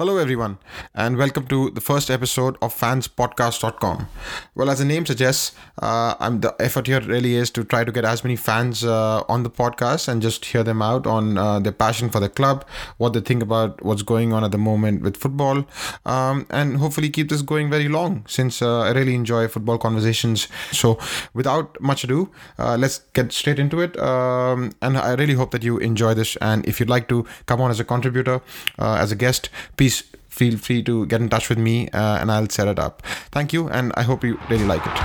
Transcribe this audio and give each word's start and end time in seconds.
Hello, 0.00 0.16
everyone, 0.16 0.56
and 0.94 1.18
welcome 1.18 1.46
to 1.48 1.68
the 1.72 1.80
first 1.82 2.10
episode 2.10 2.56
of 2.62 2.74
fanspodcast.com. 2.74 4.08
Well, 4.54 4.70
as 4.70 4.78
the 4.78 4.86
name 4.86 5.04
suggests, 5.04 5.54
uh, 5.82 6.14
I'm 6.18 6.40
the 6.40 6.56
effort 6.58 6.86
here 6.86 7.02
really 7.02 7.34
is 7.34 7.50
to 7.50 7.64
try 7.64 7.84
to 7.84 7.92
get 7.92 8.06
as 8.06 8.24
many 8.24 8.34
fans 8.34 8.82
uh, 8.82 9.22
on 9.28 9.42
the 9.42 9.50
podcast 9.50 10.08
and 10.08 10.22
just 10.22 10.42
hear 10.46 10.62
them 10.62 10.80
out 10.80 11.06
on 11.06 11.36
uh, 11.36 11.58
their 11.60 11.72
passion 11.72 12.08
for 12.08 12.18
the 12.18 12.30
club, 12.30 12.64
what 12.96 13.12
they 13.12 13.20
think 13.20 13.42
about 13.42 13.84
what's 13.84 14.00
going 14.00 14.32
on 14.32 14.42
at 14.42 14.52
the 14.52 14.56
moment 14.56 15.02
with 15.02 15.18
football, 15.18 15.66
um, 16.06 16.46
and 16.48 16.78
hopefully 16.78 17.10
keep 17.10 17.28
this 17.28 17.42
going 17.42 17.68
very 17.68 17.88
long 17.88 18.24
since 18.26 18.62
uh, 18.62 18.80
I 18.80 18.92
really 18.92 19.14
enjoy 19.14 19.48
football 19.48 19.76
conversations. 19.76 20.48
So, 20.72 20.98
without 21.34 21.78
much 21.78 22.04
ado, 22.04 22.30
uh, 22.58 22.78
let's 22.78 23.00
get 23.12 23.32
straight 23.32 23.58
into 23.58 23.82
it. 23.82 24.00
Um, 24.00 24.72
and 24.80 24.96
I 24.96 25.12
really 25.12 25.34
hope 25.34 25.50
that 25.50 25.62
you 25.62 25.76
enjoy 25.76 26.14
this. 26.14 26.36
And 26.36 26.64
if 26.64 26.80
you'd 26.80 26.88
like 26.88 27.06
to 27.08 27.26
come 27.44 27.60
on 27.60 27.70
as 27.70 27.80
a 27.80 27.84
contributor, 27.84 28.40
uh, 28.78 28.94
as 28.94 29.12
a 29.12 29.14
guest, 29.14 29.50
please 29.76 29.89
feel 29.90 30.56
free 30.56 30.82
to 30.82 31.06
get 31.06 31.20
in 31.20 31.28
touch 31.28 31.48
with 31.48 31.58
me 31.58 31.88
uh, 31.88 32.18
and 32.18 32.30
I'll 32.30 32.48
set 32.48 32.68
it 32.68 32.78
up. 32.78 33.02
Thank 33.30 33.52
you, 33.52 33.68
and 33.68 33.92
I 33.96 34.02
hope 34.02 34.24
you 34.24 34.38
really 34.48 34.64
like 34.64 34.86
it. 34.86 34.96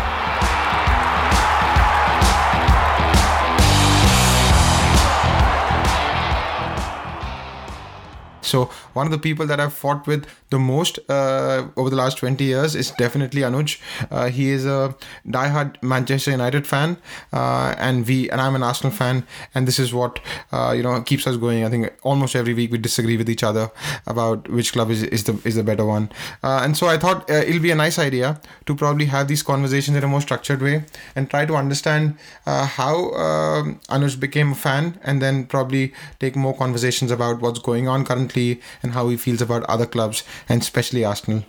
So 8.41 8.69
one 8.95 9.05
of 9.05 9.11
the 9.11 9.19
people 9.19 9.45
that 9.45 9.59
I've 9.59 9.73
fought 9.73 10.07
with 10.07 10.25
the 10.49 10.57
most 10.57 10.99
uh, 11.09 11.67
over 11.75 11.89
the 11.89 11.97
last 11.97 12.17
20 12.17 12.43
years 12.43 12.75
is 12.75 12.91
definitely 12.91 13.41
Anuj. 13.41 13.79
Uh, 14.09 14.29
he 14.29 14.49
is 14.49 14.65
a 14.65 14.95
diehard 15.27 15.81
Manchester 15.83 16.31
United 16.31 16.65
fan, 16.65 16.97
uh, 17.33 17.75
and 17.77 18.07
we 18.07 18.29
and 18.29 18.39
I'm 18.39 18.55
an 18.55 18.63
Arsenal 18.63 18.93
fan, 18.93 19.25
and 19.53 19.67
this 19.67 19.79
is 19.79 19.93
what 19.93 20.19
uh, 20.51 20.73
you 20.75 20.81
know 20.81 21.01
keeps 21.01 21.27
us 21.27 21.35
going. 21.37 21.65
I 21.65 21.69
think 21.69 21.93
almost 22.03 22.35
every 22.35 22.53
week 22.53 22.71
we 22.71 22.77
disagree 22.77 23.17
with 23.17 23.29
each 23.29 23.43
other 23.43 23.69
about 24.07 24.49
which 24.49 24.71
club 24.71 24.89
is, 24.91 25.03
is 25.03 25.25
the 25.25 25.39
is 25.43 25.55
the 25.55 25.63
better 25.63 25.85
one, 25.85 26.09
uh, 26.43 26.61
and 26.63 26.77
so 26.77 26.87
I 26.87 26.97
thought 26.97 27.29
uh, 27.29 27.33
it'll 27.33 27.61
be 27.61 27.71
a 27.71 27.75
nice 27.75 27.99
idea 27.99 28.39
to 28.65 28.75
probably 28.75 29.05
have 29.05 29.27
these 29.27 29.43
conversations 29.43 29.97
in 29.97 30.03
a 30.03 30.07
more 30.07 30.21
structured 30.21 30.61
way 30.61 30.85
and 31.15 31.29
try 31.29 31.45
to 31.45 31.55
understand 31.55 32.17
how 32.45 33.11
um, 33.25 33.79
Anuj 33.89 34.19
became 34.19 34.53
a 34.53 34.55
fan, 34.55 34.99
and 35.03 35.21
then 35.21 35.45
probably 35.45 35.93
take 36.19 36.35
more 36.35 36.55
conversations 36.55 37.11
about 37.11 37.41
what's 37.41 37.59
going 37.59 37.87
on 37.89 38.05
currently 38.05 38.61
and 38.85 38.93
how 38.93 39.09
he 39.09 39.17
feels 39.17 39.41
about 39.41 39.63
other 39.75 39.85
clubs 39.85 40.23
and 40.47 40.61
especially 40.61 41.03
Arsenal. 41.03 41.43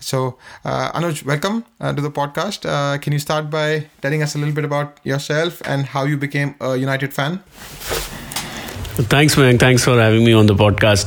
So, 0.00 0.36
uh, 0.64 0.92
Anuj, 0.92 1.24
welcome 1.24 1.64
uh, 1.80 1.92
to 1.94 2.02
the 2.02 2.10
podcast. 2.10 2.68
Uh, 2.68 2.98
can 2.98 3.12
you 3.12 3.18
start 3.18 3.48
by 3.48 3.86
telling 4.02 4.22
us 4.22 4.34
a 4.34 4.38
little 4.38 4.54
bit 4.54 4.64
about 4.64 4.98
yourself 5.04 5.62
and 5.64 5.86
how 5.86 6.04
you 6.04 6.16
became 6.16 6.54
a 6.60 6.76
United 6.76 7.14
fan? 7.14 7.42
Thanks, 9.12 9.36
Mayank. 9.36 9.60
Thanks 9.60 9.84
for 9.84 9.98
having 9.98 10.24
me 10.24 10.32
on 10.34 10.46
the 10.46 10.54
podcast. 10.54 11.06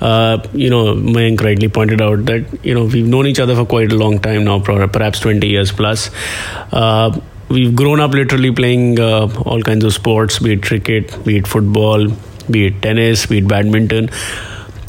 Uh, 0.00 0.42
you 0.54 0.70
know, 0.70 0.94
Mayank 0.94 1.42
rightly 1.42 1.68
pointed 1.68 2.00
out 2.00 2.24
that, 2.26 2.64
you 2.64 2.74
know, 2.74 2.84
we've 2.84 3.06
known 3.06 3.26
each 3.26 3.40
other 3.40 3.54
for 3.54 3.66
quite 3.66 3.92
a 3.92 3.96
long 3.96 4.18
time 4.18 4.44
now, 4.44 4.60
perhaps 4.60 5.20
20 5.20 5.46
years 5.46 5.72
plus. 5.72 6.10
Uh, 6.72 7.18
we've 7.48 7.74
grown 7.74 8.00
up 8.00 8.12
literally 8.12 8.52
playing 8.52 8.98
uh, 8.98 9.28
all 9.44 9.60
kinds 9.62 9.84
of 9.84 9.92
sports, 9.92 10.38
be 10.38 10.54
it 10.54 10.62
cricket, 10.62 11.22
be 11.24 11.36
it 11.36 11.46
football, 11.46 12.08
be 12.50 12.66
it 12.66 12.80
tennis, 12.82 13.26
be 13.26 13.38
it 13.38 13.48
badminton 13.48 14.10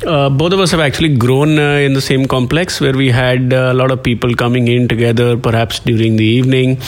uh, 0.06 0.30
both 0.30 0.54
of 0.54 0.60
us 0.60 0.72
have 0.72 0.80
actually 0.80 1.16
grown 1.16 1.58
uh, 1.58 1.80
in 1.88 1.94
the 1.94 2.02
same 2.02 2.28
complex 2.28 2.80
where 2.80 2.94
we 2.94 3.10
had 3.12 3.54
uh, 3.54 3.72
a 3.72 3.74
lot 3.74 3.92
of 3.92 4.04
people 4.04 4.34
coming 4.36 4.68
in 4.68 4.88
together, 4.88 5.38
perhaps 5.38 5.80
during 5.80 6.16
the 6.16 6.26
evening, 6.26 6.80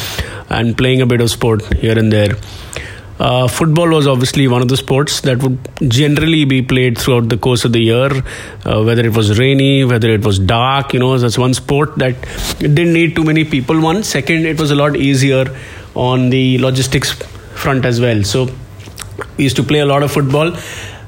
and 0.49 0.77
playing 0.77 1.01
a 1.01 1.05
bit 1.05 1.21
of 1.21 1.29
sport 1.29 1.61
here 1.75 1.97
and 1.97 2.11
there. 2.11 2.35
Uh, 3.19 3.47
football 3.47 3.89
was 3.89 4.05
obviously 4.05 4.47
one 4.47 4.61
of 4.61 4.67
the 4.67 4.77
sports 4.77 5.21
that 5.21 5.41
would 5.41 5.57
generally 5.87 6.45
be 6.45 6.61
played 6.61 6.97
throughout 6.97 7.29
the 7.29 7.37
course 7.37 7.65
of 7.65 7.73
the 7.73 7.79
year, 7.79 8.11
uh, 8.65 8.83
whether 8.83 9.03
it 9.03 9.15
was 9.15 9.39
rainy, 9.39 9.83
whether 9.83 10.09
it 10.09 10.23
was 10.23 10.37
dark. 10.37 10.93
You 10.93 10.99
know, 10.99 11.17
that's 11.17 11.37
one 11.37 11.55
sport 11.55 11.95
that 11.95 12.15
didn't 12.59 12.93
need 12.93 13.15
too 13.15 13.23
many 13.23 13.43
people. 13.43 13.81
One, 13.81 14.03
second, 14.03 14.45
it 14.45 14.59
was 14.59 14.69
a 14.69 14.75
lot 14.75 14.95
easier 14.95 15.45
on 15.95 16.29
the 16.29 16.59
logistics 16.59 17.13
front 17.55 17.85
as 17.85 17.99
well. 17.99 18.23
So 18.23 18.49
we 19.35 19.45
used 19.45 19.55
to 19.55 19.63
play 19.63 19.79
a 19.79 19.85
lot 19.87 20.03
of 20.03 20.11
football. 20.11 20.55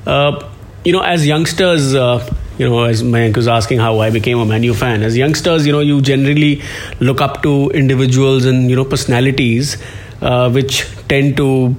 Uh, 0.08 0.50
you 0.84 0.92
know, 0.94 1.02
as 1.02 1.26
youngsters, 1.28 1.94
uh, 1.94 2.26
you 2.58 2.68
know, 2.70 2.84
as 2.84 3.04
Mayank 3.04 3.36
was 3.36 3.48
asking 3.48 3.80
how 3.80 4.00
I 4.00 4.10
became 4.10 4.40
a 4.40 4.46
Manu 4.46 4.74
fan. 4.74 5.04
As 5.04 5.18
youngsters, 5.18 5.66
you 5.66 5.72
know, 5.72 5.80
you 5.80 6.02
generally 6.02 6.62
look 7.00 7.22
up 7.22 7.42
to 7.44 7.70
individuals 7.72 8.46
and 8.46 8.70
you 8.70 8.76
know 8.76 8.86
personalities, 8.86 9.78
uh, 10.22 10.50
which 10.52 10.86
tend 11.08 11.38
to 11.38 11.76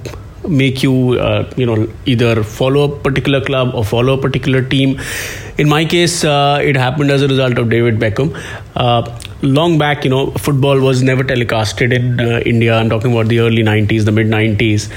make 0.47 0.81
you, 0.81 1.19
uh, 1.19 1.51
you 1.55 1.65
know, 1.65 1.87
either 2.05 2.43
follow 2.43 2.91
a 2.91 2.99
particular 2.99 3.41
club 3.41 3.75
or 3.75 3.85
follow 3.85 4.17
a 4.17 4.21
particular 4.21 4.61
team. 4.61 4.99
In 5.57 5.69
my 5.69 5.85
case, 5.85 6.23
uh, 6.23 6.59
it 6.63 6.75
happened 6.75 7.11
as 7.11 7.21
a 7.21 7.27
result 7.27 7.57
of 7.59 7.69
David 7.69 7.99
Beckham. 7.99 8.35
Uh, 8.75 9.19
long 9.41 9.77
back, 9.77 10.03
you 10.03 10.09
know, 10.09 10.31
football 10.31 10.79
was 10.79 11.03
never 11.03 11.23
telecasted 11.23 11.93
in 11.93 12.19
uh, 12.19 12.39
India. 12.39 12.75
I'm 12.75 12.89
talking 12.89 13.11
about 13.11 13.27
the 13.27 13.39
early 13.39 13.63
'90s, 13.63 14.05
the 14.05 14.11
mid 14.11 14.27
'90s. 14.27 14.91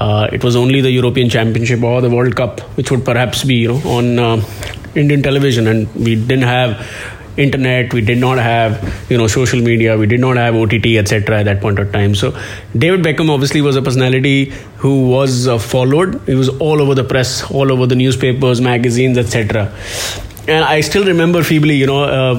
Uh, 0.00 0.28
it 0.32 0.42
was 0.42 0.56
only 0.56 0.80
the 0.80 0.90
European 0.90 1.28
Championship 1.28 1.82
or 1.82 2.00
the 2.00 2.10
World 2.10 2.34
Cup, 2.34 2.60
which 2.76 2.90
would 2.90 3.04
perhaps 3.04 3.44
be 3.44 3.56
you 3.56 3.68
know 3.68 3.80
on 3.98 4.18
uh, 4.18 4.42
Indian 4.94 5.22
television, 5.22 5.66
and 5.66 5.94
we 5.94 6.14
didn't 6.14 6.50
have 6.56 6.84
internet 7.36 7.92
we 7.94 8.00
did 8.00 8.18
not 8.18 8.38
have 8.38 8.72
you 9.08 9.16
know 9.16 9.26
social 9.26 9.60
media 9.62 9.96
we 9.96 10.04
did 10.04 10.20
not 10.20 10.36
have 10.36 10.54
ott 10.54 10.74
etc 10.74 11.38
at 11.38 11.44
that 11.44 11.60
point 11.60 11.78
of 11.78 11.92
time. 11.92 12.14
So 12.14 12.32
david 12.76 13.04
beckham 13.04 13.30
obviously 13.30 13.60
was 13.60 13.76
a 13.76 13.82
personality 13.82 14.46
who 14.78 15.08
was 15.08 15.46
uh, 15.46 15.58
followed. 15.58 16.20
He 16.26 16.34
was 16.34 16.48
all 16.48 16.82
over 16.82 16.94
the 16.94 17.04
press 17.04 17.48
all 17.50 17.72
over 17.72 17.86
the 17.86 17.94
newspapers 17.94 18.60
magazines 18.60 19.16
etc 19.16 19.72
and 20.48 20.64
i 20.64 20.80
still 20.80 21.04
remember 21.04 21.42
feebly 21.42 21.76
you 21.76 21.86
know 21.86 22.02
uh, 22.04 22.34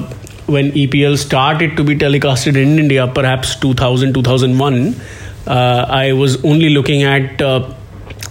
when 0.54 0.70
epl 0.82 1.16
started 1.16 1.76
to 1.76 1.84
be 1.90 1.94
telecasted 2.04 2.56
in 2.62 2.78
india 2.84 3.06
perhaps 3.18 3.54
2000 3.56 4.12
2001 4.14 4.88
uh, 4.88 4.92
I 5.50 6.12
was 6.12 6.44
only 6.44 6.70
looking 6.70 7.02
at 7.02 7.40
uh, 7.42 7.74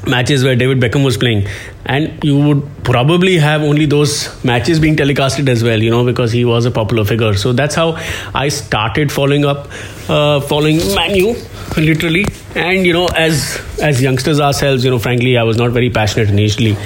matches 0.07 0.43
where 0.43 0.55
David 0.55 0.79
Beckham 0.79 1.03
was 1.03 1.17
playing, 1.17 1.47
and 1.85 2.23
you 2.23 2.37
would 2.39 2.83
probably 2.83 3.37
have 3.37 3.61
only 3.61 3.85
those 3.85 4.43
matches 4.43 4.79
being 4.79 4.95
telecasted 4.95 5.49
as 5.49 5.63
well, 5.63 5.81
you 5.81 5.89
know, 5.91 6.05
because 6.05 6.31
he 6.31 6.45
was 6.45 6.65
a 6.65 6.71
popular 6.71 7.05
figure. 7.05 7.33
So 7.33 7.53
that's 7.53 7.75
how 7.75 7.97
I 8.33 8.49
started 8.49 9.11
following 9.11 9.45
up, 9.45 9.69
uh, 10.09 10.41
following 10.41 10.77
Manu, 10.95 11.35
literally. 11.77 12.25
And 12.55 12.85
you 12.85 12.93
know, 12.93 13.07
as 13.07 13.59
as 13.81 14.01
youngsters 14.01 14.39
ourselves, 14.39 14.83
you 14.83 14.91
know, 14.91 14.99
frankly, 14.99 15.37
I 15.37 15.43
was 15.43 15.57
not 15.57 15.71
very 15.71 15.89
passionate 15.89 16.29
initially. 16.29 16.77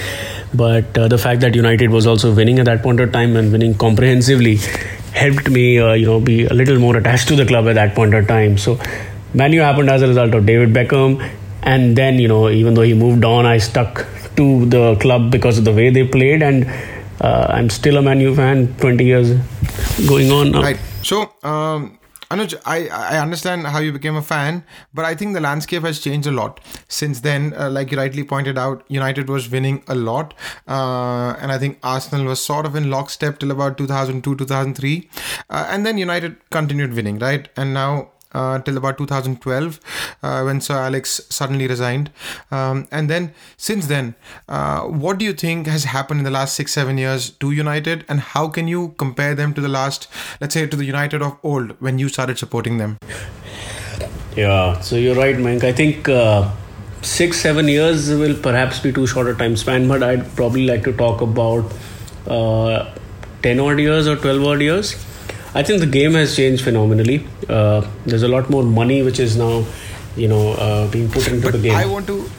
But 0.53 0.97
uh, 0.97 1.07
the 1.09 1.17
fact 1.17 1.41
that 1.41 1.53
United 1.53 1.89
was 1.89 2.07
also 2.07 2.33
winning 2.33 2.59
at 2.59 2.65
that 2.65 2.81
point 2.81 3.01
of 3.01 3.11
time 3.11 3.35
and 3.35 3.51
winning 3.51 3.73
comprehensively 3.75 4.57
helped 5.11 5.49
me, 5.49 5.79
uh, 5.79 5.93
you 5.93 6.05
know, 6.05 6.19
be 6.21 6.45
a 6.45 6.53
little 6.53 6.79
more 6.79 6.95
attached 6.95 7.27
to 7.29 7.35
the 7.35 7.45
club 7.45 7.67
at 7.67 7.75
that 7.75 7.93
point 7.93 8.13
of 8.13 8.27
time. 8.27 8.57
So 8.57 8.79
Manu 9.35 9.59
happened 9.59 9.89
as 9.89 10.01
a 10.01 10.07
result 10.07 10.33
of 10.33 10.45
David 10.45 10.73
Beckham. 10.73 11.29
And 11.61 11.95
then, 11.95 12.19
you 12.19 12.27
know, 12.27 12.49
even 12.49 12.75
though 12.75 12.83
he 12.83 12.93
moved 12.93 13.25
on, 13.25 13.45
I 13.45 13.57
stuck 13.57 14.05
to 14.35 14.65
the 14.67 14.95
club 15.01 15.31
because 15.31 15.57
of 15.57 15.65
the 15.65 15.73
way 15.73 15.89
they 15.89 16.07
played. 16.07 16.41
And 16.41 16.65
uh, 17.21 17.47
I'm 17.49 17.69
still 17.69 17.97
a 17.97 18.01
Manu 18.01 18.35
fan, 18.35 18.73
20 18.77 19.03
years 19.03 19.31
going 20.07 20.31
on 20.31 20.51
now. 20.51 20.61
Right. 20.61 20.79
So, 21.03 21.33
um, 21.43 21.99
Anuj, 22.31 22.59
I, 22.65 22.87
I 22.87 23.19
understand 23.19 23.67
how 23.67 23.79
you 23.79 23.91
became 23.91 24.15
a 24.15 24.21
fan, 24.21 24.63
but 24.93 25.05
I 25.05 25.13
think 25.13 25.35
the 25.35 25.39
landscape 25.39 25.83
has 25.83 25.99
changed 25.99 26.27
a 26.27 26.31
lot 26.31 26.59
since 26.87 27.19
then. 27.19 27.53
Uh, 27.53 27.69
like 27.69 27.91
you 27.91 27.97
rightly 27.97 28.23
pointed 28.23 28.57
out, 28.57 28.83
United 28.87 29.29
was 29.29 29.49
winning 29.49 29.83
a 29.87 29.93
lot, 29.93 30.33
uh, 30.67 31.35
and 31.39 31.51
I 31.51 31.59
think 31.59 31.77
Arsenal 31.83 32.25
was 32.25 32.43
sort 32.43 32.65
of 32.65 32.75
in 32.75 32.89
lockstep 32.89 33.37
till 33.37 33.51
about 33.51 33.77
2002, 33.77 34.37
2003, 34.37 35.09
uh, 35.51 35.67
and 35.69 35.85
then 35.85 35.99
United 35.99 36.37
continued 36.49 36.95
winning, 36.95 37.19
right? 37.19 37.47
And 37.55 37.75
now 37.75 38.09
uh, 38.35 38.59
till 38.59 38.77
about 38.77 38.97
2012 38.97 39.79
uh, 40.21 40.43
when 40.43 40.61
Sir 40.61 40.75
Alex 40.75 41.21
suddenly 41.29 41.67
resigned. 41.67 42.11
Um, 42.51 42.87
and 42.91 43.09
then 43.09 43.33
since 43.57 43.87
then, 43.87 44.15
uh, 44.49 44.81
what 44.81 45.17
do 45.17 45.25
you 45.25 45.33
think 45.33 45.67
has 45.67 45.85
happened 45.85 46.19
in 46.19 46.25
the 46.25 46.31
last 46.31 46.55
six, 46.55 46.73
seven 46.73 46.97
years 46.97 47.29
to 47.45 47.51
United, 47.51 48.05
and 48.09 48.19
how 48.19 48.47
can 48.47 48.67
you 48.67 48.93
compare 48.97 49.33
them 49.35 49.53
to 49.53 49.61
the 49.61 49.69
last, 49.69 50.07
let's 50.41 50.53
say, 50.53 50.67
to 50.67 50.75
the 50.75 50.85
United 50.85 51.21
of 51.21 51.37
old 51.43 51.75
when 51.79 51.97
you 51.97 52.09
started 52.09 52.37
supporting 52.37 52.77
them? 52.77 52.97
Yeah, 54.35 54.79
so 54.81 54.97
you're 54.97 55.15
right, 55.15 55.35
Mank. 55.35 55.63
I 55.63 55.71
think 55.71 56.09
uh, 56.09 56.51
six, 57.01 57.39
seven 57.39 57.67
years 57.69 58.09
will 58.09 58.35
perhaps 58.35 58.79
be 58.79 58.91
too 58.91 59.07
short 59.07 59.27
a 59.27 59.35
time 59.35 59.55
span, 59.55 59.87
but 59.87 60.03
I'd 60.03 60.27
probably 60.35 60.67
like 60.67 60.83
to 60.83 60.93
talk 60.93 61.21
about 61.21 61.73
uh, 62.27 62.93
10 63.43 63.59
odd 63.59 63.79
years 63.79 64.07
or 64.07 64.17
12 64.17 64.43
odd 64.43 64.61
years. 64.61 64.95
I 65.55 65.63
think 65.63 65.79
the 65.79 65.87
game 65.87 66.13
has 66.13 66.35
changed 66.35 66.63
phenomenally. 66.63 67.25
Uh, 67.47 67.87
there's 68.05 68.23
a 68.23 68.27
lot 68.27 68.49
more 68.49 68.63
money 68.63 69.01
which 69.01 69.19
is 69.19 69.37
now, 69.37 69.65
you 70.17 70.27
know, 70.27 70.51
uh, 70.53 70.91
being 70.91 71.09
put 71.09 71.27
into 71.29 71.43
but 71.43 71.53
the 71.53 71.59
game. 71.69 71.75
I 71.75 71.85
want 71.85 72.07
to. 72.07 72.29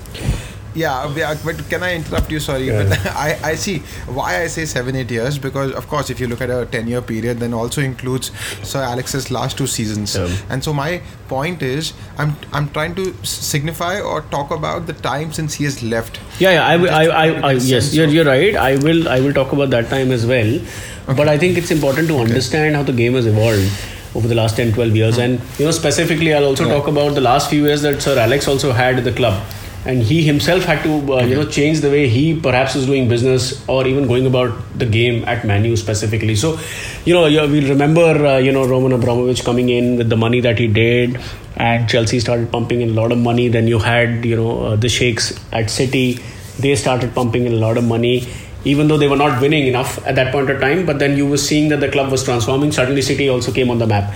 Yeah, 0.74 1.10
but 1.42 1.56
can 1.70 1.82
I 1.82 1.94
interrupt 1.94 2.30
you? 2.30 2.38
Sorry, 2.38 2.66
yeah. 2.66 2.84
but 2.86 3.06
I, 3.16 3.38
I 3.42 3.54
see 3.54 3.78
why 4.18 4.42
I 4.42 4.46
say 4.48 4.66
seven, 4.66 4.94
eight 4.94 5.10
years 5.10 5.38
because, 5.38 5.72
of 5.72 5.88
course, 5.88 6.10
if 6.10 6.20
you 6.20 6.26
look 6.26 6.42
at 6.42 6.50
a 6.50 6.66
10 6.66 6.86
year 6.86 7.00
period, 7.00 7.38
then 7.38 7.54
also 7.54 7.80
includes 7.80 8.30
Sir 8.62 8.82
Alex's 8.82 9.30
last 9.30 9.56
two 9.56 9.66
seasons. 9.66 10.14
Yeah. 10.14 10.28
And 10.50 10.62
so, 10.62 10.74
my 10.74 11.00
point 11.28 11.62
is, 11.62 11.94
I'm 12.18 12.36
I'm 12.52 12.68
trying 12.68 12.94
to 12.96 13.14
signify 13.24 14.00
or 14.00 14.20
talk 14.36 14.50
about 14.50 14.86
the 14.86 14.92
time 14.92 15.32
since 15.32 15.54
he 15.54 15.64
has 15.64 15.82
left. 15.82 16.20
Yeah, 16.38 16.52
yeah, 16.52 16.66
I, 16.66 16.74
I, 16.74 17.04
I, 17.06 17.26
I 17.48 17.52
yes, 17.52 17.94
you're, 17.94 18.08
you're 18.08 18.26
right. 18.26 18.54
I 18.54 18.76
will 18.76 19.08
I 19.08 19.20
will 19.20 19.32
talk 19.32 19.54
about 19.54 19.70
that 19.70 19.88
time 19.88 20.12
as 20.12 20.26
well. 20.26 20.60
Okay. 21.08 21.17
But 21.17 21.29
I 21.29 21.38
think 21.38 21.56
it's 21.56 21.70
important 21.70 22.08
to 22.08 22.19
understand 22.19 22.76
how 22.76 22.82
the 22.82 22.93
game 22.93 23.14
has 23.14 23.26
evolved 23.26 23.70
over 24.14 24.29
the 24.29 24.35
last 24.35 24.56
10 24.56 24.73
12 24.73 24.97
years 24.97 25.19
and 25.19 25.41
you 25.58 25.64
know 25.67 25.70
specifically 25.70 26.32
i'll 26.32 26.47
also 26.47 26.64
yeah. 26.67 26.75
talk 26.75 26.87
about 26.88 27.14
the 27.14 27.20
last 27.20 27.50
few 27.50 27.67
years 27.67 27.82
that 27.82 28.00
sir 28.00 28.19
alex 28.19 28.49
also 28.49 28.73
had 28.73 29.05
the 29.05 29.12
club 29.12 29.43
and 29.87 30.03
he 30.03 30.23
himself 30.23 30.64
had 30.64 30.82
to 30.82 30.93
uh, 31.14 31.23
you 31.23 31.37
know 31.37 31.47
change 31.56 31.81
the 31.81 31.91
way 31.91 32.08
he 32.08 32.25
perhaps 32.47 32.75
was 32.75 32.87
doing 32.87 33.08
business 33.08 33.64
or 33.69 33.87
even 33.87 34.06
going 34.08 34.26
about 34.26 34.53
the 34.76 34.87
game 34.87 35.25
at 35.26 35.47
Manu 35.47 35.76
specifically. 35.76 36.35
So, 36.35 36.58
you 37.05 37.14
know, 37.14 37.23
we'll 37.23 37.69
remember 37.69 38.26
uh, 38.26 38.38
you 38.38 38.52
know 38.52 38.67
Roman 38.67 38.93
Abramovich 38.93 39.44
coming 39.44 39.69
in 39.69 39.97
with 39.97 40.09
the 40.09 40.17
money 40.17 40.41
that 40.41 40.59
he 40.59 40.67
did, 40.67 41.20
and 41.56 41.88
Chelsea 41.88 42.19
started 42.19 42.50
pumping 42.50 42.81
in 42.81 42.91
a 42.91 42.94
lot 43.00 43.12
of 43.12 43.19
money. 43.19 43.49
Then 43.49 43.69
you 43.69 43.79
had 43.79 44.25
you 44.25 44.37
know 44.37 44.50
uh, 44.67 44.76
the 44.76 44.88
Sheikhs 44.88 45.32
at 45.52 45.70
City, 45.70 46.19
they 46.59 46.75
started 46.75 47.14
pumping 47.14 47.47
in 47.47 47.52
a 47.52 47.62
lot 47.69 47.79
of 47.79 47.85
money. 47.85 48.26
Even 48.72 48.88
though 48.88 48.98
they 48.98 49.08
were 49.08 49.22
not 49.24 49.40
winning 49.40 49.66
enough 49.66 49.92
at 50.06 50.16
that 50.16 50.32
point 50.32 50.50
of 50.50 50.60
time, 50.60 50.84
but 50.86 50.98
then 50.98 51.16
you 51.16 51.26
were 51.32 51.42
seeing 51.48 51.68
that 51.72 51.80
the 51.80 51.88
club 51.88 52.10
was 52.10 52.24
transforming. 52.24 52.72
Suddenly, 52.72 53.02
City 53.10 53.28
also 53.28 53.52
came 53.52 53.70
on 53.70 53.78
the 53.78 53.86
map 53.86 54.12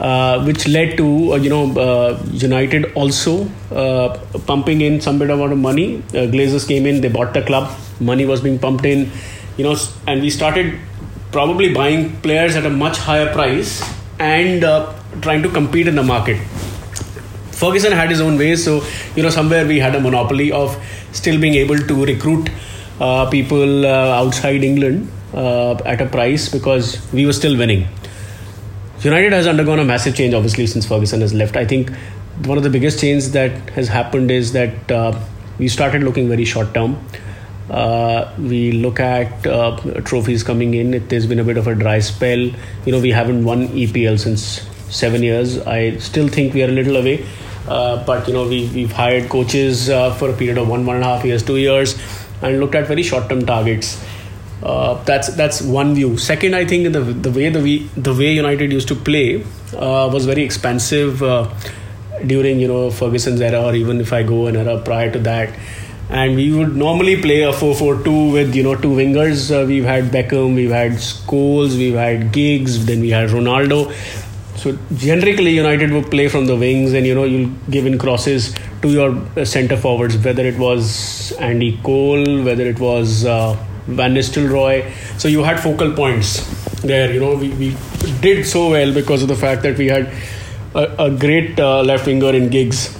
uh, 0.00 0.42
which 0.44 0.66
led 0.66 0.96
to 0.96 1.32
uh, 1.32 1.36
you 1.36 1.50
know 1.50 1.64
uh, 1.78 2.22
United 2.32 2.92
also 2.94 3.48
uh, 3.70 4.18
pumping 4.46 4.80
in 4.80 5.00
some 5.00 5.18
bit 5.18 5.30
amount 5.30 5.52
of 5.52 5.58
money. 5.58 5.98
Uh, 6.08 6.26
Glazers 6.34 6.66
came 6.66 6.86
in, 6.86 7.00
they 7.00 7.08
bought 7.08 7.34
the 7.34 7.42
club, 7.42 7.70
money 8.00 8.24
was 8.24 8.40
being 8.40 8.58
pumped 8.58 8.84
in, 8.84 9.10
you 9.56 9.64
know, 9.64 9.76
and 10.06 10.22
we 10.22 10.30
started 10.30 10.78
probably 11.32 11.72
buying 11.72 12.16
players 12.22 12.56
at 12.56 12.66
a 12.66 12.70
much 12.70 12.98
higher 12.98 13.32
price 13.32 13.82
and 14.18 14.64
uh, 14.64 14.92
trying 15.20 15.42
to 15.42 15.50
compete 15.50 15.86
in 15.86 15.94
the 15.94 16.02
market. 16.02 16.38
Ferguson 17.52 17.92
had 17.92 18.08
his 18.08 18.20
own 18.22 18.38
ways, 18.38 18.64
so 18.64 18.82
you 19.16 19.22
know 19.22 19.30
somewhere 19.30 19.66
we 19.66 19.78
had 19.78 19.94
a 19.94 20.00
monopoly 20.00 20.50
of 20.50 20.82
still 21.12 21.38
being 21.38 21.54
able 21.54 21.76
to 21.76 22.04
recruit 22.06 22.48
people 23.30 23.86
outside 23.86 24.62
England 24.62 25.10
at 25.34 26.00
a 26.00 26.06
price 26.06 26.48
because 26.48 26.98
we 27.12 27.26
were 27.26 27.32
still 27.32 27.56
winning 27.56 27.88
United 29.02 29.32
has 29.32 29.46
undergone 29.46 29.78
a 29.78 29.84
massive 29.84 30.14
change, 30.14 30.34
obviously, 30.34 30.66
since 30.66 30.84
Ferguson 30.86 31.22
has 31.22 31.32
left. 31.32 31.56
I 31.56 31.64
think 31.64 31.90
one 32.44 32.58
of 32.58 32.64
the 32.64 32.68
biggest 32.68 33.00
changes 33.00 33.32
that 33.32 33.52
has 33.70 33.88
happened 33.88 34.30
is 34.30 34.52
that 34.52 34.92
uh, 34.92 35.18
we 35.58 35.68
started 35.68 36.02
looking 36.02 36.28
very 36.28 36.44
short 36.44 36.74
term. 36.74 37.02
Uh, 37.70 38.30
we 38.38 38.72
look 38.72 39.00
at 39.00 39.46
uh, 39.46 39.78
trophies 40.04 40.42
coming 40.42 40.74
in. 40.74 40.92
It, 40.92 41.08
there's 41.08 41.24
been 41.24 41.38
a 41.38 41.44
bit 41.44 41.56
of 41.56 41.66
a 41.66 41.74
dry 41.74 42.00
spell. 42.00 42.38
You 42.38 42.92
know, 42.92 43.00
we 43.00 43.10
haven't 43.10 43.42
won 43.42 43.68
EPL 43.68 44.18
since 44.20 44.68
seven 44.94 45.22
years. 45.22 45.58
I 45.60 45.96
still 45.96 46.28
think 46.28 46.52
we 46.52 46.62
are 46.62 46.68
a 46.68 46.72
little 46.72 46.96
away. 46.96 47.26
Uh, 47.66 48.04
but 48.04 48.28
you 48.28 48.34
know, 48.34 48.46
we, 48.46 48.68
we've 48.74 48.92
hired 48.92 49.30
coaches 49.30 49.88
uh, 49.88 50.12
for 50.14 50.28
a 50.28 50.34
period 50.34 50.58
of 50.58 50.68
one, 50.68 50.84
one 50.84 50.96
and 50.96 51.04
a 51.06 51.08
half 51.08 51.24
years, 51.24 51.42
two 51.42 51.56
years, 51.56 51.94
and 52.42 52.60
looked 52.60 52.74
at 52.74 52.86
very 52.86 53.02
short-term 53.02 53.46
targets. 53.46 54.02
Uh, 54.62 55.02
that's 55.04 55.28
that's 55.36 55.62
one 55.62 55.94
view. 55.94 56.18
Second, 56.18 56.54
I 56.54 56.66
think 56.66 56.92
the 56.92 57.00
the 57.00 57.30
way 57.30 57.48
the 57.48 57.60
we, 57.60 57.78
the 57.96 58.12
way 58.12 58.32
United 58.32 58.72
used 58.72 58.88
to 58.88 58.94
play 58.94 59.42
uh, 59.74 60.10
was 60.12 60.26
very 60.26 60.42
expensive 60.42 61.22
uh, 61.22 61.48
during 62.26 62.60
you 62.60 62.68
know 62.68 62.90
Ferguson's 62.90 63.40
era, 63.40 63.62
or 63.62 63.74
even 63.74 64.00
if 64.00 64.12
I 64.12 64.22
go 64.22 64.46
an 64.46 64.56
era 64.56 64.78
prior 64.78 65.10
to 65.12 65.18
that. 65.20 65.54
And 66.10 66.34
we 66.34 66.52
would 66.52 66.74
normally 66.74 67.22
play 67.22 67.42
a 67.42 67.52
4-4-2 67.52 68.32
with 68.32 68.54
you 68.54 68.64
know 68.64 68.74
two 68.74 68.90
wingers. 68.90 69.50
Uh, 69.50 69.64
we've 69.66 69.84
had 69.84 70.04
Beckham, 70.06 70.56
we've 70.56 70.70
had 70.70 70.92
Scholes, 70.92 71.76
we've 71.78 71.94
had 71.94 72.32
Giggs, 72.32 72.84
then 72.84 73.00
we 73.00 73.10
had 73.10 73.30
Ronaldo. 73.30 73.94
So 74.60 74.76
generically, 74.94 75.52
United 75.52 75.90
would 75.90 76.10
play 76.10 76.28
from 76.28 76.44
the 76.44 76.54
wings, 76.54 76.92
and 76.92 77.06
you 77.06 77.14
know 77.14 77.24
you'll 77.24 77.50
give 77.70 77.86
in 77.86 77.96
crosses 77.98 78.54
to 78.82 78.90
your 78.90 79.16
uh, 79.34 79.46
centre 79.46 79.76
forwards, 79.84 80.18
whether 80.18 80.44
it 80.44 80.58
was 80.58 81.32
Andy 81.38 81.78
Cole, 81.82 82.42
whether 82.42 82.66
it 82.66 82.78
was 82.78 83.24
uh, 83.24 83.54
Van 83.86 84.14
Nistelrooy. 84.14 84.92
So 85.18 85.28
you 85.28 85.42
had 85.44 85.60
focal 85.60 85.92
points 85.92 86.44
there. 86.82 87.10
You 87.10 87.20
know, 87.20 87.36
we, 87.36 87.48
we 87.54 87.74
did 88.20 88.44
so 88.46 88.68
well 88.72 88.92
because 88.92 89.22
of 89.22 89.28
the 89.28 89.34
fact 89.34 89.62
that 89.62 89.78
we 89.78 89.86
had 89.86 90.12
a, 90.74 91.06
a 91.06 91.10
great 91.10 91.58
uh, 91.58 91.82
left 91.82 92.04
winger 92.06 92.34
in 92.34 92.50
Giggs, 92.50 92.94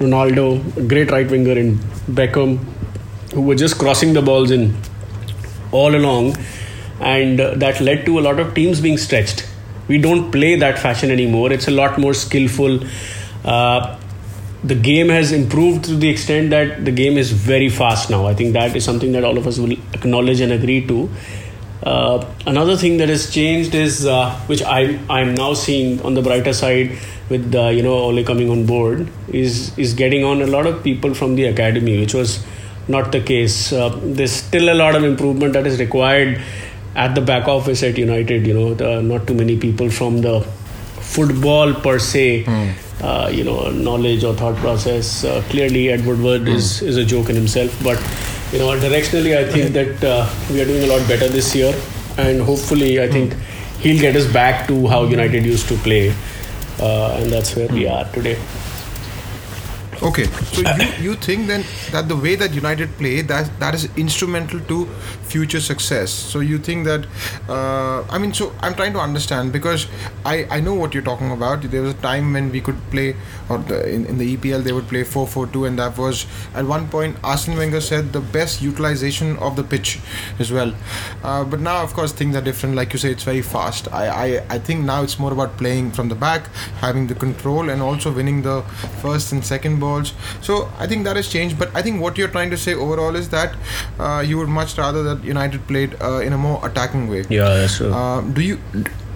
Ronaldo, 0.00 0.76
a 0.76 0.82
great 0.82 1.12
right 1.12 1.30
winger 1.30 1.52
in 1.52 1.76
Beckham, 2.18 2.58
who 3.32 3.42
were 3.42 3.54
just 3.54 3.78
crossing 3.78 4.14
the 4.14 4.22
balls 4.22 4.50
in 4.50 4.76
all 5.70 5.94
along, 5.94 6.34
and 6.98 7.40
uh, 7.40 7.54
that 7.54 7.80
led 7.80 8.04
to 8.06 8.18
a 8.18 8.22
lot 8.22 8.40
of 8.40 8.52
teams 8.52 8.80
being 8.80 8.98
stretched. 8.98 9.46
We 9.88 9.98
don't 9.98 10.30
play 10.30 10.56
that 10.56 10.78
fashion 10.78 11.10
anymore. 11.10 11.52
It's 11.52 11.68
a 11.68 11.70
lot 11.70 11.98
more 11.98 12.14
skillful. 12.14 12.80
Uh, 13.44 13.98
the 14.64 14.74
game 14.74 15.08
has 15.08 15.32
improved 15.32 15.84
to 15.84 15.96
the 15.96 16.08
extent 16.08 16.50
that 16.50 16.84
the 16.84 16.92
game 16.92 17.18
is 17.18 17.32
very 17.32 17.68
fast 17.68 18.10
now. 18.10 18.26
I 18.26 18.34
think 18.34 18.52
that 18.52 18.76
is 18.76 18.84
something 18.84 19.12
that 19.12 19.24
all 19.24 19.36
of 19.36 19.46
us 19.46 19.58
will 19.58 19.72
acknowledge 19.92 20.40
and 20.40 20.52
agree 20.52 20.86
to. 20.86 21.10
Uh, 21.82 22.24
another 22.46 22.76
thing 22.76 22.98
that 22.98 23.08
has 23.08 23.28
changed 23.28 23.74
is, 23.74 24.06
uh, 24.06 24.30
which 24.46 24.62
I 24.62 25.00
I'm 25.10 25.34
now 25.34 25.54
seeing 25.54 26.00
on 26.02 26.14
the 26.14 26.22
brighter 26.22 26.52
side, 26.52 26.96
with 27.28 27.52
uh, 27.54 27.68
you 27.70 27.82
know 27.82 27.94
Ole 27.94 28.22
coming 28.22 28.50
on 28.50 28.66
board, 28.66 29.08
is 29.28 29.76
is 29.76 29.94
getting 29.94 30.22
on 30.22 30.42
a 30.42 30.46
lot 30.46 30.66
of 30.66 30.84
people 30.84 31.12
from 31.12 31.34
the 31.34 31.46
academy, 31.46 31.98
which 31.98 32.14
was 32.14 32.44
not 32.86 33.10
the 33.10 33.20
case. 33.20 33.72
Uh, 33.72 33.98
there's 34.02 34.32
still 34.32 34.72
a 34.72 34.74
lot 34.74 34.94
of 34.94 35.02
improvement 35.02 35.54
that 35.54 35.66
is 35.66 35.80
required 35.80 36.40
at 36.94 37.14
the 37.14 37.20
back 37.20 37.48
office 37.48 37.82
at 37.82 37.98
United. 37.98 38.46
You 38.46 38.54
know, 38.54 38.74
the, 38.74 39.02
not 39.02 39.26
too 39.26 39.34
many 39.34 39.58
people 39.58 39.90
from 39.90 40.20
the 40.20 40.40
football 41.00 41.74
per 41.74 41.98
se. 41.98 42.44
Mm 42.44 42.74
uh, 43.02 43.28
you 43.32 43.44
know 43.44 43.70
knowledge 43.70 44.24
or 44.24 44.34
thought 44.34 44.56
process. 44.56 45.24
Uh, 45.24 45.42
clearly, 45.50 45.90
Ed 45.90 46.06
Woodward 46.06 46.42
mm. 46.42 46.54
is 46.54 46.82
is 46.82 46.96
a 46.96 47.04
joke 47.04 47.28
in 47.28 47.36
himself, 47.36 47.76
but 47.82 47.98
you 48.52 48.58
know 48.58 48.70
directionally, 48.78 49.36
I 49.36 49.50
think 49.50 49.72
that 49.72 50.04
uh, 50.04 50.30
we 50.50 50.60
are 50.60 50.64
doing 50.64 50.84
a 50.84 50.86
lot 50.86 51.06
better 51.08 51.28
this 51.28 51.54
year, 51.54 51.74
and 52.16 52.40
hopefully, 52.40 53.00
I 53.00 53.08
think 53.08 53.34
he'll 53.80 54.00
get 54.00 54.16
us 54.16 54.32
back 54.32 54.66
to 54.68 54.86
how 54.86 55.04
United 55.04 55.44
used 55.44 55.68
to 55.68 55.76
play, 55.78 56.14
uh, 56.80 57.18
and 57.20 57.30
that's 57.30 57.56
where 57.56 57.68
we 57.68 57.88
are 57.88 58.04
today. 58.12 58.38
Okay, 60.02 60.24
so 60.24 60.62
you, 60.62 61.10
you 61.10 61.14
think 61.14 61.46
then 61.46 61.64
that 61.92 62.08
the 62.08 62.16
way 62.16 62.34
that 62.34 62.52
United 62.52 62.90
play 62.98 63.20
that 63.22 63.48
that 63.60 63.72
is 63.72 63.88
instrumental 63.96 64.58
to 64.70 64.86
future 65.32 65.60
success. 65.60 66.10
So 66.10 66.40
you 66.40 66.58
think 66.58 66.86
that 66.86 67.06
uh, 67.48 68.02
I 68.10 68.18
mean, 68.18 68.34
so 68.34 68.52
I'm 68.60 68.74
trying 68.74 68.94
to 68.94 68.98
understand 68.98 69.52
because 69.52 69.86
I 70.24 70.34
I 70.50 70.58
know 70.58 70.74
what 70.74 70.92
you're 70.92 71.04
talking 71.10 71.30
about. 71.30 71.62
There 71.74 71.82
was 71.82 71.94
a 71.94 72.02
time 72.06 72.32
when 72.32 72.50
we 72.50 72.60
could 72.60 72.80
play, 72.90 73.14
or 73.48 73.58
the, 73.58 73.78
in 73.94 74.06
in 74.06 74.18
the 74.18 74.26
EPL 74.36 74.64
they 74.64 74.72
would 74.72 74.88
play 74.88 75.04
4-4-2, 75.04 75.68
and 75.68 75.78
that 75.78 75.96
was 75.96 76.26
at 76.54 76.64
one 76.64 76.88
point 76.88 77.16
Arsene 77.22 77.56
Wenger 77.56 77.80
said 77.80 78.12
the 78.12 78.24
best 78.38 78.60
utilization 78.60 79.36
of 79.38 79.54
the 79.54 79.62
pitch 79.62 80.00
as 80.40 80.50
well. 80.50 80.74
Uh, 81.22 81.44
but 81.44 81.60
now 81.60 81.80
of 81.84 81.94
course 81.94 82.10
things 82.10 82.34
are 82.34 82.44
different. 82.50 82.74
Like 82.74 82.92
you 82.92 82.98
say, 82.98 83.12
it's 83.12 83.22
very 83.30 83.42
fast. 83.54 83.92
I 83.92 84.04
I 84.08 84.28
I 84.56 84.58
think 84.58 84.84
now 84.92 85.00
it's 85.04 85.18
more 85.20 85.32
about 85.38 85.56
playing 85.62 85.92
from 85.92 86.08
the 86.08 86.20
back, 86.26 86.50
having 86.86 87.06
the 87.06 87.18
control, 87.26 87.70
and 87.70 87.80
also 87.90 88.10
winning 88.20 88.42
the 88.50 88.62
first 89.06 89.30
and 89.30 89.44
second 89.54 89.78
ball 89.78 89.91
so 90.40 90.70
I 90.78 90.86
think 90.86 91.04
that 91.04 91.16
has 91.16 91.28
changed. 91.28 91.58
But 91.58 91.74
I 91.74 91.82
think 91.82 92.00
what 92.00 92.18
you're 92.18 92.28
trying 92.28 92.50
to 92.50 92.56
say 92.56 92.74
overall 92.74 93.16
is 93.16 93.28
that 93.30 93.54
uh, 93.98 94.24
you 94.26 94.38
would 94.38 94.48
much 94.48 94.76
rather 94.78 95.02
that 95.02 95.24
United 95.24 95.66
played 95.66 95.96
uh, 96.00 96.20
in 96.20 96.32
a 96.32 96.38
more 96.38 96.66
attacking 96.66 97.08
way. 97.08 97.24
Yeah, 97.28 97.54
that's 97.54 97.76
true. 97.76 97.92
Uh, 97.92 98.20
do 98.20 98.42
you? 98.42 98.58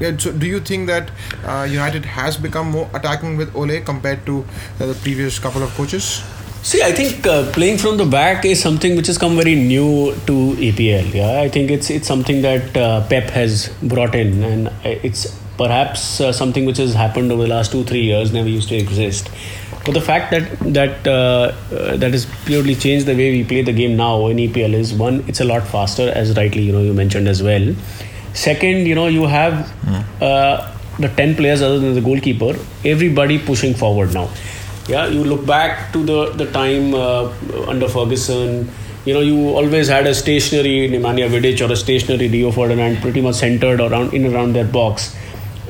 Yeah, 0.01 0.17
so 0.19 0.33
do 0.33 0.47
you 0.47 0.61
think 0.61 0.89
that 0.89 1.11
uh, 1.45 1.67
United 1.71 2.05
has 2.05 2.37
become 2.37 2.71
more 2.71 2.89
attacking 2.93 3.37
with 3.37 3.55
Ole 3.57 3.81
compared 3.81 4.27
to 4.27 4.45
uh, 4.81 4.87
the 4.87 4.95
previous 4.95 5.39
couple 5.39 5.63
of 5.63 5.71
coaches? 5.71 6.23
See, 6.63 6.83
I 6.83 6.93
think 6.93 7.27
uh, 7.27 7.51
playing 7.53 7.79
from 7.79 7.97
the 7.97 8.05
back 8.05 8.45
is 8.45 8.61
something 8.61 8.97
which 8.97 9.07
has 9.07 9.17
come 9.17 9.37
very 9.37 9.55
new 9.55 10.15
to 10.27 10.33
EPL. 10.69 11.15
Yeah, 11.15 11.41
I 11.41 11.49
think 11.49 11.71
it's 11.71 11.91
it's 11.91 12.09
something 12.09 12.43
that 12.43 12.77
uh, 12.77 13.07
Pep 13.07 13.31
has 13.31 13.69
brought 13.83 14.15
in, 14.15 14.43
and 14.43 14.71
it's 14.85 15.27
perhaps 15.57 16.21
uh, 16.21 16.33
something 16.33 16.67
which 16.67 16.79
has 16.79 16.95
happened 16.95 17.33
over 17.33 17.43
the 17.43 17.49
last 17.49 17.73
two 17.73 17.85
three 17.85 18.03
years, 18.03 18.33
never 18.33 18.49
used 18.49 18.69
to 18.69 18.77
exist. 18.77 19.31
But 19.87 19.95
the 19.95 20.01
fact 20.01 20.33
that 20.33 20.49
that 20.75 21.07
uh, 21.07 21.55
uh, 21.73 21.97
that 21.97 22.13
has 22.13 22.27
purely 22.45 22.75
changed 22.75 23.07
the 23.07 23.15
way 23.15 23.31
we 23.31 23.45
play 23.45 23.63
the 23.63 23.73
game 23.73 23.97
now 23.97 24.27
in 24.27 24.39
EPL 24.39 24.75
is 24.75 24.93
one, 24.93 25.23
it's 25.29 25.41
a 25.41 25.45
lot 25.45 25.67
faster, 25.67 26.09
as 26.23 26.37
rightly 26.37 26.63
you 26.63 26.73
know 26.73 26.83
you 26.83 26.93
mentioned 26.93 27.29
as 27.29 27.41
well. 27.41 27.73
Second, 28.35 28.87
you 28.87 28.97
know 28.97 29.07
you 29.07 29.27
have 29.27 29.53
mm. 29.85 30.05
uh, 30.21 30.73
the 30.99 31.09
ten 31.21 31.37
players 31.37 31.63
other 31.63 31.79
than 31.79 31.95
the 31.95 32.01
goalkeeper, 32.01 32.57
everybody 32.85 33.39
pushing 33.39 33.75
forward 33.75 34.13
now. 34.13 34.29
Yeah, 34.89 35.07
you 35.07 35.23
look 35.23 35.47
back 35.47 35.93
to 35.93 36.03
the 36.03 36.19
the 36.33 36.51
time 36.51 36.93
uh, 36.95 37.31
under 37.69 37.89
Ferguson. 37.89 38.69
You 39.05 39.15
know, 39.15 39.21
you 39.21 39.51
always 39.63 39.87
had 39.87 40.09
a 40.09 40.15
stationary 40.15 40.91
Nemanja 40.91 41.31
Vidic 41.37 41.65
or 41.65 41.73
a 41.73 41.77
stationary 41.77 42.29
Rio 42.29 42.51
Ferdinand 42.51 43.01
pretty 43.03 43.21
much 43.21 43.37
centered 43.37 43.81
around 43.81 44.15
in 44.15 44.27
around 44.35 44.55
their 44.55 44.65
box. 44.65 45.15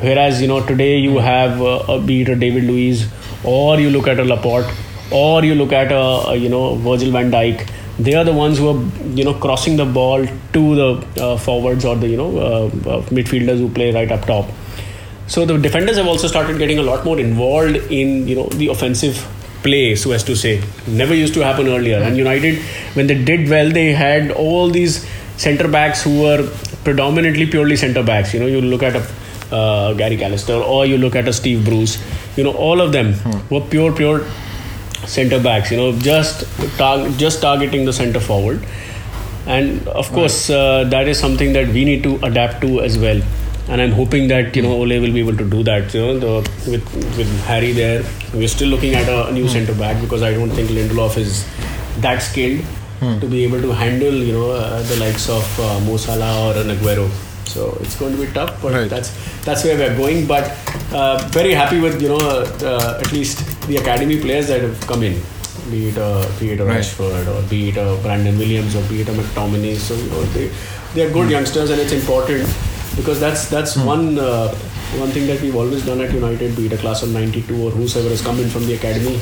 Whereas 0.00 0.40
you 0.40 0.48
know 0.48 0.64
today 0.66 0.96
you 0.96 1.18
have 1.18 1.60
uh, 1.60 1.96
a, 1.96 2.00
be 2.00 2.22
it 2.22 2.30
a 2.30 2.36
David 2.46 2.64
Luiz 2.64 3.06
or 3.44 3.78
you 3.80 3.90
look 3.90 4.08
at 4.08 4.18
a 4.18 4.24
Laporte, 4.24 4.66
or 5.10 5.44
you 5.44 5.54
look 5.54 5.72
at 5.72 5.92
a, 5.92 6.30
a 6.30 6.36
you 6.36 6.48
know 6.48 6.74
Virgil 6.76 7.12
van 7.12 7.30
Dijk. 7.30 7.68
They 7.98 8.14
are 8.14 8.24
the 8.24 8.32
ones 8.32 8.58
who 8.58 8.68
are 8.68 8.82
you 9.14 9.24
know 9.24 9.34
crossing 9.34 9.76
the 9.76 9.84
ball 9.84 10.26
to 10.26 10.74
the 10.74 11.22
uh, 11.22 11.36
forwards 11.36 11.84
or 11.84 11.96
the 11.96 12.08
you 12.08 12.16
know 12.16 12.38
uh, 12.38 12.66
uh, 12.66 13.02
midfielders 13.18 13.58
who 13.58 13.68
play 13.68 13.92
right 13.92 14.10
up 14.10 14.26
top. 14.26 14.50
So 15.28 15.44
the 15.44 15.58
defenders 15.58 15.96
have 15.96 16.06
also 16.06 16.28
started 16.28 16.58
getting 16.58 16.78
a 16.78 16.82
lot 16.82 17.04
more 17.04 17.18
involved 17.18 17.76
in 17.90 18.28
you 18.28 18.36
know 18.36 18.46
the 18.48 18.68
offensive 18.68 19.26
play, 19.62 19.96
so 19.96 20.12
as 20.12 20.24
to 20.24 20.36
say. 20.36 20.62
Never 20.86 21.14
used 21.14 21.34
to 21.34 21.44
happen 21.44 21.68
earlier. 21.68 21.98
And 21.98 22.16
United, 22.16 22.58
when 22.94 23.06
they 23.06 23.22
did 23.30 23.48
well, 23.48 23.70
they 23.70 23.92
had 23.92 24.30
all 24.30 24.70
these 24.70 25.06
centre 25.36 25.68
backs 25.68 26.02
who 26.02 26.22
were 26.22 26.48
predominantly 26.84 27.46
purely 27.46 27.76
centre 27.76 28.02
backs. 28.02 28.32
You 28.34 28.40
know, 28.40 28.46
you 28.46 28.60
look 28.60 28.82
at 28.82 28.96
a 28.96 29.06
uh, 29.54 29.92
Gary 29.94 30.16
Pallister 30.16 30.60
or 30.64 30.86
you 30.86 30.98
look 30.98 31.16
at 31.16 31.28
a 31.28 31.32
Steve 31.32 31.64
Bruce. 31.64 31.98
You 32.36 32.44
know, 32.44 32.52
all 32.52 32.80
of 32.80 32.92
them 32.92 33.14
hmm. 33.14 33.54
were 33.54 33.60
pure, 33.62 33.92
pure 33.92 34.26
centre 35.06 35.42
backs. 35.42 35.70
You 35.70 35.78
know, 35.78 35.92
just 35.98 36.44
tar- 36.76 37.08
just 37.10 37.40
targeting 37.40 37.84
the 37.84 37.92
centre 37.92 38.20
forward, 38.20 38.64
and 39.46 39.86
of 39.88 40.10
course 40.12 40.50
uh, 40.50 40.84
that 40.84 41.08
is 41.08 41.18
something 41.18 41.52
that 41.52 41.68
we 41.68 41.84
need 41.84 42.02
to 42.02 42.16
adapt 42.24 42.60
to 42.62 42.80
as 42.80 42.98
well. 42.98 43.20
And 43.68 43.80
I'm 43.80 43.92
hoping 43.92 44.28
that 44.28 44.54
you 44.54 44.62
know 44.62 44.72
Ole 44.72 45.00
will 45.00 45.12
be 45.12 45.20
able 45.20 45.36
to 45.36 45.48
do 45.48 45.62
that. 45.64 45.92
You 45.92 46.00
know, 46.00 46.18
the, 46.18 46.70
with 46.70 46.94
with 47.16 47.44
Harry 47.44 47.72
there, 47.72 48.04
we're 48.32 48.48
still 48.48 48.68
looking 48.68 48.94
at 48.94 49.08
a, 49.08 49.28
a 49.28 49.32
new 49.32 49.44
hmm. 49.44 49.54
centre 49.58 49.74
back 49.74 50.00
because 50.00 50.22
I 50.22 50.32
don't 50.34 50.50
think 50.50 50.70
Lindelof 50.70 51.16
is 51.16 51.46
that 52.00 52.22
skilled 52.22 52.60
hmm. 53.00 53.18
to 53.20 53.26
be 53.26 53.44
able 53.44 53.60
to 53.62 53.72
handle 53.72 54.14
you 54.14 54.32
know 54.32 54.50
uh, 54.50 54.82
the 54.82 54.96
likes 54.96 55.28
of 55.28 55.60
uh, 55.60 55.80
Mo 55.80 55.96
Salah 55.96 56.48
or 56.48 56.60
an 56.60 56.76
Aguero. 56.76 57.10
So 57.56 57.76
it's 57.80 57.96
going 57.98 58.14
to 58.14 58.20
be 58.20 58.30
tough, 58.32 58.60
but 58.62 58.72
right. 58.74 58.90
that's 58.94 59.10
that's 59.44 59.64
where 59.64 59.76
we're 59.80 59.96
going. 59.96 60.26
But 60.26 60.52
uh, 60.92 61.16
very 61.38 61.54
happy 61.54 61.80
with 61.80 62.02
you 62.02 62.10
know 62.12 62.20
uh, 62.20 63.00
at 63.02 63.12
least 63.12 63.44
the 63.66 63.78
academy 63.82 64.20
players 64.20 64.48
that 64.48 64.60
have 64.60 64.78
come 64.86 65.02
in, 65.02 65.14
be 65.70 65.88
it 65.88 65.96
a 65.96 66.10
be 66.38 66.50
it 66.52 66.60
a 66.60 66.66
right. 66.66 66.80
Rashford 66.80 67.30
or 67.34 67.40
be 67.48 67.70
it 67.70 67.78
a 67.84 67.98
Brandon 68.02 68.36
Williams 68.38 68.76
or 68.76 68.82
be 68.90 69.00
it 69.00 69.08
a 69.08 69.12
McTominay. 69.12 69.76
So 69.76 69.96
you 70.02 70.10
know 70.10 70.22
they 70.36 70.50
they 70.94 71.06
are 71.06 71.12
good 71.12 71.26
hmm. 71.26 71.36
youngsters, 71.36 71.70
and 71.70 71.80
it's 71.80 71.92
important 71.92 72.54
because 72.96 73.20
that's 73.20 73.48
that's 73.48 73.74
hmm. 73.74 73.86
one 73.86 74.18
uh, 74.18 74.54
one 75.00 75.16
thing 75.16 75.26
that 75.32 75.40
we've 75.40 75.56
always 75.56 75.86
done 75.86 76.00
at 76.00 76.12
United, 76.12 76.56
be 76.56 76.66
it 76.66 76.74
a 76.74 76.82
class 76.84 77.02
of 77.02 77.10
'92 77.12 77.56
or 77.68 77.70
whosoever 77.70 78.10
has 78.10 78.20
come 78.20 78.38
in 78.38 78.50
from 78.50 78.66
the 78.66 78.74
academy, 78.74 79.16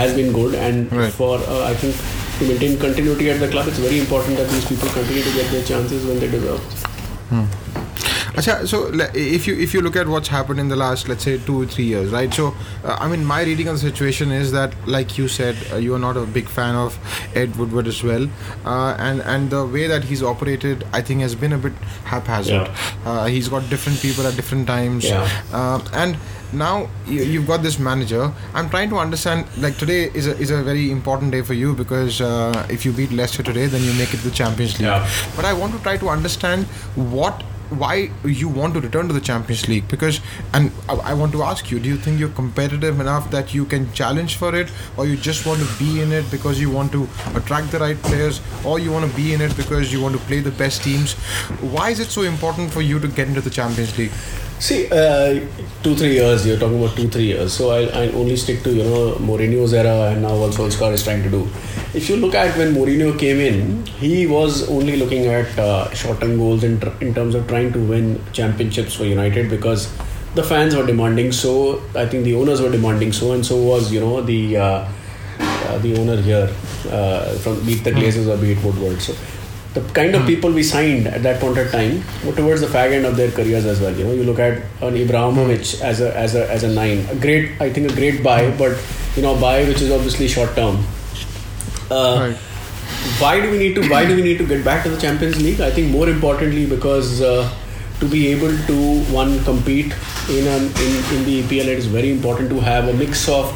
has 0.00 0.16
been 0.22 0.32
good. 0.32 0.54
And 0.54 0.90
right. 0.92 1.12
for 1.12 1.36
uh, 1.36 1.68
I 1.68 1.74
think 1.84 1.94
to 2.40 2.48
maintain 2.48 2.80
continuity 2.88 3.30
at 3.30 3.40
the 3.40 3.48
club, 3.48 3.68
it's 3.68 3.78
very 3.78 4.00
important 4.00 4.42
that 4.42 4.50
these 4.56 4.66
people 4.72 4.88
continue 4.88 5.22
to 5.22 5.34
get 5.34 5.52
their 5.52 5.64
chances 5.64 6.04
when 6.06 6.18
they 6.18 6.30
deserve. 6.30 6.83
Hmm. 7.28 7.44
Achha, 8.34 8.66
so 8.66 8.90
if 9.14 9.46
you 9.46 9.54
if 9.56 9.72
you 9.72 9.80
look 9.80 9.94
at 9.94 10.08
what's 10.08 10.26
happened 10.26 10.58
in 10.58 10.68
the 10.68 10.74
last 10.74 11.08
let's 11.08 11.22
say 11.22 11.38
two 11.38 11.62
or 11.62 11.66
three 11.66 11.84
years, 11.84 12.10
right? 12.10 12.34
So 12.34 12.52
uh, 12.84 12.96
I 12.98 13.08
mean, 13.08 13.24
my 13.24 13.42
reading 13.42 13.68
of 13.68 13.74
the 13.74 13.80
situation 13.80 14.32
is 14.32 14.50
that, 14.50 14.74
like 14.88 15.16
you 15.16 15.28
said, 15.28 15.56
uh, 15.72 15.76
you 15.76 15.94
are 15.94 16.00
not 16.00 16.16
a 16.16 16.26
big 16.26 16.48
fan 16.48 16.74
of 16.74 16.98
Ed 17.36 17.54
Woodward 17.54 17.86
as 17.86 18.02
well, 18.02 18.28
uh, 18.64 18.96
and 18.98 19.22
and 19.22 19.50
the 19.50 19.64
way 19.64 19.86
that 19.86 20.02
he's 20.02 20.20
operated, 20.22 20.84
I 20.92 21.00
think, 21.00 21.20
has 21.20 21.36
been 21.36 21.52
a 21.52 21.58
bit 21.58 21.74
haphazard. 22.04 22.66
Yeah. 22.66 22.76
Uh, 23.04 23.26
he's 23.26 23.48
got 23.48 23.70
different 23.70 24.00
people 24.00 24.26
at 24.26 24.34
different 24.34 24.66
times, 24.66 25.04
yeah. 25.04 25.30
Uh, 25.52 25.80
and 25.92 26.16
now 26.54 26.88
you, 27.06 27.40
have 27.40 27.46
got 27.46 27.62
this 27.62 27.78
manager. 27.78 28.32
I'm 28.54 28.70
trying 28.70 28.90
to 28.90 28.96
understand. 28.96 29.46
Like 29.58 29.76
today 29.76 30.10
is 30.14 30.26
a 30.26 30.36
is 30.38 30.50
a 30.50 30.62
very 30.62 30.90
important 30.90 31.32
day 31.32 31.42
for 31.42 31.54
you 31.54 31.74
because 31.74 32.20
uh, 32.20 32.66
if 32.70 32.84
you 32.84 32.92
beat 32.92 33.12
Leicester 33.12 33.42
today, 33.42 33.66
then 33.66 33.82
you 33.82 33.92
make 33.94 34.14
it 34.14 34.18
to 34.18 34.28
the 34.28 34.36
Champions 34.42 34.78
League. 34.78 34.88
Yeah. 34.88 35.08
But 35.36 35.44
I 35.44 35.52
want 35.52 35.74
to 35.74 35.82
try 35.82 35.96
to 35.96 36.08
understand 36.08 36.64
what 36.94 37.42
why 37.70 38.10
you 38.24 38.48
want 38.48 38.74
to 38.74 38.80
return 38.80 39.08
to 39.08 39.14
the 39.14 39.20
Champions 39.20 39.68
League 39.68 39.88
because 39.88 40.20
and 40.52 40.70
I 40.88 41.14
want 41.14 41.32
to 41.32 41.42
ask 41.42 41.70
you 41.70 41.80
do 41.80 41.88
you 41.88 41.96
think 41.96 42.20
you're 42.20 42.28
competitive 42.30 43.00
enough 43.00 43.30
that 43.30 43.54
you 43.54 43.64
can 43.64 43.92
challenge 43.92 44.36
for 44.36 44.54
it 44.54 44.70
or 44.96 45.06
you 45.06 45.16
just 45.16 45.46
want 45.46 45.60
to 45.60 45.78
be 45.78 46.02
in 46.02 46.12
it 46.12 46.30
because 46.30 46.60
you 46.60 46.70
want 46.70 46.92
to 46.92 47.08
attract 47.34 47.72
the 47.72 47.78
right 47.78 48.00
players 48.02 48.40
or 48.64 48.78
you 48.78 48.92
want 48.92 49.10
to 49.10 49.16
be 49.16 49.32
in 49.32 49.40
it 49.40 49.56
because 49.56 49.92
you 49.92 50.00
want 50.00 50.14
to 50.14 50.20
play 50.26 50.40
the 50.40 50.50
best 50.52 50.82
teams 50.82 51.14
why 51.74 51.90
is 51.90 52.00
it 52.00 52.08
so 52.08 52.22
important 52.22 52.70
for 52.70 52.82
you 52.82 52.98
to 53.00 53.08
get 53.08 53.28
into 53.28 53.40
the 53.40 53.50
Champions 53.50 53.96
League 53.96 54.12
See, 54.64 54.88
uh, 54.90 55.46
two 55.82 55.94
three 55.94 56.14
years. 56.14 56.46
You're 56.46 56.58
talking 56.58 56.82
about 56.82 56.96
two 56.96 57.06
three 57.14 57.26
years. 57.30 57.52
So 57.52 57.66
I 57.72 57.80
I 58.02 58.04
only 58.20 58.36
stick 58.42 58.62
to 58.66 58.70
you 58.76 58.84
know 58.84 59.00
Mourinho's 59.30 59.74
era 59.80 59.96
and 60.12 60.22
now 60.26 60.30
what 60.42 60.56
Solskjaer 60.58 60.94
is 60.98 61.04
trying 61.08 61.22
to 61.24 61.32
do. 61.34 61.40
If 62.00 62.08
you 62.08 62.16
look 62.22 62.38
at 62.44 62.56
when 62.60 62.72
Mourinho 62.76 63.10
came 63.24 63.42
in, 63.48 63.84
he 64.04 64.26
was 64.26 64.62
only 64.76 64.96
looking 65.02 65.26
at 65.34 65.60
uh, 65.66 65.92
short-term 66.02 66.38
goals 66.38 66.64
in 66.70 66.80
in 67.08 67.12
terms 67.20 67.38
of 67.40 67.46
trying 67.52 67.70
to 67.76 67.84
win 67.92 68.08
championships 68.40 68.98
for 69.00 69.04
United 69.10 69.52
because 69.52 69.86
the 70.40 70.48
fans 70.54 70.80
were 70.80 70.88
demanding 70.94 71.30
so. 71.44 71.54
I 72.06 72.08
think 72.14 72.24
the 72.32 72.34
owners 72.42 72.66
were 72.66 72.74
demanding 72.78 73.14
so, 73.22 73.32
and 73.36 73.52
so 73.52 73.62
was 73.70 73.92
you 73.98 74.04
know 74.08 74.18
the. 74.34 74.42
Uh, 74.56 74.68
uh 75.68 75.78
the 75.84 75.92
owner 75.98 76.16
here 76.24 76.48
uh, 76.96 77.36
from 77.44 77.60
Beat 77.66 77.84
the 77.84 77.92
Glazers 77.98 78.26
or 78.32 78.40
Beat 78.40 78.64
Woodward. 78.64 79.00
So 79.04 79.14
the 79.74 79.80
kind 79.92 80.14
of 80.14 80.22
hmm. 80.22 80.28
people 80.28 80.52
we 80.52 80.62
signed 80.62 81.08
at 81.08 81.22
that 81.24 81.40
point 81.40 81.58
of 81.58 81.70
time 81.70 82.02
were 82.24 82.34
towards 82.34 82.60
the 82.60 82.66
fag 82.68 82.92
end 82.92 83.04
of 83.04 83.16
their 83.16 83.30
careers 83.30 83.66
as 83.66 83.80
well. 83.80 83.92
You 83.92 84.04
know, 84.04 84.12
you 84.12 84.22
look 84.22 84.38
at 84.38 84.58
an 84.88 84.94
Ibrahimovic 84.94 85.80
as 85.82 86.00
a 86.00 86.16
as 86.16 86.34
a 86.36 86.48
as 86.50 86.62
a 86.62 86.68
nine, 86.72 87.04
a 87.10 87.16
great 87.16 87.60
I 87.60 87.70
think 87.72 87.90
a 87.90 87.94
great 87.94 88.22
buy, 88.22 88.50
hmm. 88.50 88.56
but 88.56 88.78
you 89.16 89.22
know 89.22 89.38
buy 89.40 89.64
which 89.64 89.82
is 89.82 89.90
obviously 89.90 90.28
short 90.28 90.54
term. 90.54 90.84
Uh, 91.90 92.28
right. 92.28 92.36
Why 93.20 93.40
do 93.40 93.50
we 93.50 93.58
need 93.58 93.74
to 93.74 93.88
Why 93.90 94.06
do 94.06 94.14
we 94.16 94.22
need 94.22 94.38
to 94.38 94.46
get 94.46 94.64
back 94.64 94.84
to 94.84 94.90
the 94.90 95.00
Champions 95.00 95.42
League? 95.42 95.60
I 95.60 95.70
think 95.70 95.90
more 95.90 96.08
importantly 96.08 96.66
because 96.66 97.20
uh, 97.20 97.52
to 98.00 98.08
be 98.08 98.28
able 98.28 98.56
to 98.68 98.78
one 99.12 99.42
compete 99.44 99.92
in 100.30 100.46
an, 100.46 100.62
in 100.84 100.92
in 101.14 101.24
the 101.24 101.42
EPL, 101.42 101.72
it 101.74 101.78
is 101.78 101.86
very 101.86 102.12
important 102.12 102.48
to 102.50 102.60
have 102.60 102.88
a 102.88 102.94
mix 102.94 103.28
of 103.28 103.50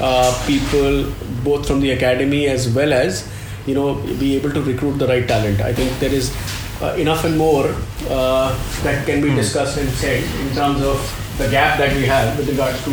uh, 0.00 0.32
people 0.46 1.06
both 1.44 1.66
from 1.66 1.80
the 1.80 1.92
academy 1.92 2.48
as 2.48 2.68
well 2.68 2.92
as 2.92 3.28
you 3.66 3.74
know 3.74 3.94
be 4.18 4.36
able 4.36 4.50
to 4.50 4.62
recruit 4.62 4.98
the 4.98 5.06
right 5.06 5.26
talent. 5.26 5.60
I 5.60 5.72
think 5.72 5.98
there 5.98 6.12
is 6.12 6.34
uh, 6.82 6.94
enough 6.98 7.24
and 7.24 7.38
more 7.38 7.74
uh, 8.08 8.50
that 8.82 9.06
can 9.06 9.22
be 9.22 9.30
hmm. 9.30 9.36
discussed 9.36 9.78
and 9.78 9.88
said 9.90 10.22
in 10.40 10.54
terms 10.54 10.82
of 10.82 10.98
the 11.38 11.48
gap 11.48 11.78
that 11.78 11.96
we 11.96 12.04
have 12.04 12.36
with 12.36 12.48
regards 12.48 12.82
to 12.84 12.90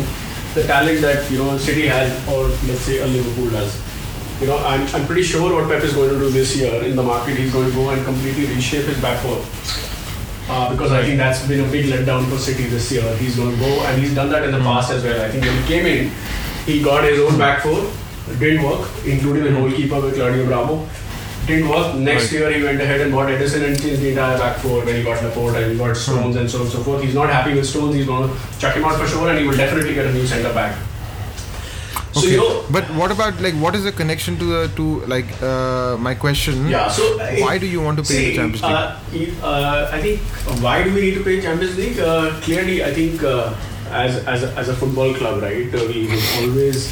the 0.54 0.66
talent 0.66 1.00
that 1.00 1.30
you 1.30 1.38
know 1.38 1.56
City 1.58 1.86
has 1.86 2.10
or 2.28 2.44
let's 2.68 2.80
say 2.82 2.98
a 2.98 3.06
Liverpool 3.06 3.50
does. 3.50 3.80
You 4.40 4.46
know, 4.46 4.56
I'm, 4.56 4.80
I'm 4.94 5.06
pretty 5.06 5.22
sure 5.22 5.52
what 5.52 5.68
Pep 5.68 5.82
is 5.82 5.92
going 5.92 6.08
to 6.08 6.18
do 6.18 6.30
this 6.30 6.56
year 6.56 6.82
in 6.82 6.96
the 6.96 7.02
market. 7.02 7.36
He's 7.36 7.52
going 7.52 7.68
to 7.68 7.74
go 7.76 7.90
and 7.90 8.02
completely 8.06 8.46
reshape 8.46 8.86
his 8.86 8.98
back 9.02 9.20
four. 9.20 9.44
Uh, 10.48 10.72
because 10.72 10.92
I 10.92 11.02
think 11.02 11.18
that's 11.18 11.46
been 11.46 11.60
a 11.60 11.70
big 11.70 11.86
letdown 11.86 12.26
for 12.28 12.38
City 12.38 12.64
this 12.64 12.90
year. 12.90 13.04
He's 13.18 13.36
going 13.36 13.54
to 13.54 13.60
go, 13.60 13.68
and 13.84 14.00
he's 14.00 14.14
done 14.14 14.30
that 14.30 14.42
in 14.44 14.52
the 14.52 14.58
hmm. 14.58 14.64
past 14.64 14.92
as 14.92 15.04
well. 15.04 15.20
I 15.20 15.30
think 15.30 15.44
when 15.44 15.62
he 15.62 15.68
came 15.68 15.86
in, 15.86 16.10
he 16.64 16.82
got 16.82 17.04
his 17.04 17.20
own 17.20 17.38
back 17.38 17.62
four, 17.62 17.90
didn't 18.38 18.62
work, 18.62 18.88
including 19.04 19.44
the 19.44 19.50
goalkeeper 19.50 20.00
with 20.00 20.14
Claudio 20.14 20.46
Bravo. 20.46 20.88
Didn't 21.46 21.68
work. 21.68 21.96
Next 21.96 22.24
right. 22.24 22.32
year 22.32 22.52
he 22.52 22.62
went 22.62 22.80
ahead 22.80 23.00
and 23.00 23.12
bought 23.12 23.28
Ederson 23.28 23.66
and 23.66 23.80
changed 23.80 24.02
the 24.02 24.10
entire 24.10 24.38
back 24.38 24.58
four 24.58 24.84
when 24.84 24.94
he 24.94 25.02
got 25.02 25.22
Laporte 25.24 25.56
and 25.56 25.72
he 25.72 25.78
got 25.78 25.96
Stones 25.96 26.36
and 26.36 26.48
so 26.50 26.58
on 26.58 26.64
and 26.64 26.72
so 26.72 26.82
forth. 26.82 27.02
He's 27.02 27.14
not 27.14 27.30
happy 27.30 27.54
with 27.54 27.66
Stones. 27.66 27.94
He's 27.94 28.06
going 28.06 28.28
to 28.28 28.58
chuck 28.58 28.76
him 28.76 28.84
out 28.84 29.00
for 29.00 29.06
sure, 29.06 29.28
and 29.30 29.38
he 29.38 29.46
will 29.46 29.56
definitely 29.56 29.94
get 29.94 30.06
a 30.06 30.12
new 30.12 30.26
centre 30.26 30.52
back. 30.52 30.78
So 32.12 32.20
okay. 32.20 32.32
you 32.32 32.36
know, 32.38 32.64
but 32.70 32.84
what 32.90 33.12
about 33.12 33.40
like 33.40 33.54
what 33.54 33.76
is 33.76 33.84
the 33.84 33.92
connection 33.92 34.36
to 34.38 34.44
the 34.44 34.68
to 34.76 35.00
like 35.06 35.30
uh, 35.40 35.96
my 35.96 36.14
question? 36.14 36.68
Yeah. 36.68 36.88
So 36.88 37.18
uh, 37.20 37.36
why 37.38 37.56
do 37.58 37.66
you 37.66 37.80
want 37.80 37.98
to 37.98 38.02
play 38.02 38.16
see, 38.16 38.30
the 38.30 38.36
Champions 38.36 38.62
League? 39.12 39.34
Uh, 39.40 39.46
uh, 39.46 39.90
I 39.92 40.00
think 40.00 40.20
why 40.60 40.82
do 40.82 40.92
we 40.92 41.00
need 41.02 41.14
to 41.14 41.22
play 41.22 41.40
Champions 41.40 41.76
League? 41.78 42.00
Uh, 42.00 42.32
clearly, 42.40 42.82
I 42.82 42.92
think 42.92 43.22
uh, 43.22 43.54
as 43.90 44.26
as 44.26 44.42
a, 44.42 44.52
as 44.58 44.68
a 44.68 44.74
football 44.74 45.14
club, 45.14 45.40
right? 45.42 45.72
we 45.72 46.10
always 46.38 46.90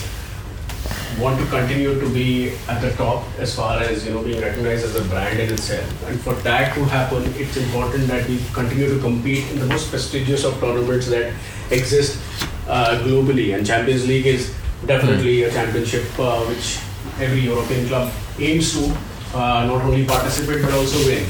want 1.18 1.38
to 1.40 1.46
continue 1.46 1.98
to 1.98 2.08
be 2.10 2.50
at 2.68 2.80
the 2.80 2.90
top 2.92 3.24
as 3.38 3.54
far 3.54 3.80
as 3.80 4.06
you 4.06 4.12
know 4.12 4.22
being 4.22 4.40
recognized 4.40 4.84
as 4.84 4.94
a 4.96 5.04
brand 5.08 5.40
in 5.40 5.52
itself. 5.52 6.08
And 6.08 6.20
for 6.20 6.34
that 6.46 6.74
to 6.74 6.84
happen, 6.84 7.24
it's 7.36 7.56
important 7.56 8.06
that 8.08 8.28
we 8.28 8.40
continue 8.52 8.88
to 8.88 9.00
compete 9.00 9.50
in 9.50 9.58
the 9.58 9.66
most 9.66 9.90
prestigious 9.90 10.44
of 10.44 10.58
tournaments 10.60 11.08
that 11.08 11.32
exist 11.70 12.22
uh, 12.68 13.00
globally. 13.04 13.54
And 13.56 13.66
Champions 13.66 14.06
League 14.06 14.26
is 14.26 14.54
definitely 14.86 15.42
a 15.42 15.50
championship 15.50 16.06
uh, 16.18 16.44
which 16.44 16.78
every 17.20 17.40
European 17.40 17.88
club 17.88 18.12
aims 18.38 18.72
to 18.74 18.94
uh, 19.34 19.66
not 19.66 19.82
only 19.82 20.04
participate 20.04 20.62
but 20.62 20.72
also 20.72 20.98
win. 21.06 21.26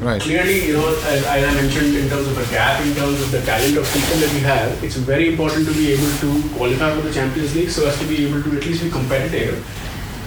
Right. 0.00 0.20
Clearly, 0.20 0.66
you 0.66 0.74
know, 0.74 0.88
as, 0.88 1.24
as, 1.24 1.44
I 1.44 1.54
mentioned, 1.54 1.96
in 1.96 2.08
terms 2.08 2.28
of 2.28 2.36
a 2.36 2.50
gap, 2.50 2.84
in 2.84 2.94
terms 2.94 3.18
of 3.22 3.30
the 3.30 3.40
talent 3.40 3.78
of 3.78 3.86
people 3.94 4.16
that 4.18 4.30
we 4.34 4.40
have, 4.40 4.84
it's 4.84 4.96
very 4.96 5.30
important 5.30 5.66
to 5.66 5.72
be 5.72 5.92
able 5.92 6.10
to 6.20 6.48
qualify 6.54 6.94
for 6.94 7.00
the 7.00 7.12
Champions 7.12 7.56
League 7.56 7.70
so 7.70 7.86
as 7.86 7.98
to 7.98 8.04
be 8.06 8.26
able 8.26 8.42
to 8.42 8.56
at 8.58 8.66
least 8.66 8.84
be 8.84 8.90
competitive. 8.90 9.64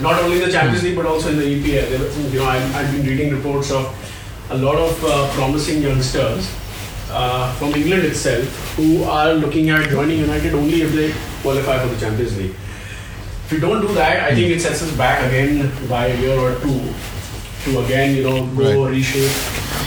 Not 0.00 0.20
only 0.22 0.40
in 0.40 0.46
the 0.46 0.50
Champions 0.50 0.82
League 0.82 0.96
but 0.96 1.06
also 1.06 1.30
in 1.30 1.38
the 1.38 1.44
EPL. 1.44 2.32
You 2.32 2.40
know, 2.40 2.46
I've, 2.46 2.74
I've 2.74 2.90
been 2.90 3.06
reading 3.06 3.32
reports 3.32 3.70
of 3.70 3.94
a 4.50 4.58
lot 4.58 4.74
of 4.74 5.04
uh, 5.04 5.30
promising 5.34 5.82
youngsters 5.82 6.52
uh, 7.10 7.52
from 7.54 7.72
England 7.74 8.02
itself 8.04 8.74
who 8.74 9.04
are 9.04 9.34
looking 9.34 9.70
at 9.70 9.88
joining 9.88 10.18
United 10.18 10.54
only 10.54 10.82
if 10.82 10.92
they 10.92 11.12
qualify 11.42 11.78
for 11.78 11.94
the 11.94 12.00
Champions 12.00 12.36
League. 12.36 12.50
If 12.50 13.52
we 13.52 13.60
don't 13.60 13.80
do 13.80 13.94
that, 13.94 14.32
I 14.32 14.34
think 14.34 14.50
it 14.50 14.60
sets 14.60 14.82
us 14.82 14.96
back 14.96 15.24
again 15.28 15.70
by 15.88 16.06
a 16.06 16.16
year 16.20 16.38
or 16.38 16.58
two 16.58 16.92
to 17.64 17.80
again, 17.84 18.16
you 18.16 18.24
know, 18.24 18.46
go 18.56 18.84
right. 18.84 18.90
reshape 18.92 19.30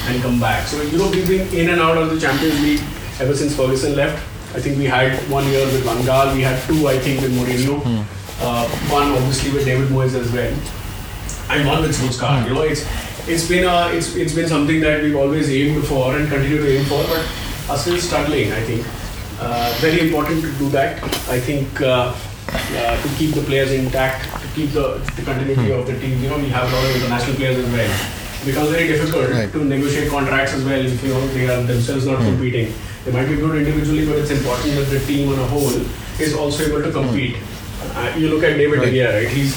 and 0.08 0.22
come 0.22 0.40
back. 0.40 0.68
So, 0.68 0.82
you 0.82 0.98
know, 0.98 1.10
we've 1.10 1.28
been 1.28 1.48
in 1.54 1.70
and 1.70 1.82
out 1.82 1.98
of 1.98 2.10
the 2.10 2.20
Champions 2.20 2.62
League 2.62 2.82
ever 3.20 3.36
since 3.36 3.56
Ferguson 3.56 3.96
left. 3.96 4.18
I 4.56 4.60
think 4.60 4.78
we 4.78 4.86
had 4.86 5.18
one 5.32 5.48
year 5.48 5.66
with 5.66 5.84
Van 5.84 5.98
Gaal, 6.04 6.34
we 6.36 6.42
had 6.42 6.62
two, 6.68 6.88
I 6.88 7.00
think, 7.00 7.22
with 7.22 7.34
Mourinho. 7.34 7.82
Hmm. 7.82 8.24
Uh, 8.42 8.68
one 8.92 9.12
obviously 9.12 9.52
with 9.52 9.66
David 9.66 9.88
Moyes 9.90 10.16
as 10.16 10.32
well, 10.32 10.54
and 11.50 11.68
one 11.68 11.82
with 11.82 11.96
Solskjaer. 11.96 12.42
Hmm. 12.42 12.48
You 12.48 12.54
know, 12.56 12.62
it's 12.62 12.86
it's 13.28 13.48
been 13.48 13.64
a, 13.64 13.90
it's 13.94 14.16
it's 14.16 14.34
been 14.34 14.48
something 14.48 14.82
that 14.82 15.02
we've 15.02 15.16
always 15.16 15.50
aimed 15.50 15.86
for 15.86 16.16
and 16.16 16.28
continue 16.28 16.58
to 16.58 16.68
aim 16.68 16.86
for, 16.86 17.04
but 17.08 17.26
are 17.70 17.78
still 17.78 17.98
struggling. 18.00 18.52
I 18.52 18.62
think 18.64 18.86
uh, 19.40 19.74
very 19.80 20.08
important 20.08 20.42
to 20.44 20.52
do 20.54 20.70
that. 20.70 21.02
I 21.30 21.40
think 21.40 21.82
uh, 21.82 22.14
uh, 22.50 23.02
to 23.02 23.10
keep 23.18 23.34
the 23.34 23.42
players 23.42 23.72
intact, 23.72 24.26
to 24.42 24.48
keep 24.54 24.72
the, 24.72 25.00
the 25.16 25.22
continuity 25.24 25.72
hmm. 25.72 25.80
of 25.80 25.88
the 25.88 26.00
team. 26.00 26.22
You 26.22 26.30
know, 26.30 26.38
we 26.38 26.50
have 26.50 26.72
a 26.72 26.76
lot 26.76 26.86
of 26.86 26.96
international 26.96 27.36
players 27.38 27.58
as 27.58 27.72
well. 27.72 28.23
Becomes 28.46 28.70
very 28.72 28.88
difficult 28.88 29.30
Right. 29.30 29.52
to 29.54 29.64
negotiate 29.64 30.10
contracts 30.10 30.54
as 30.54 30.64
well 30.66 30.80
if 30.86 31.02
you 31.04 31.10
know 31.14 31.28
they 31.34 31.48
are 31.48 31.62
themselves 31.64 32.06
not 32.06 32.18
competing. 32.18 32.74
They 33.06 33.12
might 33.12 33.28
be 33.28 33.36
good 33.38 33.56
individually, 33.56 34.06
but 34.06 34.18
it's 34.18 34.32
important 34.32 34.76
that 34.76 34.90
the 34.90 35.00
team 35.06 35.30
on 35.32 35.40
a 35.40 35.46
whole 35.48 35.72
is 36.20 36.34
also 36.34 36.66
able 36.68 36.84
to 36.84 36.92
compete. 36.92 37.38
Uh, 37.96 38.14
you 38.18 38.28
look 38.30 38.44
at 38.44 38.58
David 38.58 38.80
Right. 38.80 38.92
De 38.92 38.98
Gea, 38.98 39.14
right? 39.14 39.28
He's 39.30 39.56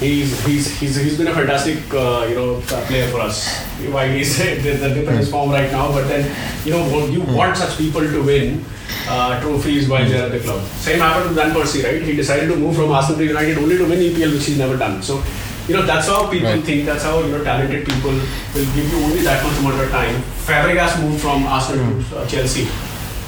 he's 0.00 0.44
he's 0.46 0.66
he's, 0.80 0.96
he's 0.96 1.16
been 1.18 1.28
a 1.28 1.34
fantastic 1.34 1.78
uh, 1.94 2.26
you 2.28 2.34
know 2.34 2.60
player 2.88 3.06
for 3.08 3.20
us. 3.20 3.46
While 3.94 4.10
he's 4.10 4.36
the, 4.64 4.72
the 4.82 4.88
dip 4.94 5.06
in 5.08 5.16
his 5.16 5.30
form 5.30 5.50
right 5.50 5.70
now, 5.70 5.92
but 5.92 6.08
then 6.08 6.26
you 6.64 6.72
know 6.72 7.06
you 7.06 7.20
want 7.22 7.56
such 7.56 7.76
people 7.78 8.00
to 8.02 8.22
win 8.22 8.64
uh, 9.08 9.40
trophies 9.40 9.88
while 9.88 10.08
they're 10.08 10.26
at 10.26 10.32
the 10.32 10.40
club. 10.40 10.60
Same 10.86 10.98
happened 10.98 11.28
to 11.28 11.34
Van 11.34 11.52
Persie, 11.54 11.84
right? 11.84 12.02
He 12.02 12.16
decided 12.16 12.48
to 12.48 12.56
move 12.56 12.74
from 12.74 12.90
Arsenal 12.90 13.18
to 13.18 13.24
United 13.26 13.58
only 13.58 13.76
to 13.78 13.84
win 13.84 14.00
EPL, 14.00 14.32
which 14.34 14.46
he's 14.46 14.58
never 14.58 14.76
done. 14.76 15.00
So. 15.02 15.22
You 15.68 15.74
know 15.76 15.82
that's 15.86 16.06
how 16.08 16.26
people 16.30 16.48
Right. 16.50 16.64
think. 16.64 16.86
That's 16.86 17.04
how 17.04 17.20
you 17.22 17.30
know 17.32 17.44
talented 17.44 17.84
people 17.86 18.12
will 18.12 18.68
give 18.76 18.90
you 18.92 18.98
only 19.04 19.22
that 19.28 19.44
much 19.44 19.58
amount 19.58 19.80
of 19.80 19.90
time. 19.90 20.22
Fabregas 20.46 21.00
moved 21.02 21.20
from 21.20 21.46
Arsenal 21.46 22.02
to 22.02 22.18
uh, 22.18 22.26
Chelsea 22.26 22.66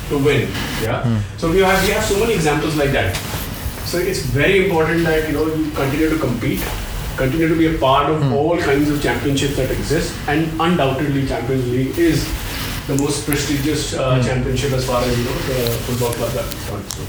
to 0.09 0.19
win. 0.19 0.49
Yeah. 0.83 1.21
So 1.37 1.51
we 1.51 1.59
have 1.61 1.83
we 1.87 1.93
have 1.93 2.05
so 2.05 2.19
many 2.21 2.35
examples 2.35 2.77
like 2.77 2.93
that. 2.93 3.15
So 3.85 3.99
it's 3.99 4.21
very 4.41 4.65
important 4.65 5.05
that 5.05 5.29
you 5.29 5.35
know 5.35 5.47
you 5.55 5.71
continue 5.73 6.09
to 6.09 6.19
compete, 6.19 6.65
continue 7.17 7.49
to 7.49 7.57
be 7.63 7.67
a 7.75 7.79
part 7.79 8.09
of 8.11 8.33
all 8.33 8.57
kinds 8.59 8.89
of 8.89 9.03
championships 9.03 9.57
that 9.57 9.71
exist, 9.71 10.15
and 10.27 10.49
undoubtedly 10.61 11.27
Champions 11.27 11.67
League 11.69 11.99
is 11.99 12.25
the 12.87 12.97
most 12.97 13.27
prestigious 13.27 13.93
uh, 13.95 14.23
championship 14.23 14.73
as 14.73 14.87
far 14.87 15.03
as 15.03 15.19
you 15.19 15.25
know 15.25 15.35
the 15.51 15.59
football 15.89 16.13
clubs 16.15 16.37
are 16.37 16.49
concerned. 16.49 16.89
So 16.97 17.03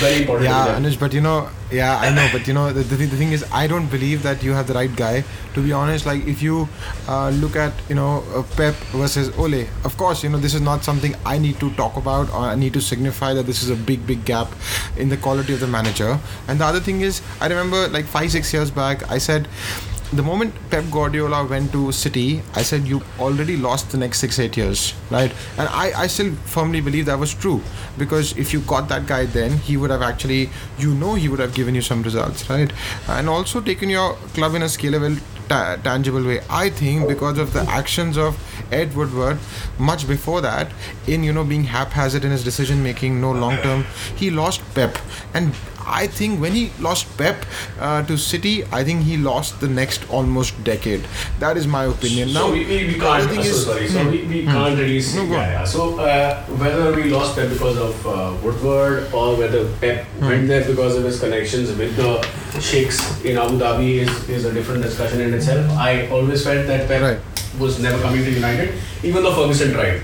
very 0.00 0.20
important. 0.22 0.44
Yeah. 0.48 0.76
Anuj, 0.78 0.98
but 0.98 1.12
you 1.12 1.20
know, 1.20 1.48
yeah, 1.70 1.98
I 1.98 2.14
know, 2.14 2.28
but 2.32 2.46
you 2.46 2.54
know, 2.54 2.72
the, 2.72 2.82
the, 2.82 2.96
thing- 2.96 3.08
the 3.10 3.16
thing 3.16 3.32
is, 3.32 3.44
I 3.52 3.66
don't 3.66 3.88
believe 3.88 4.22
that 4.22 4.42
you 4.42 4.52
have 4.52 4.66
the 4.66 4.74
right 4.74 4.94
guy. 4.94 5.24
To 5.54 5.62
be 5.62 5.72
honest, 5.72 6.04
like 6.06 6.26
if 6.26 6.42
you 6.42 6.68
uh, 7.08 7.30
look 7.30 7.56
at, 7.56 7.72
you 7.88 7.94
know, 7.94 8.24
uh, 8.34 8.42
Pep 8.56 8.74
versus 8.92 9.36
Ole, 9.38 9.66
of 9.84 9.96
course, 9.96 10.22
you 10.24 10.30
know, 10.30 10.38
this 10.38 10.54
is 10.54 10.60
not 10.60 10.84
something 10.84 11.14
I 11.24 11.38
need 11.38 11.58
to 11.60 11.70
talk 11.74 11.96
about 11.96 12.28
or 12.30 12.38
I 12.40 12.54
need 12.56 12.72
to 12.74 12.80
signify 12.80 13.34
that 13.34 13.44
this 13.46 13.62
is 13.62 13.70
a 13.70 13.76
big, 13.76 14.06
big 14.06 14.24
gap 14.24 14.48
in 14.96 15.08
the 15.08 15.16
quality 15.16 15.54
of 15.54 15.60
the 15.60 15.66
manager. 15.68 16.18
And 16.48 16.60
the 16.60 16.64
other 16.64 16.80
thing 16.80 17.00
is, 17.02 17.22
I 17.40 17.46
remember 17.46 17.88
like 17.88 18.04
five, 18.06 18.30
six 18.32 18.52
years 18.52 18.70
back, 18.70 19.08
I 19.10 19.18
said, 19.18 19.48
the 20.12 20.22
moment 20.22 20.54
Pep 20.70 20.84
Guardiola 20.90 21.44
went 21.44 21.72
to 21.72 21.90
City, 21.90 22.42
I 22.54 22.62
said 22.62 22.86
you 22.86 23.02
already 23.18 23.56
lost 23.56 23.90
the 23.90 23.98
next 23.98 24.18
six 24.18 24.38
eight 24.38 24.56
years, 24.56 24.94
right? 25.10 25.32
And 25.58 25.68
I, 25.68 25.92
I 26.02 26.06
still 26.06 26.32
firmly 26.44 26.80
believe 26.80 27.06
that 27.06 27.18
was 27.18 27.34
true 27.34 27.62
because 27.98 28.36
if 28.36 28.52
you 28.52 28.60
got 28.60 28.88
that 28.90 29.06
guy 29.06 29.24
then, 29.26 29.58
he 29.58 29.76
would 29.76 29.90
have 29.90 30.02
actually, 30.02 30.50
you 30.78 30.94
know, 30.94 31.14
he 31.14 31.28
would 31.28 31.40
have 31.40 31.54
given 31.54 31.74
you 31.74 31.82
some 31.82 32.02
results, 32.02 32.48
right? 32.50 32.72
And 33.08 33.28
also 33.28 33.60
taken 33.60 33.88
your 33.88 34.14
club 34.34 34.54
in 34.54 34.62
a 34.62 34.66
scalable, 34.66 35.20
ta- 35.48 35.76
tangible 35.82 36.22
way. 36.24 36.42
I 36.48 36.70
think 36.70 37.08
because 37.08 37.38
of 37.38 37.52
the 37.52 37.62
actions 37.62 38.16
of 38.16 38.38
Ed 38.70 38.94
Woodward, 38.94 39.38
much 39.78 40.06
before 40.06 40.40
that, 40.42 40.70
in 41.08 41.24
you 41.24 41.32
know 41.32 41.44
being 41.44 41.64
haphazard 41.64 42.24
in 42.24 42.30
his 42.30 42.44
decision 42.44 42.82
making, 42.82 43.20
no 43.20 43.32
long 43.32 43.56
term, 43.58 43.84
he 44.14 44.30
lost 44.30 44.62
Pep 44.74 44.96
and. 45.32 45.54
I 45.86 46.06
think 46.06 46.40
when 46.40 46.52
he 46.52 46.70
lost 46.80 47.06
Pep 47.18 47.44
uh, 47.80 48.02
to 48.06 48.16
City, 48.16 48.64
I 48.72 48.84
think 48.84 49.02
he 49.02 49.16
lost 49.16 49.60
the 49.60 49.68
next 49.68 50.08
almost 50.10 50.52
decade. 50.64 51.04
That 51.40 51.56
is 51.56 51.66
my 51.66 51.84
opinion. 51.84 52.28
So 52.30 52.46
now, 52.48 52.52
we, 52.52 52.64
we, 52.64 52.86
we 52.86 52.94
can't. 52.98 53.30
so 53.30 53.40
is- 53.40 53.64
sorry. 53.64 53.88
So 53.88 54.02
Hmm. 54.04 54.10
we, 54.10 54.22
we 54.24 54.44
can't 54.44 54.78
really 54.78 55.00
see. 55.00 55.18
No, 55.18 55.24
yeah, 55.32 55.50
yeah. 55.60 55.64
So 55.64 55.98
uh, 55.98 56.42
whether 56.62 56.94
we 56.94 57.04
lost 57.10 57.36
Pep 57.36 57.50
because 57.50 57.76
of 57.78 58.06
uh, 58.06 58.32
Woodward 58.42 59.12
or 59.12 59.36
whether 59.36 59.68
Pep 59.80 60.04
Hmm. 60.18 60.26
went 60.26 60.48
there 60.48 60.64
because 60.64 60.96
of 60.96 61.04
his 61.04 61.20
connections 61.20 61.70
with 61.76 61.96
the 61.96 62.12
sheikhs 62.60 62.98
in 63.24 63.36
Abu 63.38 63.58
Dhabi 63.58 63.90
is, 64.06 64.28
is 64.28 64.44
a 64.44 64.52
different 64.52 64.82
discussion 64.82 65.20
in 65.20 65.34
itself. 65.34 65.70
I 65.76 66.08
always 66.08 66.42
felt 66.44 66.66
that 66.66 66.88
Pep 66.88 67.02
Right. 67.02 67.20
was 67.60 67.78
never 67.80 68.00
coming 68.02 68.24
to 68.24 68.30
United, 68.30 68.74
even 69.02 69.22
though 69.22 69.34
Ferguson 69.34 69.72
tried. 69.72 70.00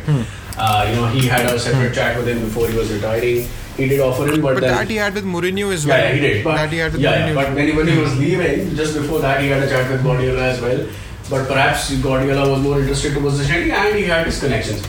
Hmm. 0.54 0.60
Uh, 0.60 0.86
you 0.88 0.96
know, 0.96 1.06
he 1.08 1.26
had 1.26 1.46
a 1.46 1.58
separate 1.58 1.94
chat 1.94 2.16
with 2.16 2.28
him 2.28 2.40
before 2.40 2.68
he 2.68 2.76
was 2.76 2.92
retiring. 2.92 3.46
He 3.76 3.88
did 3.88 4.00
offer 4.00 4.26
him, 4.26 4.42
but, 4.42 4.54
but 4.54 4.60
then 4.60 4.74
that 4.74 4.88
he 4.88 4.96
had 4.96 5.14
with 5.14 5.24
Mourinho 5.24 5.72
as 5.72 5.86
well. 5.86 5.96
yeah, 5.98 6.08
yeah, 6.08 6.14
he 6.14 6.20
did. 6.20 6.44
But, 6.44 6.56
that 6.56 6.70
he 6.70 6.78
had 6.78 6.92
with 6.92 7.00
yeah, 7.00 7.12
Mourinho. 7.12 7.28
yeah, 7.28 7.34
but 7.34 7.54
when 7.54 7.66
he, 7.68 7.72
when 7.72 7.88
he 7.88 7.98
was 7.98 8.18
leaving, 8.18 8.76
just 8.76 8.94
before 8.94 9.20
that, 9.20 9.40
he 9.40 9.48
had 9.48 9.62
a 9.62 9.68
chat 9.68 9.90
with 9.90 10.02
Guardiola 10.02 10.42
as 10.42 10.60
well. 10.60 10.86
But 11.30 11.46
perhaps 11.46 11.94
Guardiola 12.02 12.50
was 12.50 12.60
more 12.60 12.80
interested 12.80 13.14
towards 13.14 13.38
the 13.38 13.44
City 13.44 13.70
and 13.70 13.96
he 13.96 14.04
had 14.04 14.26
his 14.26 14.40
connections. 14.40 14.84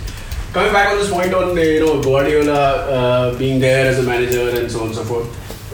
Coming 0.51 0.73
back 0.73 0.89
on 0.91 0.97
this 0.97 1.09
point 1.09 1.33
on 1.33 1.55
you 1.55 1.79
know 1.79 2.01
Guardiola 2.01 2.51
uh, 2.51 3.37
being 3.37 3.59
there 3.59 3.87
as 3.87 3.99
a 3.99 4.03
manager 4.03 4.49
and 4.49 4.69
so 4.69 4.81
on 4.81 4.87
and 4.87 4.95
so 4.95 5.03
forth, 5.03 5.29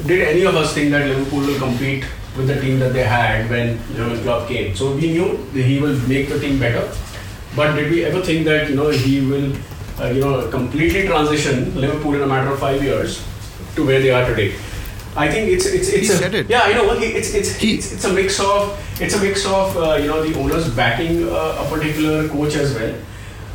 did 0.06 0.28
any 0.28 0.43
of 0.45 0.56
us 0.56 0.73
think 0.73 0.91
that 0.91 1.08
Liverpool 1.08 1.39
will 1.39 1.58
compete 1.58 2.06
with 2.36 2.47
the 2.47 2.60
team 2.62 2.78
that 2.80 2.93
they 2.93 3.04
had 3.04 3.50
when 3.50 3.80
Jurgen 3.95 4.21
Klopp 4.21 4.47
came? 4.47 4.76
So 4.76 4.93
we 4.93 5.13
knew 5.13 5.38
that 5.54 5.63
he 5.63 5.80
will 5.80 5.97
make 6.08 6.30
the 6.30 6.39
team 6.39 6.60
better, 6.60 6.93
but 7.56 7.73
did 7.73 7.89
we 7.89 8.06
ever 8.06 8.21
think 8.21 8.45
that 8.45 8.69
you 8.69 8.76
know 8.76 8.89
he 8.89 9.21
will 9.26 9.52
uh, 9.99 10.07
you 10.07 10.21
know 10.21 10.47
completely 10.49 11.07
transition 11.07 11.73
Liverpool 11.79 12.15
in 12.15 12.21
a 12.21 12.27
matter 12.27 12.51
of 12.51 12.60
five 12.60 12.81
years 12.83 13.23
to 13.75 13.86
where 13.86 13.99
they 13.99 14.12
are 14.12 14.25
today? 14.29 14.53
I 15.15 15.27
think 15.31 15.49
it's 15.49 15.65
it's 15.65 15.89
it's 15.89 16.07
He 16.07 16.13
a, 16.13 16.17
said 16.17 16.33
it. 16.36 16.49
yeah 16.49 16.62
I 16.62 16.73
know 16.73 16.93
he- 16.99 17.13
it's 17.19 17.33
it's 17.33 17.55
He- 17.55 17.75
it's, 17.75 17.91
it's 17.93 18.05
a 18.05 18.13
mix 18.13 18.39
of 18.39 18.77
it's 19.01 19.15
a 19.15 19.21
mix 19.21 19.45
of 19.45 19.75
uh, 19.77 19.95
you 19.95 20.07
know 20.07 20.23
the 20.23 20.38
owners 20.39 20.69
backing 20.75 21.23
uh, 21.27 21.63
a 21.63 21.69
particular 21.69 22.27
coach 22.29 22.55
as 22.55 22.73
well. 22.75 22.93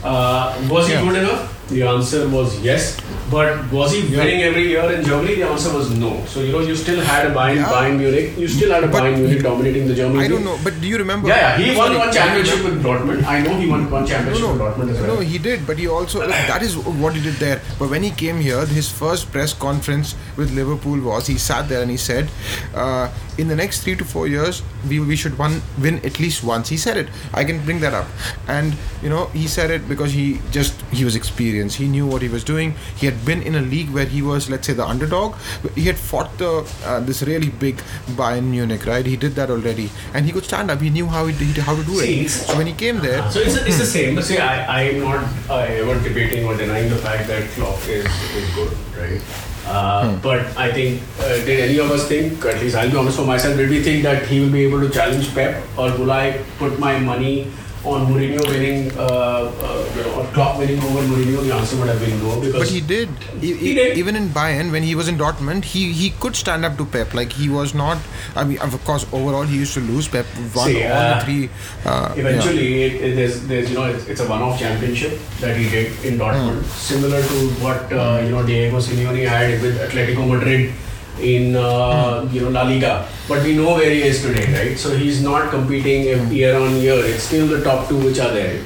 Uh, 0.03 0.59
was 0.69 0.89
he 0.89 0.95
Yeah. 0.95 1.03
good 1.03 1.17
enough? 1.23 1.52
The 1.73 1.83
answer 1.83 2.29
was 2.29 2.59
yes. 2.61 2.97
But 3.31 3.73
was 3.73 3.93
he 3.95 4.01
winning 4.15 4.43
every 4.43 4.69
year 4.69 4.85
in 4.93 5.05
Germany? 5.05 5.37
The 5.37 5.45
answer 5.49 5.73
was 5.75 5.91
no. 5.99 6.23
So 6.27 6.41
you 6.41 6.53
know 6.53 6.61
you 6.61 6.77
still 6.77 7.01
had 7.01 7.27
a 7.29 7.35
Bayern, 7.35 7.57
Yeah. 7.57 7.71
Bayern 7.75 7.97
Munich. 7.99 8.37
You 8.37 8.47
still 8.47 8.71
had 8.71 8.85
a 8.85 8.89
Bayern 8.89 9.17
Munich 9.21 9.43
dominating 9.43 9.89
the 9.89 9.95
German 9.95 10.19
I 10.21 10.29
don't 10.29 10.45
know, 10.45 10.59
but 10.63 10.79
do 10.83 10.87
you 10.87 10.99
remember? 10.99 11.29
Yeah, 11.29 11.57
yeah, 11.59 11.65
he 11.73 11.77
won 11.79 11.97
one 11.97 12.13
championship 12.13 12.63
with 12.65 12.83
Dortmund. 12.85 13.25
I 13.25 13.41
know 13.41 13.55
he 13.59 13.69
won 13.71 13.91
one 13.91 14.07
championship 14.07 14.43
No, 14.43 14.53
with 14.53 14.61
Dortmund 14.61 14.91
as 14.91 15.01
well. 15.01 15.15
no, 15.15 15.21
he 15.21 15.39
did, 15.39 15.67
but 15.67 15.79
he 15.79 15.89
also 15.89 16.27
that 16.27 16.61
is 16.63 16.77
what 16.77 17.15
he 17.15 17.23
did 17.23 17.35
there. 17.47 17.63
But 17.79 17.89
when 17.89 18.03
he 18.03 18.11
came 18.11 18.39
here, 18.49 18.67
his 18.67 18.91
first 18.91 19.33
press 19.33 19.55
conference 19.55 20.15
with 20.37 20.53
Liverpool 20.53 21.01
was 21.01 21.27
he 21.27 21.39
sat 21.39 21.71
there 21.71 21.81
and 21.81 21.91
he 21.91 21.97
said, 21.97 22.29
uh, 22.75 23.09
"In 23.39 23.49
the 23.49 23.57
next 23.57 23.81
three 23.83 23.97
to 23.97 24.05
four 24.05 24.29
years, 24.29 24.61
we, 24.91 25.01
we 25.01 25.17
should 25.17 25.39
one 25.39 25.63
win 25.81 26.05
at 26.05 26.21
least 26.21 26.45
once." 26.45 26.69
He 26.69 26.77
said 26.77 26.99
it. 26.99 27.09
I 27.33 27.45
can 27.45 27.65
bring 27.65 27.81
that 27.81 27.95
up, 27.95 28.09
and 28.47 28.77
you 29.03 29.09
know 29.09 29.27
he 29.33 29.49
said 29.49 29.71
it 29.71 29.89
because 29.89 30.13
he 30.13 30.39
just 30.51 30.77
he 30.93 31.07
was 31.09 31.17
experienced. 31.17 31.62
He 31.71 31.87
knew 31.89 32.07
what 32.07 32.23
he 32.23 32.29
was 32.29 32.45
doing. 32.45 32.75
He 32.97 33.07
had 33.07 33.25
been 33.25 33.43
in 33.43 33.55
a 33.55 33.61
league 33.61 33.91
where 33.91 34.05
he 34.07 34.23
was, 34.23 34.49
let's 34.51 34.67
say, 34.67 34.73
the 34.73 34.85
underdog. 34.85 35.35
He 35.75 35.83
had 35.83 35.99
fought 35.99 36.37
the 36.39 36.67
uh, 36.85 37.01
this 37.01 37.23
really 37.23 37.51
big 37.51 37.77
Bayern 38.17 38.45
Munich, 38.45 38.87
right? 38.87 39.05
He 39.05 39.17
did 39.17 39.35
that 39.35 39.51
already, 39.51 39.91
and 40.15 40.27
he 40.27 40.33
could 40.33 40.45
stand 40.45 40.71
up. 40.71 40.81
He 40.81 40.91
knew 40.91 41.07
how 41.07 41.27
he, 41.27 41.33
he 41.45 41.61
how 41.61 41.77
to 41.77 41.85
do 41.85 42.01
See, 42.01 42.25
it. 42.25 42.29
So 42.31 42.57
when 42.57 42.67
he 42.67 42.73
came 42.73 43.01
there, 43.01 43.31
So 43.31 43.41
it's, 43.41 43.57
it's 43.57 43.79
the 43.79 43.87
same. 43.87 44.15
But 44.15 44.25
see, 44.25 44.39
I, 44.39 44.83
I'm 44.83 45.01
not 45.01 45.25
uh, 45.51 45.59
ever 45.59 46.01
debating 46.03 46.45
or 46.45 46.57
denying 46.57 46.89
the 46.91 46.97
fact 46.97 47.29
that 47.29 47.49
Klopp 47.51 47.81
is, 47.89 48.07
is 48.37 48.55
good, 48.55 48.73
right? 48.99 49.21
Uh, 49.67 50.17
But 50.23 50.57
I 50.57 50.73
think, 50.73 51.03
uh, 51.21 51.37
did 51.45 51.61
any 51.61 51.79
of 51.79 51.91
us 51.91 52.09
think, 52.09 52.45
at 52.45 52.61
least 52.61 52.75
I'll 52.77 52.91
be 52.91 52.97
honest 52.97 53.17
for 53.17 53.25
myself, 53.25 53.57
did 53.57 53.71
we 53.71 53.83
think 53.83 54.03
that 54.03 54.27
he 54.27 54.41
will 54.41 54.51
be 54.51 54.65
able 54.65 54.81
to 54.81 54.91
challenge 54.91 55.33
Pep? 55.35 55.63
Or 55.79 55.97
will 55.97 56.11
I 56.11 56.43
put 56.59 56.79
my 56.81 56.99
money 56.99 57.51
on 57.85 58.07
Mourinho 58.07 58.43
winning, 58.49 58.91
uh, 58.97 59.03
uh, 59.03 59.93
you 59.97 60.03
know, 60.03 60.21
or 60.21 60.27
Klopp 60.33 60.59
winning 60.59 60.79
over 60.83 61.01
Mourinho? 61.03 61.43
The 61.45 61.55
answer 61.55 61.77
would 61.79 61.89
have 61.89 62.01
been 62.01 62.19
no. 62.23 62.41
Because 62.41 62.61
But 62.61 62.69
he 62.69 62.81
did. 62.81 63.09
He 63.41 63.53
e- 63.53 63.75
did. 63.75 63.99
Even 63.99 64.17
in 64.17 64.29
Bayern, 64.29 64.71
when 64.71 64.83
he 64.83 64.95
was 64.95 65.09
in 65.09 65.17
Dortmund, 65.19 65.65
he 65.65 65.93
he 65.93 66.11
could 66.11 66.37
stand 66.37 66.65
up 66.65 66.77
to 66.79 66.85
Pep. 66.85 67.15
Like 67.15 67.33
he 67.33 67.49
was 67.49 67.75
not. 67.75 67.99
I 68.37 68.45
mean, 68.45 68.59
of 68.61 68.85
course, 68.85 69.07
overall 69.13 69.43
he 69.43 69.57
used 69.57 69.75
to 69.75 69.81
lose. 69.81 70.09
Pep 70.09 70.27
won 70.55 70.69
See, 70.69 70.85
all 70.85 70.93
uh, 70.93 71.19
the 71.19 71.25
three. 71.25 71.51
Uh, 71.85 72.15
Eventually, 72.17 72.83
it, 72.85 72.95
it, 73.03 73.17
there's, 73.17 73.47
there's, 73.47 73.71
you 73.71 73.77
know, 73.77 73.85
it's, 73.85 74.07
it's 74.07 74.21
a 74.21 74.29
one-off 74.29 74.59
championship 74.59 75.19
that 75.41 75.57
he 75.57 75.69
did 75.69 76.05
in 76.05 76.19
Dortmund, 76.19 76.63
similar 76.65 77.21
to 77.23 77.49
what 77.67 77.93
uh, 77.93 78.21
you 78.25 78.31
know 78.31 78.45
Diego 78.47 78.79
Simeone 78.79 79.27
had 79.29 79.61
with 79.63 79.79
Atletico 79.81 80.29
Madrid 80.29 80.73
in 81.21 81.57
uh, 81.57 82.29
you 82.33 82.41
know 82.41 82.51
La 82.51 82.63
Liga. 82.63 83.09
But 83.29 83.43
we 83.45 83.55
know 83.57 83.75
where 83.75 83.91
he 83.91 84.03
is 84.03 84.23
today, 84.23 84.47
right? 84.53 84.79
So 84.79 84.97
he's 84.97 85.23
not 85.23 85.51
competing 85.51 86.05
year 86.33 86.57
on 86.57 86.77
year. 86.77 87.05
It's 87.05 87.25
still 87.25 87.47
the 87.47 87.63
top 87.63 87.89
two 87.89 87.99
which 88.03 88.19
are 88.19 88.33
there. 88.33 88.63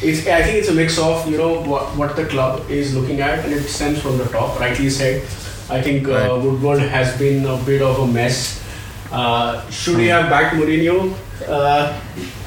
It's, 0.00 0.26
I 0.28 0.42
think 0.42 0.58
it's 0.58 0.68
a 0.68 0.74
mix 0.74 0.96
of 0.98 1.28
you 1.28 1.36
know 1.36 1.60
what, 1.62 1.96
what 1.96 2.14
the 2.16 2.24
club 2.26 2.70
is 2.70 2.94
looking 2.94 3.20
at, 3.20 3.44
and 3.44 3.52
it 3.52 3.64
stems 3.64 4.00
from 4.00 4.16
the 4.18 4.26
top. 4.26 4.58
Rightly 4.60 4.90
said. 4.90 5.22
I 5.70 5.82
think 5.82 6.08
uh, 6.08 6.12
Right. 6.12 6.42
Woodward 6.42 6.80
has 6.80 7.18
been 7.18 7.44
a 7.44 7.56
bit 7.64 7.82
of 7.82 7.98
a 7.98 8.06
mess. 8.06 8.64
Uh, 9.12 9.68
should 9.70 9.98
he 9.98 10.06
have 10.06 10.30
backed 10.30 10.54
Mourinho? 10.56 11.14
Uh, 11.46 11.92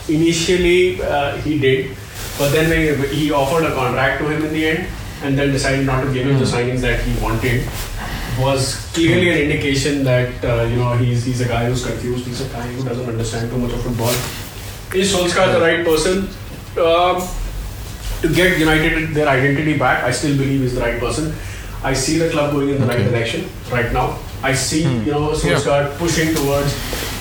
initially, 0.10 1.02
uh, 1.02 1.38
he 1.38 1.60
did, 1.60 1.96
but 2.40 2.50
then 2.52 2.70
when 2.70 3.10
he 3.10 3.32
offered 3.32 3.64
a 3.66 3.74
contract 3.76 4.22
to 4.22 4.28
him 4.28 4.44
in 4.44 4.54
the 4.54 4.68
end, 4.70 4.88
and 5.24 5.38
then 5.38 5.52
decided 5.52 5.86
not 5.86 6.02
to 6.04 6.12
give 6.12 6.26
him 6.26 6.40
the 6.40 6.46
signings 6.46 6.82
that 6.82 7.00
he 7.02 7.14
wanted. 7.24 7.68
Was 8.40 8.90
clearly 8.94 9.30
an 9.30 9.38
indication 9.52 10.04
that 10.04 10.44
uh, 10.44 10.64
you 10.64 10.78
know 10.78 10.94
he's 10.98 11.26
he's 11.26 11.42
a 11.42 11.48
guy 11.48 11.66
who's 11.66 11.86
confused. 11.86 12.26
He's 12.26 12.42
a 12.42 12.48
guy 12.50 12.66
who 12.68 12.84
doesn't 12.84 13.08
understand 13.08 13.52
too 13.52 13.58
much 13.58 13.74
of 13.74 13.84
football. 13.84 14.10
Is 14.96 15.14
Solskjaer 15.14 15.54
the 15.54 15.62
right 15.62 15.86
person 15.86 16.28
um, 16.82 17.22
to 18.22 18.34
get 18.34 18.58
United 18.58 19.10
their 19.14 19.28
identity 19.28 19.78
back? 19.78 20.04
I 20.04 20.12
still 20.12 20.36
believe 20.38 20.62
he's 20.62 20.76
the 20.76 20.82
right 20.82 21.00
person. 21.00 21.34
I 21.84 21.94
see 21.94 22.18
the 22.18 22.30
club 22.30 22.54
going 22.54 22.70
in 22.70 22.80
the 22.82 22.88
right 22.88 23.04
direction 23.04 23.48
right 23.72 23.92
now. 23.92 24.18
I 24.42 24.54
see 24.54 24.84
you 24.84 25.12
know 25.12 25.32
Yeah. 25.32 25.60
Solskjaer 25.60 25.98
pushing 25.98 26.34
towards 26.34 26.74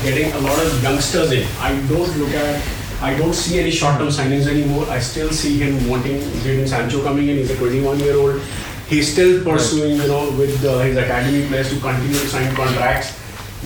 getting 0.03 0.33
a 0.33 0.39
lot 0.39 0.59
of 0.65 0.83
youngsters 0.83 1.33
in. 1.33 1.47
I 1.59 1.75
don't 1.89 2.17
look 2.19 2.31
at 2.35 2.63
I 3.03 3.17
don't 3.19 3.35
see 3.35 3.59
any 3.59 3.71
short-term 3.71 4.09
signings 4.09 4.47
anymore. 4.47 4.87
I 4.89 4.99
still 5.01 5.31
see 5.31 5.59
him 5.59 5.89
wanting 5.89 6.21
Jadon 6.45 6.69
Sancho 6.69 7.03
coming 7.03 7.29
in. 7.29 7.37
He's 7.39 7.51
a 7.51 7.55
21-year-old. 7.57 8.43
He's 8.91 9.13
still 9.13 9.45
pursuing, 9.45 9.99
you 9.99 10.09
know, 10.09 10.33
with 10.37 10.65
uh, 10.65 10.81
his 10.81 10.97
academy 10.97 11.47
players 11.47 11.71
to 11.71 11.79
continue 11.79 12.13
to 12.13 12.27
sign 12.27 12.53
contracts. 12.57 13.17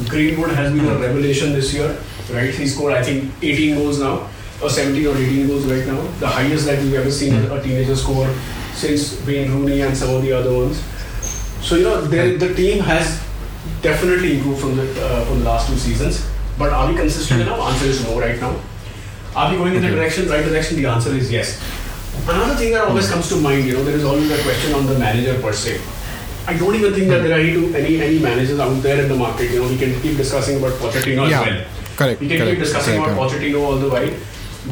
Greenwood 0.07 0.51
has 0.51 0.71
been 0.71 0.85
a 0.85 0.99
revelation 0.99 1.55
this 1.55 1.73
year, 1.73 1.97
right? 2.31 2.53
He 2.53 2.67
scored, 2.67 2.93
I 2.93 3.03
think, 3.03 3.33
18 3.41 3.77
goals 3.77 4.01
now, 4.01 4.29
or 4.63 4.69
17 4.69 5.07
or 5.07 5.17
18 5.17 5.47
goals 5.47 5.65
right 5.65 5.87
now. 5.87 6.03
The 6.21 6.29
highest 6.29 6.67
that 6.67 6.83
we've 6.83 6.93
ever 6.93 7.11
seen 7.11 7.33
a 7.51 7.63
teenager 7.63 7.97
score 7.97 8.29
since 8.75 9.27
Wayne 9.27 9.51
Rooney 9.51 9.81
and 9.81 9.97
some 9.97 10.15
of 10.15 10.21
the 10.21 10.33
other 10.33 10.53
ones. 10.53 10.83
So 11.65 11.77
you 11.77 11.85
know, 11.85 12.03
the, 12.03 12.37
the 12.37 12.55
team 12.55 12.83
has 12.83 13.19
definitely 13.81 14.37
improved 14.37 14.61
from 14.61 14.77
the 14.77 14.85
uh, 15.07 15.25
from 15.25 15.39
the 15.39 15.47
last 15.47 15.71
two 15.71 15.77
seasons. 15.77 16.29
But 16.59 16.75
are 16.75 16.87
we 16.87 16.97
consistent 16.97 17.41
enough? 17.41 17.61
Answer 17.61 17.87
is 17.87 18.05
no 18.05 18.21
right 18.21 18.39
now. 18.39 18.61
Are 19.35 19.51
we 19.51 19.57
going 19.57 19.75
in 19.75 19.83
the 19.83 19.89
direction, 19.89 20.29
right 20.29 20.45
direction? 20.45 20.77
The 20.77 20.87
answer 20.87 21.15
is 21.15 21.33
yes. 21.33 21.59
Another 22.29 22.55
thing 22.55 22.72
that 22.72 22.85
always 22.88 23.11
comes 23.11 23.29
to 23.29 23.37
mind, 23.37 23.66
you 23.66 23.74
know, 23.74 23.85
there 23.85 23.96
is 23.96 24.05
always 24.05 24.31
a 24.31 24.42
question 24.42 24.74
on 24.74 24.87
the 24.87 24.98
manager 24.98 25.40
per 25.42 25.53
se. 25.53 25.81
I 26.46 26.57
don't 26.57 26.74
even 26.74 26.92
think 26.94 27.09
that 27.09 27.22
there 27.22 27.37
are 27.37 27.40
any, 27.40 28.00
any 28.00 28.18
managers 28.18 28.59
out 28.61 28.74
there 28.83 29.00
in 29.03 29.09
the 29.09 29.16
market. 29.16 29.50
You 29.50 29.62
know, 29.62 29.68
we 29.68 29.77
can 29.79 29.98
keep 30.00 30.16
discussing 30.16 30.59
about 30.59 30.72
Pochettino 30.72 31.29
Yeah, 31.29 31.40
as 31.42 31.46
well. 31.46 31.64
correct, 31.96 32.20
We 32.20 32.29
can 32.29 32.38
correct, 32.38 32.50
keep 32.53 32.59
discussing 32.61 33.00
correct, 33.03 33.12
about 33.18 33.31
Pochettino 33.31 33.62
all 33.62 33.77
the 33.77 33.88
while. 33.88 34.11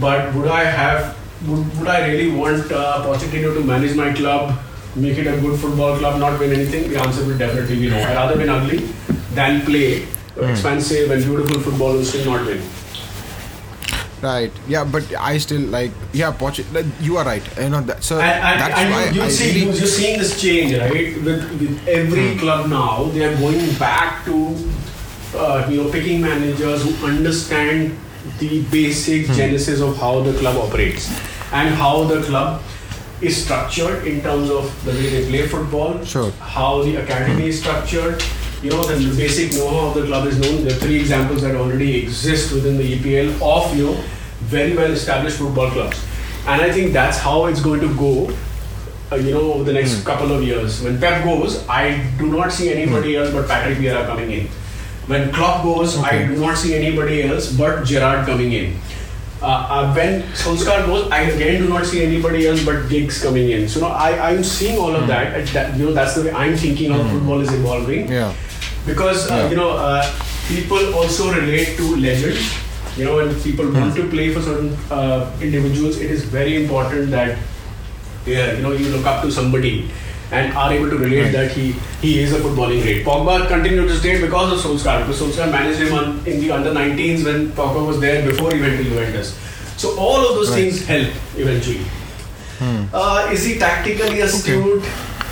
But 0.00 0.34
would 0.34 0.48
I 0.48 0.64
have? 0.64 1.16
Would, 1.46 1.78
would 1.78 1.88
I 1.88 2.08
really 2.08 2.30
want 2.30 2.70
uh, 2.72 3.02
Pochettino 3.04 3.54
to 3.54 3.60
manage 3.64 3.94
my 3.96 4.12
club, 4.12 4.58
make 4.96 5.18
it 5.18 5.26
a 5.26 5.38
good 5.40 5.58
football 5.60 5.96
club, 5.98 6.20
not 6.20 6.38
win 6.38 6.52
anything? 6.52 6.90
The 6.90 6.98
answer 7.00 7.24
would 7.26 7.38
definitely 7.38 7.78
be 7.80 7.90
no. 7.90 7.96
I'd 7.98 8.14
rather 8.14 8.36
win 8.38 8.48
ugly 8.48 8.78
than 9.34 9.60
play 9.62 10.06
Hmm. 10.32 10.44
expensive 10.48 11.10
and 11.10 11.22
beautiful 11.22 11.60
football 11.60 11.96
and 11.96 12.06
still 12.06 12.24
not 12.32 12.46
win. 12.46 12.62
Right. 14.22 14.52
Yeah, 14.68 14.84
but 14.84 15.02
I 15.18 15.38
still 15.38 15.60
like. 15.62 15.90
Yeah, 16.12 16.30
Poch. 16.32 16.62
You 17.00 17.16
are 17.18 17.24
right. 17.24 17.42
You 17.58 17.70
know 17.70 17.80
that. 17.82 18.04
So 18.04 18.20
And, 18.20 18.30
and, 18.30 18.60
that's 18.60 18.78
and 18.80 18.90
why 18.92 19.04
you, 19.06 19.14
you 19.14 19.22
I 19.22 19.28
see, 19.28 19.46
really. 19.48 19.60
you- 19.66 19.72
you're 19.78 19.86
seeing 19.98 20.18
this 20.20 20.40
change, 20.40 20.76
right? 20.78 21.16
With, 21.20 21.60
with 21.60 21.88
every 21.88 22.36
club 22.38 22.68
now, 22.70 23.04
they 23.12 23.24
are 23.24 23.36
going 23.36 23.74
back 23.80 24.24
to, 24.26 24.56
uh, 25.36 25.66
you 25.68 25.82
know, 25.82 25.90
picking 25.90 26.20
managers 26.20 26.84
who 26.84 27.06
understand 27.06 27.98
the 28.38 28.62
basic 28.70 29.26
genesis 29.34 29.80
of 29.80 29.96
how 29.96 30.20
the 30.22 30.32
club 30.38 30.56
operates 30.56 31.08
and 31.52 31.74
how 31.74 32.04
the 32.04 32.22
club 32.22 32.62
is 33.20 33.42
structured 33.44 34.06
in 34.06 34.20
terms 34.22 34.50
of 34.50 34.70
the 34.84 34.92
way 34.92 35.10
they 35.10 35.26
play 35.28 35.48
football, 35.48 36.04
Sure. 36.04 36.30
how 36.38 36.82
the 36.84 36.96
academy 37.02 37.48
is 37.48 37.58
structured. 37.58 38.22
You 38.62 38.70
know, 38.70 38.84
the 38.84 39.16
basic 39.16 39.52
know-how 39.54 39.88
of 39.88 39.94
the 39.94 40.06
club 40.06 40.26
is 40.28 40.38
known. 40.38 40.64
There 40.64 40.72
are 40.72 40.78
three 40.78 41.00
examples 41.00 41.42
that 41.42 41.56
already 41.56 42.00
exist 42.04 42.52
within 42.52 42.76
the 42.78 42.96
EPL 42.96 43.42
of, 43.42 43.76
you 43.76 43.86
know, 43.86 44.04
very 44.42 44.76
well-established 44.76 45.38
football 45.38 45.68
clubs. 45.70 46.00
And 46.46 46.62
I 46.62 46.70
think 46.70 46.92
that's 46.92 47.18
how 47.18 47.46
it's 47.46 47.60
going 47.60 47.80
to 47.80 47.92
go, 47.96 48.32
uh, 49.10 49.16
you 49.16 49.32
know, 49.34 49.54
over 49.54 49.64
the 49.64 49.72
next 49.72 50.04
couple 50.04 50.30
of 50.32 50.44
years. 50.44 50.80
When 50.80 51.00
Pep 51.00 51.24
goes, 51.24 51.66
I 51.68 52.08
do 52.18 52.30
not 52.30 52.52
see 52.52 52.72
anybody 52.72 53.16
else 53.16 53.32
but 53.32 53.48
Patrick 53.48 53.78
Vieira 53.78 54.06
coming 54.06 54.30
in. 54.30 54.46
When 55.06 55.32
Klopp 55.32 55.64
goes, 55.64 55.98
I 55.98 56.26
do 56.26 56.36
not 56.36 56.56
see 56.56 56.74
anybody 56.76 57.24
else 57.24 57.52
but 57.52 57.84
Gerrard 57.84 58.26
coming 58.26 58.52
in. 58.52 58.78
Uh, 59.42 59.46
uh, 59.46 59.92
when 59.94 60.22
Solskjaer 60.34 60.86
goes, 60.86 61.10
I 61.10 61.22
again 61.22 61.62
do 61.62 61.68
not 61.68 61.84
see 61.84 62.04
anybody 62.04 62.46
else 62.46 62.64
but 62.64 62.88
Giggs 62.88 63.20
coming 63.20 63.50
in. 63.50 63.68
So, 63.68 63.80
you 63.80 63.86
know, 63.86 63.90
I, 63.92 64.30
I'm 64.30 64.44
seeing 64.44 64.78
all 64.78 64.94
of 64.94 65.08
that, 65.08 65.48
that. 65.48 65.76
You 65.76 65.86
know, 65.86 65.92
that's 65.92 66.14
the 66.14 66.22
way 66.22 66.30
I'm 66.30 66.56
thinking 66.56 66.92
how 66.92 67.02
football 67.08 67.40
is 67.40 67.52
evolving 67.52 68.08
Yeah. 68.08 68.32
Because 68.86 69.30
uh, 69.30 69.34
Yeah. 69.34 69.50
you 69.50 69.56
know 69.56 69.70
uh, 69.70 70.02
people 70.48 70.94
also 70.94 71.32
relate 71.32 71.76
to 71.78 71.96
legends 71.96 72.42
you 72.96 73.04
know 73.06 73.16
when 73.16 73.34
people 73.42 73.70
want 73.72 73.94
to 73.96 74.08
play 74.14 74.32
for 74.34 74.42
certain 74.42 74.70
uh, 74.90 75.30
individuals 75.40 75.98
it 75.98 76.10
is 76.10 76.24
very 76.24 76.54
important 76.62 77.10
that 77.10 77.38
yeah, 78.26 78.52
you 78.56 78.62
know 78.62 78.72
you 78.72 78.88
look 78.94 79.06
up 79.06 79.22
to 79.22 79.30
somebody 79.30 79.90
and 80.30 80.52
are 80.56 80.72
able 80.72 80.88
to 80.90 80.98
relate 80.98 81.22
Right. 81.24 81.32
that 81.38 81.50
he 81.52 81.64
he 82.02 82.10
is 82.24 82.32
a 82.32 82.38
footballing 82.44 82.82
great. 82.84 83.00
Pogba 83.06 83.34
continued 83.48 83.88
to 83.88 83.96
stay 84.02 84.12
because 84.20 84.52
of 84.54 84.60
Solskjaer 84.66 85.00
because 85.06 85.20
Solskjaer 85.22 85.50
managed 85.54 85.80
him 85.80 85.92
on, 85.96 86.06
in 86.26 86.40
the 86.44 86.50
under 86.58 86.70
19s 86.76 87.24
when 87.26 87.48
Pogba 87.58 87.82
was 87.88 87.98
there 88.04 88.22
before 88.28 88.54
he 88.54 88.60
went 88.62 88.78
to 88.78 88.84
Juventus. 88.84 89.34
So 89.82 89.90
all 90.06 90.20
of 90.28 90.36
those 90.38 90.50
Right. 90.50 90.62
things 90.62 90.86
help 90.86 91.08
eventually. 91.36 91.84
Uh, 92.92 93.28
is 93.32 93.44
he 93.44 93.58
tactically 93.58 94.20
astute? 94.20 94.84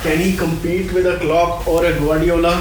Can 0.02 0.18
he 0.18 0.36
compete 0.36 0.92
with 0.92 1.06
a 1.06 1.16
Klopp 1.18 1.66
or 1.68 1.84
a 1.86 1.92
Guardiola? 1.98 2.54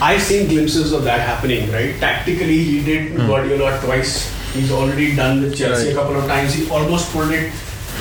I've 0.00 0.22
seen 0.22 0.48
glimpses 0.48 0.92
of 0.92 1.04
that 1.04 1.20
happening, 1.20 1.70
right? 1.72 1.94
Tactically, 2.00 2.62
he 2.64 2.82
did 2.84 3.16
Guardiola 3.16 3.80
twice. 3.82 4.30
He's 4.52 4.70
already 4.70 5.14
done 5.16 5.42
with 5.42 5.56
Chelsea 5.56 5.90
a 5.90 5.94
couple 5.94 6.16
of 6.16 6.26
times. 6.26 6.52
He 6.54 6.68
almost 6.70 7.10
pulled 7.12 7.30
it 7.30 7.52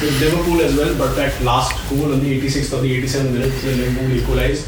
with 0.02 0.20
Liverpool 0.20 0.62
as 0.62 0.76
well, 0.76 0.94
but 0.98 1.14
that 1.16 1.40
last 1.42 1.72
goal 1.90 2.12
on 2.14 2.20
the 2.20 2.40
86th 2.42 2.74
or 2.78 2.82
the 2.82 3.02
87th 3.04 3.32
minute 3.32 3.54
when 3.64 3.78
Liverpool 3.78 4.12
equalized. 4.18 4.66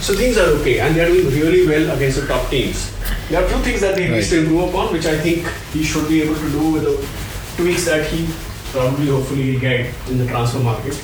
So 0.00 0.14
things 0.14 0.36
are 0.36 0.48
okay, 0.60 0.80
and 0.80 0.94
they're 0.96 1.06
doing 1.08 1.28
really 1.40 1.66
well 1.66 1.96
against 1.96 2.20
the 2.20 2.26
top 2.26 2.48
teams. 2.50 2.90
There 3.30 3.40
are 3.40 3.44
a 3.44 3.48
few 3.48 3.58
things 3.58 3.80
that 3.80 3.96
he 3.98 4.08
needs 4.08 4.30
Right. 4.32 4.38
to 4.38 4.42
improve 4.42 4.68
upon, 4.68 4.92
which 4.92 5.06
I 5.06 5.16
think 5.18 5.46
he 5.72 5.82
should 5.84 6.08
be 6.08 6.22
able 6.22 6.34
to 6.34 6.50
do 6.50 6.70
with 6.72 6.82
the 6.84 6.96
tweaks 7.56 7.84
that 7.86 8.06
he 8.06 8.26
probably, 8.72 9.06
hopefully, 9.06 9.52
will 9.52 9.60
get 9.60 9.94
in 10.08 10.18
the 10.18 10.26
transfer 10.26 10.58
market. 10.58 10.98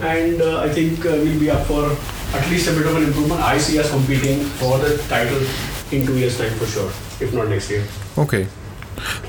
And 0.00 0.40
uh, 0.42 0.60
I 0.60 0.68
think 0.70 1.04
uh, 1.04 1.10
we'll 1.22 1.38
be 1.38 1.50
up 1.50 1.66
for 1.66 1.94
at 2.34 2.48
least 2.50 2.68
a 2.68 2.72
bit 2.72 2.86
of 2.86 2.96
an 2.96 3.04
improvement. 3.04 3.40
I 3.40 3.58
see 3.58 3.78
us 3.78 3.90
competing 3.90 4.40
for 4.60 4.78
the 4.78 4.98
title 5.08 5.40
in 5.90 6.06
two 6.06 6.18
years' 6.18 6.38
time 6.38 6.52
for 6.58 6.66
sure, 6.66 6.90
if 7.20 7.32
not 7.34 7.48
next 7.48 7.70
year. 7.70 7.84
Okay. 8.16 8.46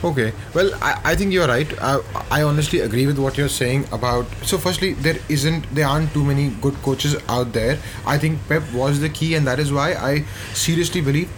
Okay. 0.04 0.34
Well, 0.54 0.72
I, 0.82 1.02
I 1.04 1.16
think 1.16 1.34
you're 1.34 1.48
right. 1.48 1.68
I, 1.82 2.00
I 2.30 2.44
honestly 2.44 2.82
agree 2.82 3.08
with 3.08 3.18
what 3.18 3.38
you're 3.38 3.50
saying 3.50 3.88
about. 3.92 4.26
So, 4.44 4.58
firstly, 4.58 4.94
there 4.94 5.18
isn't, 5.30 5.74
there 5.74 5.88
aren't 5.88 6.13
too 6.13 6.24
many 6.24 6.50
good 6.62 6.76
coaches 6.84 7.16
out 7.28 7.54
there. 7.54 7.80
I 8.06 8.18
think 8.18 8.39
Pep 8.48 8.63
was 8.74 9.00
the 9.00 9.10
key, 9.10 9.36
and 9.36 9.48
that 9.48 9.60
is 9.60 9.72
why 9.74 9.94
I 9.94 10.26
seriously 10.54 11.02
believe 11.02 11.30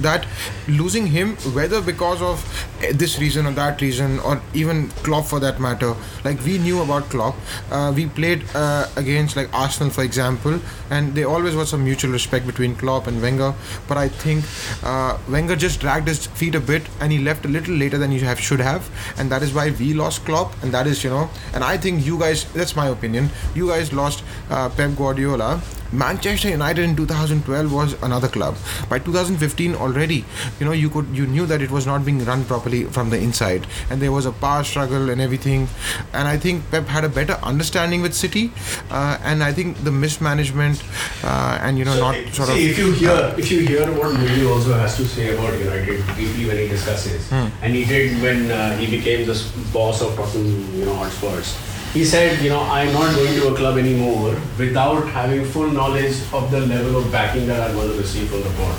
that 0.00 0.26
losing 0.66 1.06
him, 1.06 1.36
whether 1.54 1.80
because 1.80 2.20
of 2.20 2.42
this 2.92 3.18
reason 3.18 3.46
or 3.46 3.52
that 3.52 3.80
reason, 3.80 4.18
or 4.20 4.40
even 4.52 4.88
Klopp 5.02 5.26
for 5.26 5.40
that 5.40 5.60
matter, 5.60 5.94
like 6.24 6.42
we 6.44 6.58
knew 6.58 6.82
about 6.82 7.04
Klopp. 7.10 7.36
Uh, 7.70 7.92
we 7.94 8.06
played 8.06 8.44
uh, 8.54 8.88
against 8.96 9.36
like 9.36 9.52
Arsenal, 9.54 9.90
for 9.90 10.02
example, 10.02 10.60
and 10.90 11.14
there 11.14 11.28
always 11.28 11.54
was 11.54 11.70
some 11.70 11.84
mutual 11.84 12.12
respect 12.12 12.46
between 12.46 12.74
Klopp 12.76 13.06
and 13.06 13.20
Wenger. 13.20 13.54
But 13.88 13.98
I 13.98 14.08
think 14.08 14.44
uh, 14.82 15.18
Wenger 15.28 15.56
just 15.56 15.80
dragged 15.80 16.08
his 16.08 16.26
feet 16.26 16.54
a 16.54 16.60
bit, 16.60 16.82
and 17.00 17.12
he 17.12 17.18
left 17.18 17.44
a 17.44 17.48
little 17.48 17.74
later 17.74 17.98
than 17.98 18.10
he 18.10 18.18
have 18.20 18.40
should 18.40 18.60
have, 18.60 18.88
and 19.18 19.30
that 19.30 19.42
is 19.42 19.52
why 19.52 19.70
we 19.70 19.94
lost 19.94 20.24
Klopp, 20.24 20.62
and 20.62 20.72
that 20.72 20.86
is 20.86 21.04
you 21.04 21.10
know, 21.10 21.30
and 21.52 21.64
I 21.64 21.76
think 21.76 22.04
you 22.04 22.18
guys, 22.18 22.44
that's 22.52 22.76
my 22.76 22.88
opinion. 22.88 23.30
You 23.54 23.68
guys 23.68 23.92
lost 23.92 24.24
uh, 24.50 24.68
Pep 24.68 24.96
Guardiola. 24.96 25.60
Manchester 25.92 26.48
United 26.48 26.82
in 26.82 26.96
2012 26.96 27.72
was 27.72 27.92
another 28.02 28.26
club. 28.26 28.56
By 28.88 28.98
2015 28.98 29.76
already, 29.76 30.24
you 30.58 30.66
know, 30.66 30.72
you 30.72 30.90
could 30.90 31.06
you 31.12 31.26
knew 31.26 31.46
that 31.46 31.62
it 31.62 31.70
was 31.70 31.86
not 31.86 32.04
being 32.04 32.24
run 32.24 32.44
properly 32.44 32.73
from 32.82 33.10
the 33.10 33.18
inside, 33.26 33.66
and 33.90 34.02
there 34.02 34.10
was 34.16 34.26
a 34.26 34.32
power 34.32 34.64
struggle 34.64 35.08
and 35.14 35.20
everything. 35.20 35.68
And 36.12 36.26
I 36.26 36.36
think 36.36 36.68
Pep 36.72 36.86
had 36.96 37.04
a 37.04 37.08
better 37.08 37.38
understanding 37.52 38.02
with 38.02 38.14
City, 38.22 38.50
uh, 38.90 39.18
and 39.22 39.44
I 39.44 39.52
think 39.52 39.84
the 39.84 39.92
mismanagement 39.92 40.82
uh, 41.22 41.58
and 41.62 41.78
you 41.78 41.84
know 41.84 41.96
not 42.00 42.14
See, 42.14 42.30
sort 42.38 42.48
of 42.50 42.56
if 42.56 42.78
you 42.78 42.90
hear 43.02 43.18
if 43.38 43.52
you 43.52 43.60
hear 43.70 43.86
what 44.00 44.10
Mourinho 44.16 44.50
also 44.56 44.74
has 44.82 44.96
to 44.96 45.06
say 45.06 45.28
about 45.36 45.56
United 45.58 46.04
briefly 46.16 46.46
when 46.50 46.58
he 46.64 46.66
discusses, 46.74 47.28
Hmm. 47.30 47.46
and 47.62 47.74
he 47.74 47.84
did 47.84 48.20
when 48.26 48.50
uh, 48.50 48.76
he 48.82 48.90
became 48.96 49.26
the 49.30 49.36
boss 49.72 50.02
of 50.02 50.16
Tottenham, 50.16 50.66
you 50.78 50.84
know, 50.90 50.94
Hotspurs. 51.04 51.54
He 51.94 52.04
said, 52.04 52.40
you 52.42 52.50
know, 52.50 52.60
I'm 52.76 52.92
not 52.92 53.14
going 53.14 53.34
to 53.40 53.48
a 53.48 53.54
club 53.56 53.78
anymore 53.78 54.34
without 54.58 55.06
having 55.16 55.44
full 55.44 55.68
knowledge 55.70 56.16
of 56.32 56.50
the 56.50 56.60
level 56.70 56.96
of 57.00 57.12
backing 57.12 57.46
that 57.46 57.60
I'm 57.70 57.76
going 57.76 57.90
to 57.92 57.98
receive 57.98 58.28
from 58.30 58.42
the 58.42 58.50
board. 58.58 58.74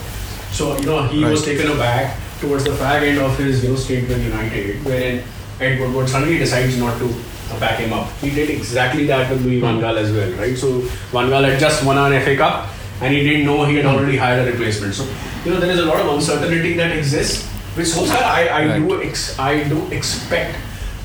So, 0.51 0.75
you 0.79 0.85
know, 0.85 1.03
he 1.13 1.23
was 1.23 1.45
taken 1.45 1.71
aback 1.71 2.17
towards 2.39 2.63
the 2.65 2.71
fag 2.71 3.03
end 3.03 3.19
of 3.19 3.37
his, 3.37 3.63
you 3.63 3.69
know, 3.69 3.75
stint 3.75 4.07
with 4.09 4.23
United, 4.23 4.83
wherein 4.85 5.23
Ed 5.59 5.79
Woodward 5.79 6.09
suddenly 6.09 6.37
decides 6.37 6.77
not 6.77 6.97
to 6.99 7.05
uh, 7.05 7.59
back 7.59 7.79
him 7.79 7.93
up. 7.93 8.11
He 8.21 8.29
did 8.29 8.49
exactly 8.49 9.05
that 9.07 9.29
with 9.31 9.43
Louis 9.45 9.59
Van 9.61 9.79
Gaal 9.79 9.97
as 9.97 10.11
well, 10.11 10.31
right? 10.33 10.57
So 10.57 10.79
Van 11.11 11.29
Gaal 11.29 11.49
had 11.49 11.59
just 11.59 11.85
won 11.85 11.97
an 11.97 12.21
FA 12.21 12.35
Cup 12.35 12.67
and 13.01 13.13
he 13.13 13.23
didn't 13.23 13.45
know 13.45 13.63
he 13.65 13.75
had 13.77 13.85
already 13.85 14.17
hired 14.17 14.47
a 14.47 14.51
replacement. 14.51 14.93
So, 14.95 15.05
you 15.45 15.51
know, 15.53 15.59
there 15.59 15.71
is 15.71 15.79
a 15.79 15.85
lot 15.85 15.99
of 15.99 16.07
uncertainty 16.13 16.73
that 16.73 16.95
exists. 16.97 17.47
With 17.77 17.87
Solskjaer, 17.87 18.21
I, 18.23 18.47
I 18.47 18.65
Right. 18.67 18.87
do 18.87 19.01
ex- 19.03 19.37
I 19.37 19.63
do 19.67 19.85
expect 19.91 20.55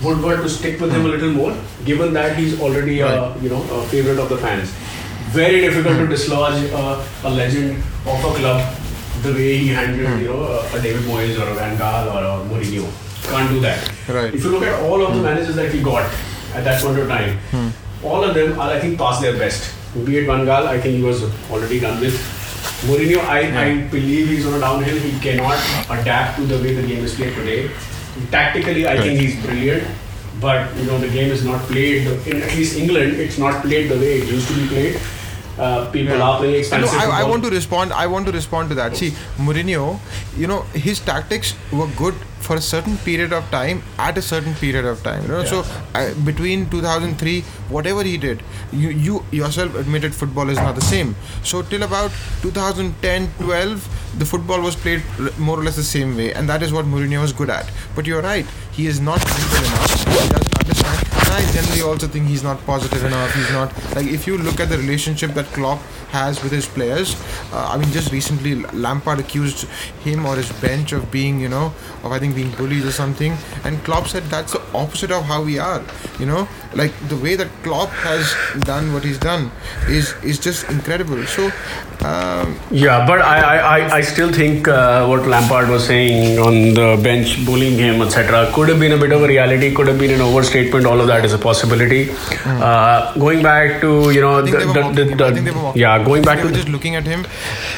Woodward 0.02 0.40
to 0.42 0.48
stick 0.48 0.80
with 0.80 0.92
him 0.92 1.04
a 1.04 1.08
little 1.08 1.30
more, 1.32 1.54
given 1.84 2.12
that 2.14 2.36
he's 2.36 2.60
already 2.60 3.00
a 3.00 3.06
Right. 3.22 3.42
you 3.42 3.48
know 3.50 3.60
a 3.78 3.82
favorite 3.88 4.18
of 4.18 4.28
the 4.28 4.36
fans. 4.38 4.70
Very 5.32 5.60
difficult 5.60 5.98
to 5.98 6.06
dislodge 6.06 6.62
uh, 6.72 7.02
a 7.24 7.30
legend 7.30 7.76
of 8.06 8.24
a 8.24 8.32
club 8.38 8.62
the 9.22 9.32
way 9.32 9.58
he 9.58 9.68
handled 9.68 10.20
you 10.20 10.28
know 10.28 10.42
a, 10.72 10.82
David 10.82 11.02
Moyes 11.02 11.38
or 11.38 11.48
a 11.50 11.54
Van 11.54 11.76
Gaal 11.76 12.14
or 12.14 12.22
a 12.24 12.48
Mourinho. 12.48 12.88
Can't 13.30 13.50
do 13.50 13.60
that. 13.60 13.92
Right. 14.08 14.34
If 14.34 14.44
you 14.44 14.50
look 14.50 14.62
at 14.62 14.80
all 14.82 15.02
of 15.02 15.12
the 15.12 15.18
hmm. 15.18 15.24
managers 15.24 15.56
that 15.56 15.72
he 15.72 15.82
got 15.82 16.04
at 16.54 16.64
that 16.64 16.82
point 16.82 16.98
of 16.98 17.08
time, 17.08 17.38
hmm. 17.50 17.68
all 18.04 18.24
of 18.24 18.34
them 18.34 18.58
are 18.58 18.70
I 18.70 18.80
think 18.80 18.98
past 18.98 19.20
their 19.20 19.36
best. 19.38 19.74
Be 20.04 20.18
it 20.18 20.26
Van 20.26 20.46
Gaal, 20.46 20.66
I 20.66 20.80
think 20.80 20.96
he 20.96 21.02
was 21.02 21.22
already 21.50 21.80
done 21.80 22.00
with. 22.00 22.14
Mourinho, 22.88 23.18
I, 23.24 23.40
I 23.62 23.86
believe 23.88 24.28
he's 24.28 24.46
on 24.46 24.54
a 24.54 24.60
downhill. 24.60 24.98
He 24.98 25.18
cannot 25.20 25.58
adapt 25.90 26.36
to 26.36 26.46
the 26.46 26.56
way 26.56 26.74
the 26.74 26.86
game 26.86 27.04
is 27.04 27.14
played 27.14 27.34
today. 27.34 27.70
Tactically, 28.30 28.86
I 28.86 28.96
think 28.96 29.20
he's 29.20 29.42
brilliant, 29.44 29.86
but 30.40 30.74
you 30.76 30.84
know 30.84 30.98
the 30.98 31.08
game 31.08 31.30
is 31.30 31.44
not 31.44 31.60
played. 31.62 32.06
In 32.26 32.42
at 32.42 32.54
least 32.56 32.76
England, 32.78 33.14
it's 33.14 33.38
not 33.38 33.62
played 33.62 33.90
the 33.90 33.96
way 33.96 34.18
it 34.20 34.28
used 34.28 34.48
to 34.48 34.54
be 34.54 34.66
played. 34.68 35.00
Uh, 35.58 35.90
people 35.90 36.16
yeah. 36.16 36.22
are 36.22 36.38
playing 36.38 36.56
expensive. 36.60 36.92
No, 36.92 36.98
I, 36.98 37.20
I, 37.20 37.24
want 37.24 37.44
to 37.44 37.50
respond. 37.50 37.92
I 37.92 38.06
want 38.06 38.26
to 38.26 38.32
respond 38.32 38.68
to 38.70 38.74
that. 38.76 38.96
See, 38.96 39.10
Mourinho, 39.36 39.98
you 40.36 40.46
know, 40.46 40.62
his 40.72 41.00
tactics 41.00 41.54
were 41.72 41.88
good 41.96 42.14
for 42.40 42.56
a 42.56 42.60
certain 42.60 42.96
period 42.98 43.32
of 43.32 43.48
time 43.50 43.82
at 43.98 44.16
a 44.16 44.22
certain 44.22 44.54
period 44.54 44.84
of 44.84 45.02
time. 45.02 45.22
You 45.22 45.28
know, 45.28 45.40
yeah. 45.40 45.62
so 45.62 45.64
uh, 45.94 46.14
between 46.24 46.68
2003, 46.70 47.42
whatever 47.68 48.02
he 48.02 48.16
did, 48.16 48.42
you 48.72 48.88
you 48.90 49.24
yourself 49.30 49.74
admitted 49.74 50.14
football 50.14 50.48
is 50.48 50.56
not 50.56 50.74
the 50.74 50.86
same. 50.92 51.14
So 51.42 51.62
till 51.62 51.82
about 51.82 52.10
2010, 52.42 53.28
12, 53.38 54.18
the 54.18 54.24
football 54.24 54.60
was 54.60 54.76
played 54.76 55.02
more 55.38 55.58
or 55.58 55.64
less 55.64 55.76
the 55.76 55.82
same 55.82 56.16
way, 56.16 56.32
and 56.32 56.48
that 56.48 56.62
is 56.62 56.72
what 56.72 56.86
Mourinho 56.86 57.20
was 57.20 57.32
good 57.32 57.50
at. 57.50 57.70
But 57.94 58.06
you're 58.06 58.22
right, 58.22 58.46
he 58.72 58.86
is 58.86 59.00
not 59.00 59.22
enough. 59.22 60.59
And 61.30 61.46
I 61.46 61.52
generally 61.52 61.82
also 61.82 62.08
think 62.08 62.26
he's 62.26 62.42
not 62.42 62.58
positive 62.66 63.04
enough. 63.04 63.32
He's 63.36 63.52
not 63.52 63.72
like 63.94 64.06
if 64.06 64.26
you 64.26 64.36
look 64.36 64.58
at 64.58 64.68
the 64.68 64.76
relationship 64.76 65.30
that 65.34 65.46
Klopp 65.52 65.78
has 66.10 66.42
with 66.42 66.50
his 66.50 66.66
players. 66.66 67.14
Uh, 67.52 67.68
I 67.72 67.76
mean, 67.78 67.88
just 67.92 68.10
recently 68.10 68.56
Lampard 68.72 69.20
accused 69.20 69.68
him 70.02 70.26
or 70.26 70.34
his 70.34 70.50
bench 70.60 70.90
of 70.90 71.08
being, 71.12 71.38
you 71.40 71.48
know, 71.48 71.72
of 72.02 72.10
I 72.10 72.18
think 72.18 72.34
being 72.34 72.50
bullied 72.56 72.84
or 72.84 72.90
something, 72.90 73.36
and 73.62 73.78
Klopp 73.84 74.08
said 74.08 74.24
that's 74.24 74.54
the 74.54 74.62
opposite 74.74 75.12
of 75.12 75.22
how 75.22 75.44
we 75.44 75.56
are. 75.60 75.84
You 76.18 76.26
know, 76.26 76.48
like 76.74 76.92
the 77.08 77.16
way 77.16 77.34
that 77.36 77.48
Klopp 77.62 77.88
has 77.90 78.34
done 78.60 78.92
what 78.92 79.04
he's 79.04 79.18
done 79.18 79.50
is 79.88 80.14
is 80.22 80.38
just 80.38 80.68
incredible. 80.70 81.24
So. 81.26 81.50
Um, 82.02 82.58
yeah, 82.70 83.06
but 83.06 83.20
I, 83.20 83.58
I, 83.58 83.96
I 83.96 84.00
still 84.00 84.32
think 84.32 84.66
uh, 84.66 85.06
what 85.06 85.26
Lampard 85.26 85.68
was 85.68 85.86
saying 85.86 86.38
on 86.38 86.72
the 86.72 86.98
bench, 87.02 87.44
bullying 87.44 87.76
him, 87.76 88.00
etc., 88.00 88.50
could 88.54 88.70
have 88.70 88.80
been 88.80 88.92
a 88.92 88.96
bit 88.96 89.12
of 89.12 89.22
a 89.22 89.28
reality, 89.28 89.74
could 89.74 89.86
have 89.86 89.98
been 89.98 90.12
an 90.12 90.22
overstatement. 90.22 90.86
All 90.86 90.98
of 90.98 91.08
that 91.08 91.26
is 91.26 91.34
a 91.34 91.38
possibility. 91.38 92.06
Mm. 92.06 92.60
Uh, 92.62 93.12
going 93.18 93.42
back 93.42 93.82
to 93.82 94.10
you 94.12 94.22
know 94.22 94.40
the, 94.40 94.50
the, 94.50 95.04
the, 95.04 95.42
the 95.42 95.72
yeah, 95.74 96.02
going 96.02 96.22
back 96.22 96.40
to 96.40 96.50
just 96.50 96.68
looking 96.68 96.96
at 96.96 97.04
him. 97.04 97.26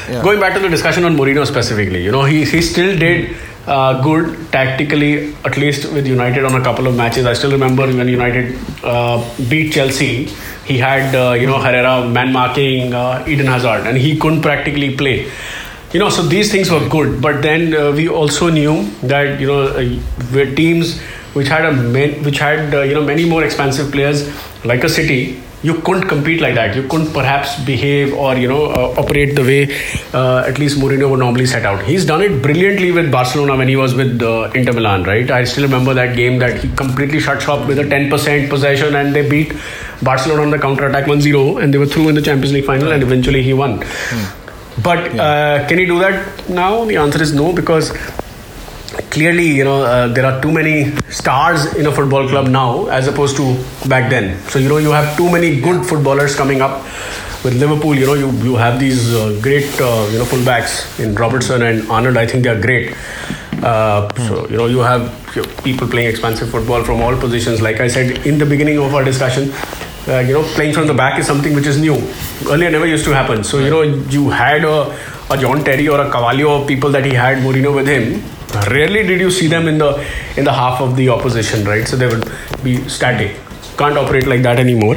Yeah. 0.09 0.23
Going 0.23 0.39
back 0.39 0.53
to 0.53 0.59
the 0.61 0.69
discussion 0.69 1.03
on 1.03 1.17
Mourinho 1.17 1.45
specifically, 1.45 2.01
you 2.01 2.11
know, 2.11 2.23
he 2.23 2.45
he 2.45 2.61
still 2.61 2.97
did. 2.97 3.35
Uh, 3.65 4.01
good 4.01 4.51
tactically, 4.51 5.33
at 5.45 5.55
least 5.55 5.89
with 5.93 6.05
United 6.05 6.43
on 6.43 6.53
a 6.59 6.61
couple 6.61 6.85
of 6.85 6.97
matches. 6.97 7.25
I 7.25 7.31
still 7.31 7.51
remember 7.51 7.87
when 7.87 8.09
United 8.09 8.59
uh, 8.83 9.23
beat 9.49 9.71
Chelsea, 9.71 10.25
he 10.65 10.77
had 10.77 11.15
uh, 11.15 11.31
you 11.31 11.47
know 11.47 11.59
Herrera 11.59 12.05
man 12.09 12.33
marking 12.33 12.93
uh, 12.93 13.23
Eden 13.25 13.45
Hazard, 13.45 13.87
and 13.87 13.97
he 13.97 14.19
couldn't 14.19 14.41
practically 14.41 14.97
play. 14.97 15.31
You 15.93 15.99
know, 15.99 16.09
so 16.09 16.23
these 16.23 16.51
things 16.51 16.69
were 16.69 16.85
good, 16.89 17.21
but 17.21 17.41
then 17.41 17.73
uh, 17.73 17.93
we 17.93 18.09
also 18.09 18.49
knew 18.49 18.83
that 19.03 19.39
you 19.39 19.47
know 19.47 19.61
uh, 19.67 20.55
teams 20.55 20.99
which 21.33 21.47
had 21.47 21.63
a 21.63 21.71
man, 21.71 22.21
which 22.25 22.39
had 22.39 22.73
you 22.85 22.93
know 22.93 23.05
many 23.05 23.23
more 23.23 23.45
expensive 23.45 23.93
players 23.93 24.27
like 24.65 24.83
a 24.83 24.89
City 24.89 25.41
you 25.63 25.75
couldn't 25.81 26.07
compete 26.07 26.41
like 26.41 26.55
that. 26.55 26.75
You 26.75 26.87
couldn't 26.87 27.13
perhaps 27.13 27.59
behave 27.63 28.13
or 28.13 28.35
you 28.35 28.47
know 28.47 28.65
uh, 28.65 29.01
operate 29.01 29.35
the 29.35 29.43
way 29.43 29.61
uh, 30.13 30.43
at 30.45 30.59
least 30.59 30.77
Mourinho 30.77 31.09
would 31.09 31.19
normally 31.19 31.45
set 31.45 31.65
out. 31.65 31.83
He's 31.83 32.05
done 32.05 32.21
it 32.21 32.41
brilliantly 32.41 32.91
with 32.91 33.11
Barcelona 33.11 33.55
when 33.55 33.67
he 33.67 33.75
was 33.75 33.95
with 33.95 34.21
uh, 34.21 34.51
Inter 34.53 34.73
Milan, 34.73 35.03
right? 35.03 35.31
I 35.31 35.43
still 35.45 35.63
remember 35.63 35.93
that 35.93 36.15
game 36.15 36.39
that 36.39 36.61
he 36.61 36.69
completely 36.75 37.19
shut 37.19 37.41
shop 37.41 37.67
with 37.67 37.79
a 37.79 37.83
10% 37.83 38.49
possession 38.49 38.95
and 38.95 39.15
they 39.15 39.27
beat 39.27 39.53
Barcelona 40.01 40.43
on 40.43 40.51
the 40.51 40.59
counter 40.59 40.87
attack 40.87 41.05
1-0 41.05 41.63
and 41.63 41.73
they 41.73 41.77
were 41.77 41.85
through 41.85 42.09
in 42.09 42.15
the 42.15 42.21
Champions 42.21 42.53
League 42.53 42.65
final 42.65 42.91
and 42.91 43.01
eventually 43.01 43.41
he 43.41 43.53
won. 43.53 43.81
Hmm. 43.81 44.81
But 44.81 45.13
yeah. 45.13 45.23
Uh, 45.23 45.67
can 45.67 45.77
he 45.77 45.85
do 45.85 45.99
that 45.99 46.49
now? 46.49 46.83
The 46.83 46.97
answer 46.97 47.21
is 47.21 47.33
no 47.33 47.53
because 47.53 47.91
clearly, 49.13 49.45
you 49.45 49.63
know, 49.63 49.83
uh, 49.83 50.07
there 50.07 50.25
are 50.25 50.41
too 50.41 50.51
many 50.51 50.91
stars 51.09 51.75
in 51.75 51.85
a 51.85 51.91
football 51.91 52.27
club 52.27 52.47
now 52.47 52.87
as 52.87 53.07
opposed 53.07 53.37
to 53.37 53.45
back 53.87 54.09
then. 54.09 54.37
So, 54.49 54.59
you 54.59 54.67
know, 54.67 54.79
you 54.79 54.91
have 54.91 55.15
too 55.15 55.29
many 55.31 55.61
good 55.61 55.85
footballers 55.85 56.35
coming 56.35 56.61
up. 56.61 56.83
With 57.43 57.59
Liverpool, 57.59 57.93
you 57.93 58.05
know, 58.05 58.13
you, 58.13 58.31
you 58.41 58.55
have 58.55 58.79
these 58.79 59.13
uh, 59.13 59.37
great, 59.41 59.65
uh, 59.81 60.07
you 60.11 60.17
know, 60.17 60.23
fullbacks 60.23 60.97
in 61.03 61.13
Robertson 61.13 61.61
and 61.61 61.89
Arnold. 61.91 62.15
I 62.15 62.25
think 62.25 62.43
they 62.45 62.49
are 62.49 62.59
great. 62.59 62.95
Uh, 63.61 64.09
so, 64.27 64.47
you 64.47 64.55
know, 64.55 64.67
you 64.67 64.79
have 64.79 65.11
people 65.61 65.85
playing 65.87 66.07
expansive 66.07 66.49
football 66.49 66.85
from 66.85 67.01
all 67.01 67.17
positions. 67.17 67.61
Like 67.61 67.81
I 67.81 67.89
said 67.89 68.25
in 68.25 68.37
the 68.37 68.45
beginning 68.45 68.77
of 68.77 68.95
our 68.95 69.03
discussion, 69.03 69.51
uh, 70.07 70.19
you 70.19 70.33
know, 70.33 70.43
playing 70.55 70.73
from 70.73 70.87
the 70.87 70.93
back 70.93 71.19
is 71.19 71.27
something 71.27 71.53
which 71.53 71.67
is 71.67 71.77
new. 71.81 71.95
Earlier, 72.47 72.71
never 72.71 72.85
used 72.85 73.03
to 73.05 73.13
happen. 73.13 73.43
So, 73.43 73.59
you 73.59 73.69
know, 73.69 73.81
you 73.81 74.29
had 74.29 74.63
a, 74.63 74.97
a 75.29 75.37
John 75.37 75.65
Terry 75.65 75.89
or 75.89 75.99
a 75.99 76.09
Carvalho, 76.09 76.65
people 76.65 76.91
that 76.91 77.03
he 77.03 77.13
had 77.13 77.39
Mourinho 77.39 77.75
with 77.75 77.87
him 77.87 78.23
rarely 78.69 79.03
did 79.03 79.19
you 79.19 79.31
see 79.31 79.47
them 79.47 79.67
in 79.67 79.77
the 79.77 80.05
in 80.37 80.43
the 80.43 80.53
half 80.53 80.81
of 80.81 80.95
the 80.95 81.09
opposition 81.09 81.65
right? 81.65 81.87
So 81.87 81.95
they 81.95 82.07
would 82.07 82.31
be 82.63 82.87
static. 82.87 83.35
Can't 83.77 83.97
operate 83.97 84.27
like 84.27 84.43
that 84.43 84.59
anymore. 84.59 84.95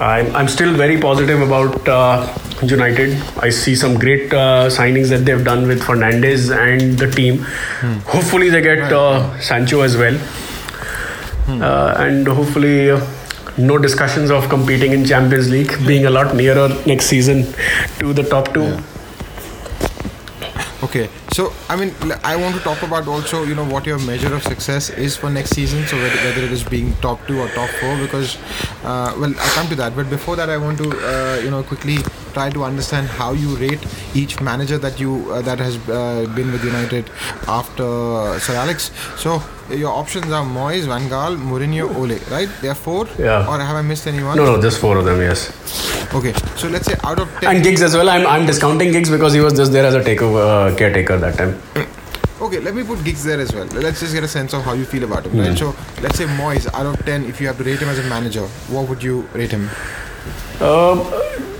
I'm, 0.00 0.34
I'm 0.34 0.48
still 0.48 0.74
very 0.74 1.00
positive 1.00 1.40
about 1.40 1.88
uh, 1.88 2.38
united. 2.62 3.20
I 3.38 3.50
see 3.50 3.74
some 3.74 3.98
great 3.98 4.32
uh, 4.32 4.68
signings 4.68 5.08
that 5.10 5.24
they've 5.24 5.44
done 5.44 5.66
with 5.66 5.82
Fernandes 5.82 6.54
and 6.56 6.98
the 6.98 7.10
team. 7.10 7.38
Hmm. 7.80 7.98
hopefully 8.06 8.48
they 8.48 8.62
get 8.62 8.92
uh, 8.92 9.38
sancho 9.40 9.82
as 9.82 9.96
well. 9.96 10.14
Hmm. 10.14 11.62
Uh, 11.62 11.94
and 11.98 12.26
hopefully 12.26 12.90
uh, 12.90 13.06
no 13.56 13.78
discussions 13.78 14.30
of 14.30 14.48
competing 14.48 14.92
in 14.92 15.04
champions 15.04 15.50
league 15.50 15.72
being 15.86 16.06
a 16.06 16.10
lot 16.10 16.34
nearer 16.34 16.68
next 16.86 17.06
season 17.06 17.44
to 17.98 18.12
the 18.12 18.22
top 18.24 18.52
two. 18.52 18.62
Yeah. 18.62 18.82
Okay, 20.94 21.10
so 21.32 21.52
I 21.68 21.74
mean, 21.74 21.92
I 22.22 22.36
want 22.36 22.54
to 22.54 22.60
talk 22.60 22.80
about 22.84 23.08
also, 23.08 23.42
you 23.42 23.56
know, 23.56 23.64
what 23.64 23.84
your 23.84 23.98
measure 23.98 24.32
of 24.32 24.44
success 24.44 24.90
is 24.90 25.16
for 25.16 25.28
next 25.28 25.50
season. 25.50 25.84
So 25.88 25.96
whether, 25.96 26.14
whether 26.18 26.42
it 26.42 26.52
is 26.52 26.62
being 26.62 26.94
top 27.02 27.18
two 27.26 27.40
or 27.40 27.48
top 27.48 27.68
four, 27.80 27.96
because, 27.98 28.36
uh, 28.84 29.12
well, 29.18 29.34
I'll 29.36 29.54
come 29.58 29.68
to 29.70 29.74
that. 29.74 29.96
But 29.96 30.08
before 30.08 30.36
that, 30.36 30.48
I 30.48 30.56
want 30.56 30.78
to, 30.78 30.90
uh, 30.90 31.40
you 31.42 31.50
know, 31.50 31.64
quickly 31.64 31.98
try 32.34 32.50
to 32.50 32.64
understand 32.64 33.06
how 33.06 33.32
you 33.32 33.56
rate 33.56 33.86
each 34.14 34.40
manager 34.40 34.78
that 34.78 35.00
you 35.00 35.10
uh, 35.32 35.40
that 35.48 35.58
has 35.58 35.76
uh, 35.88 36.26
been 36.36 36.52
with 36.52 36.64
United 36.64 37.10
after 37.48 37.88
Sir 38.46 38.54
Alex. 38.64 38.90
So 39.16 39.42
your 39.70 39.90
options 39.90 40.30
are 40.30 40.44
Moyes, 40.44 40.86
Van 40.86 41.08
Gaal, 41.08 41.36
Mourinho, 41.36 41.88
Ole, 41.96 42.18
right? 42.36 42.48
There 42.60 42.70
are 42.72 42.80
four. 42.86 43.06
Yeah. 43.18 43.48
Or 43.48 43.58
have 43.58 43.76
I 43.76 43.82
missed 43.82 44.06
anyone? 44.06 44.36
No, 44.36 44.44
no, 44.44 44.60
just 44.60 44.80
four 44.80 44.98
of 44.98 45.04
them. 45.04 45.20
Yes. 45.20 45.50
Okay, 46.14 46.32
so 46.56 46.68
let's 46.68 46.86
say 46.86 46.96
out 47.02 47.18
of 47.18 47.28
ten. 47.40 47.56
And 47.56 47.64
Giggs 47.64 47.82
as 47.82 47.94
well. 47.94 48.08
I'm, 48.10 48.26
I'm 48.26 48.46
discounting 48.46 48.92
Giggs 48.92 49.10
because 49.10 49.32
he 49.32 49.40
was 49.40 49.54
just 49.54 49.72
there 49.72 49.86
as 49.86 49.94
a 49.94 50.00
takeover 50.00 50.72
uh, 50.72 50.76
caretaker 50.76 51.18
that 51.18 51.36
time. 51.36 51.60
Okay, 52.44 52.58
let 52.60 52.74
me 52.74 52.82
put 52.82 53.02
Giggs 53.04 53.22
there 53.24 53.40
as 53.40 53.52
well. 53.54 53.64
Let's 53.66 54.00
just 54.00 54.12
get 54.12 54.24
a 54.24 54.28
sense 54.28 54.52
of 54.54 54.64
how 54.64 54.72
you 54.74 54.84
feel 54.84 55.04
about 55.04 55.24
him, 55.24 55.38
right? 55.38 55.56
So 55.56 55.74
let's 56.02 56.18
say 56.18 56.24
Moyes, 56.26 56.66
out 56.74 56.84
of 56.84 57.02
ten, 57.06 57.24
if 57.24 57.40
you 57.40 57.46
have 57.46 57.56
to 57.58 57.64
rate 57.64 57.78
him 57.78 57.88
as 57.88 57.98
a 58.00 58.02
manager, 58.08 58.42
what 58.74 58.88
would 58.88 59.02
you 59.02 59.22
rate 59.32 59.52
him? 59.52 59.70
Um, 60.60 60.98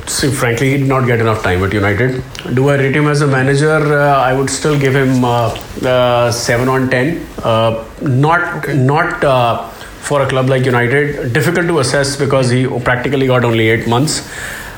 see, 0.06 0.30
frankly, 0.30 0.70
he 0.70 0.78
did 0.78 0.88
not 0.88 1.06
get 1.06 1.20
enough 1.20 1.42
time 1.42 1.62
at 1.64 1.72
United. 1.72 2.22
Do 2.54 2.68
I 2.68 2.76
rate 2.76 2.96
him 2.96 3.06
as 3.06 3.22
a 3.22 3.26
manager? 3.26 3.76
Uh, 3.76 4.16
I 4.18 4.32
would 4.32 4.50
still 4.50 4.78
give 4.78 4.94
him 4.94 5.24
uh, 5.24 5.56
uh, 5.82 6.30
seven 6.30 6.68
on 6.68 6.90
ten. 6.90 7.26
Uh, 7.42 7.84
not 8.02 8.64
okay. 8.64 8.76
not 8.76 9.24
uh, 9.24 9.68
for 10.08 10.22
a 10.22 10.28
club 10.28 10.48
like 10.48 10.64
United. 10.64 11.32
Difficult 11.32 11.66
to 11.66 11.78
assess 11.78 12.16
because 12.16 12.50
he 12.50 12.66
practically 12.80 13.26
got 13.26 13.44
only 13.44 13.68
eight 13.68 13.88
months. 13.88 14.30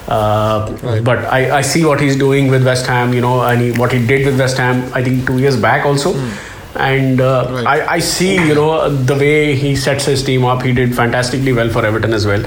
Uh, 0.08 0.76
right. 0.82 1.02
But 1.02 1.24
I, 1.24 1.58
I 1.58 1.62
see 1.62 1.84
what 1.84 2.00
he's 2.00 2.16
doing 2.16 2.48
with 2.48 2.64
West 2.64 2.86
Ham, 2.86 3.12
you 3.12 3.20
know, 3.20 3.42
and 3.42 3.60
he, 3.60 3.72
what 3.72 3.92
he 3.92 4.06
did 4.06 4.24
with 4.24 4.38
West 4.38 4.56
Ham, 4.56 4.88
I 4.94 5.02
think 5.02 5.26
two 5.26 5.38
years 5.38 5.60
back 5.60 5.84
also. 5.84 6.12
Mm. 6.12 6.45
And 6.78 7.20
uh, 7.20 7.46
right. 7.50 7.66
I, 7.66 7.94
I 7.94 7.98
see, 7.98 8.34
you 8.34 8.54
know, 8.54 8.88
the 8.88 9.14
way 9.14 9.54
he 9.54 9.76
sets 9.76 10.04
his 10.04 10.22
team 10.22 10.44
up. 10.44 10.62
He 10.62 10.72
did 10.72 10.94
fantastically 10.94 11.52
well 11.52 11.68
for 11.68 11.84
Everton 11.84 12.12
as 12.12 12.26
well 12.26 12.44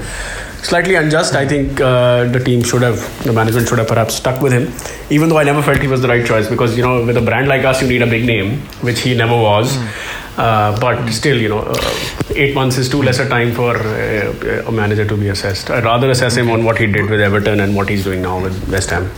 slightly 0.62 0.94
unjust. 0.94 1.34
I 1.34 1.46
think 1.46 1.80
uh, 1.80 2.24
the 2.24 2.42
team 2.42 2.62
should 2.62 2.82
have, 2.82 2.98
the 3.24 3.32
management 3.32 3.68
should 3.68 3.78
have 3.78 3.88
perhaps 3.88 4.14
stuck 4.14 4.40
with 4.40 4.52
him, 4.52 4.72
even 5.10 5.28
though 5.28 5.38
I 5.38 5.44
never 5.44 5.62
felt 5.62 5.80
he 5.80 5.88
was 5.88 6.02
the 6.02 6.08
right 6.08 6.26
choice 6.26 6.48
because, 6.48 6.76
you 6.76 6.82
know, 6.82 7.04
with 7.04 7.16
a 7.16 7.20
brand 7.20 7.48
like 7.48 7.64
us, 7.64 7.82
you 7.82 7.88
need 7.88 8.02
a 8.02 8.06
big 8.06 8.24
name, 8.24 8.58
which 8.82 9.00
he 9.00 9.14
never 9.14 9.36
was. 9.36 9.76
Mm. 9.76 10.18
Uh, 10.38 10.80
but 10.80 11.10
still, 11.10 11.38
you 11.38 11.48
know, 11.48 11.60
uh, 11.60 11.92
eight 12.34 12.54
months 12.54 12.78
is 12.78 12.88
too 12.88 13.02
less 13.02 13.18
a 13.18 13.28
time 13.28 13.52
for 13.52 13.76
uh, 13.76 14.64
a 14.66 14.72
manager 14.72 15.04
to 15.04 15.16
be 15.16 15.28
assessed. 15.28 15.70
I'd 15.70 15.84
rather 15.84 16.10
assess 16.10 16.36
him 16.36 16.50
on 16.50 16.64
what 16.64 16.78
he 16.78 16.86
did 16.86 17.10
with 17.10 17.20
Everton 17.20 17.60
and 17.60 17.74
what 17.74 17.88
he's 17.88 18.04
doing 18.04 18.22
now 18.22 18.40
with 18.40 18.70
West 18.70 18.90
Ham. 18.90 19.10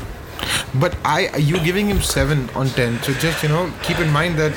But 0.75 0.97
I, 1.05 1.37
you 1.37 1.61
giving 1.61 1.87
him 1.87 2.01
seven 2.01 2.51
on 2.51 2.69
ten. 2.71 2.99
So 3.03 3.13
just 3.15 3.43
you 3.43 3.49
know, 3.49 3.73
keep 3.83 4.01
in 4.01 4.11
mind 4.11 4.37
that 4.39 4.53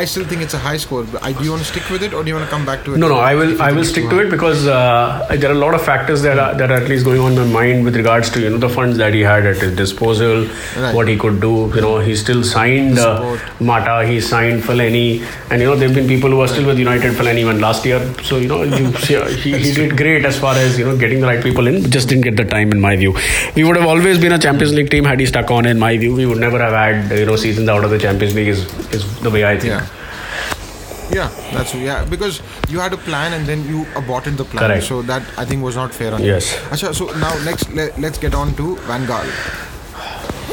I 0.00 0.04
still 0.04 0.24
think 0.24 0.42
it's 0.42 0.54
a 0.54 0.58
high 0.58 0.76
score. 0.76 1.04
But 1.04 1.22
I, 1.22 1.32
do 1.32 1.44
you 1.44 1.50
want 1.50 1.62
to 1.62 1.68
stick 1.68 1.88
with 1.90 2.02
it, 2.02 2.14
or 2.14 2.22
do 2.22 2.28
you 2.28 2.34
want 2.34 2.46
to 2.46 2.50
come 2.50 2.66
back 2.66 2.84
to 2.84 2.94
it? 2.94 2.98
No, 2.98 3.08
no. 3.08 3.16
I 3.16 3.34
will. 3.34 3.60
I 3.60 3.72
will 3.72 3.84
stick 3.84 4.08
to 4.10 4.18
it 4.20 4.30
because 4.30 4.66
uh, 4.66 5.26
there 5.40 5.50
are 5.50 5.54
a 5.54 5.62
lot 5.66 5.74
of 5.74 5.84
factors 5.84 6.22
that 6.22 6.38
are 6.38 6.54
that 6.54 6.70
are 6.70 6.80
at 6.82 6.88
least 6.88 7.04
going 7.04 7.20
on 7.20 7.32
in 7.32 7.52
my 7.52 7.64
mind 7.64 7.84
with 7.84 7.96
regards 7.96 8.30
to 8.34 8.40
you 8.44 8.50
know 8.50 8.58
the 8.58 8.68
funds 8.68 8.98
that 9.02 9.14
he 9.14 9.20
had 9.20 9.46
at 9.46 9.56
his 9.64 9.74
disposal, 9.76 10.46
right. 10.76 10.94
what 10.94 11.08
he 11.08 11.16
could 11.24 11.40
do. 11.40 11.54
You 11.74 11.82
know, 11.86 11.98
he 11.98 12.16
still 12.16 12.42
signed 12.50 12.98
uh, 12.98 13.38
Mata. 13.70 13.96
He 14.06 14.20
signed 14.20 14.62
Fellaini, 14.62 15.06
and 15.50 15.60
you 15.62 15.68
know 15.68 15.76
there've 15.76 15.94
been 16.00 16.08
people 16.14 16.30
who 16.30 16.40
are 16.40 16.48
still 16.48 16.66
with 16.66 16.78
United 16.78 17.14
Fellaini 17.20 17.44
even 17.46 17.60
last 17.60 17.84
year. 17.90 18.00
So 18.30 18.38
you 18.44 18.48
know, 18.48 18.62
you, 18.62 18.90
he, 19.44 19.56
he 19.58 19.72
did 19.80 19.96
great 19.96 20.24
as 20.24 20.38
far 20.38 20.54
as 20.64 20.78
you 20.78 20.84
know 20.84 20.96
getting 21.04 21.20
the 21.20 21.26
right 21.26 21.42
people 21.42 21.66
in. 21.66 21.90
Just 21.98 22.08
didn't 22.08 22.24
get 22.30 22.36
the 22.36 22.48
time 22.56 22.72
in 22.72 22.80
my 22.80 22.96
view. 22.96 23.16
We 23.56 23.64
would 23.64 23.76
have 23.76 23.88
always 23.94 24.18
been 24.26 24.32
a 24.32 24.38
Champions 24.38 24.74
League 24.80 24.90
team 24.90 25.04
had 25.04 25.20
he 25.20 25.26
stuck 25.26 25.50
on. 25.50 25.66
In 25.74 25.78
my 25.78 25.96
view, 25.96 26.14
we 26.14 26.26
would 26.26 26.38
never 26.46 26.58
have 26.58 26.72
had 26.72 27.18
you 27.18 27.26
know 27.26 27.36
seasons 27.36 27.68
out 27.68 27.84
of 27.84 27.90
the 27.90 27.98
Champions 27.98 28.34
League. 28.34 28.48
Is 28.48 28.64
is 28.92 29.04
the 29.20 29.30
way 29.30 29.44
I 29.44 29.58
think. 29.58 29.74
Yeah. 29.74 29.83
Yeah, 31.12 31.28
that's 31.52 31.74
yeah 31.74 32.04
because 32.04 32.40
you 32.68 32.80
had 32.80 32.92
a 32.92 32.96
plan 32.96 33.32
and 33.34 33.46
then 33.46 33.66
you 33.68 33.86
aborted 33.96 34.36
the 34.36 34.44
plan. 34.44 34.64
Correct. 34.68 34.84
So 34.84 35.02
that 35.02 35.22
I 35.38 35.44
think 35.44 35.62
was 35.62 35.76
not 35.76 35.92
fair 35.94 36.14
on 36.14 36.22
Yes. 36.22 36.52
you. 36.54 36.58
Acha, 36.70 36.94
so 36.94 37.06
now 37.18 37.32
next 37.44 37.70
let, 37.72 37.98
let's 38.00 38.18
get 38.18 38.34
on 38.34 38.54
to 38.56 38.76
Van 38.86 39.06
Gaal. 39.06 39.28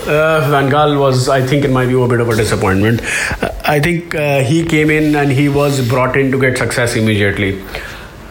Uh, 0.02 0.50
Van 0.50 0.68
Gaal 0.70 1.00
was, 1.00 1.30
I 1.30 1.46
think, 1.46 1.64
in 1.64 1.72
my 1.72 1.86
view, 1.86 2.02
a 2.04 2.08
bit 2.08 2.20
of 2.20 2.28
a 2.28 2.36
disappointment. 2.36 3.02
Uh, 3.42 3.50
I 3.66 3.80
think 3.80 4.16
uh, 4.16 4.40
he 4.42 4.64
came 4.66 4.90
in 4.90 5.16
and 5.16 5.32
he 5.32 5.48
was 5.48 5.88
brought 5.88 6.18
in 6.18 6.32
to 6.32 6.40
get 6.40 6.58
success 6.58 6.96
immediately. 6.96 7.62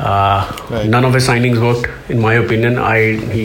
Uh, 0.09 0.57
Right. 0.71 0.89
None 0.89 1.05
of 1.05 1.15
his 1.15 1.27
signings 1.29 1.61
worked, 1.61 1.89
in 2.11 2.21
my 2.21 2.35
opinion. 2.35 2.79
I 2.79 2.99
he, 3.37 3.43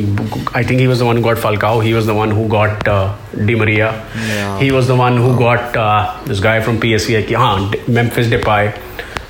I 0.59 0.61
think 0.63 0.79
he 0.79 0.87
was 0.87 0.99
the 0.99 1.05
one 1.05 1.15
who 1.17 1.23
got 1.23 1.37
Falcao. 1.45 1.83
He 1.83 1.93
was 1.95 2.05
the 2.05 2.13
one 2.13 2.31
who 2.31 2.47
got 2.47 2.87
uh, 2.87 3.15
Di 3.47 3.55
Maria. 3.61 3.87
Yeah. 4.27 4.59
He 4.59 4.69
was 4.75 4.87
the 4.87 4.95
one 4.95 5.17
who 5.17 5.31
got 5.39 5.75
uh, 5.75 6.15
this 6.25 6.39
guy 6.39 6.59
from 6.61 6.79
PSV, 6.79 7.31
uh, 7.45 7.91
Memphis 7.91 8.27
Depay. 8.27 8.61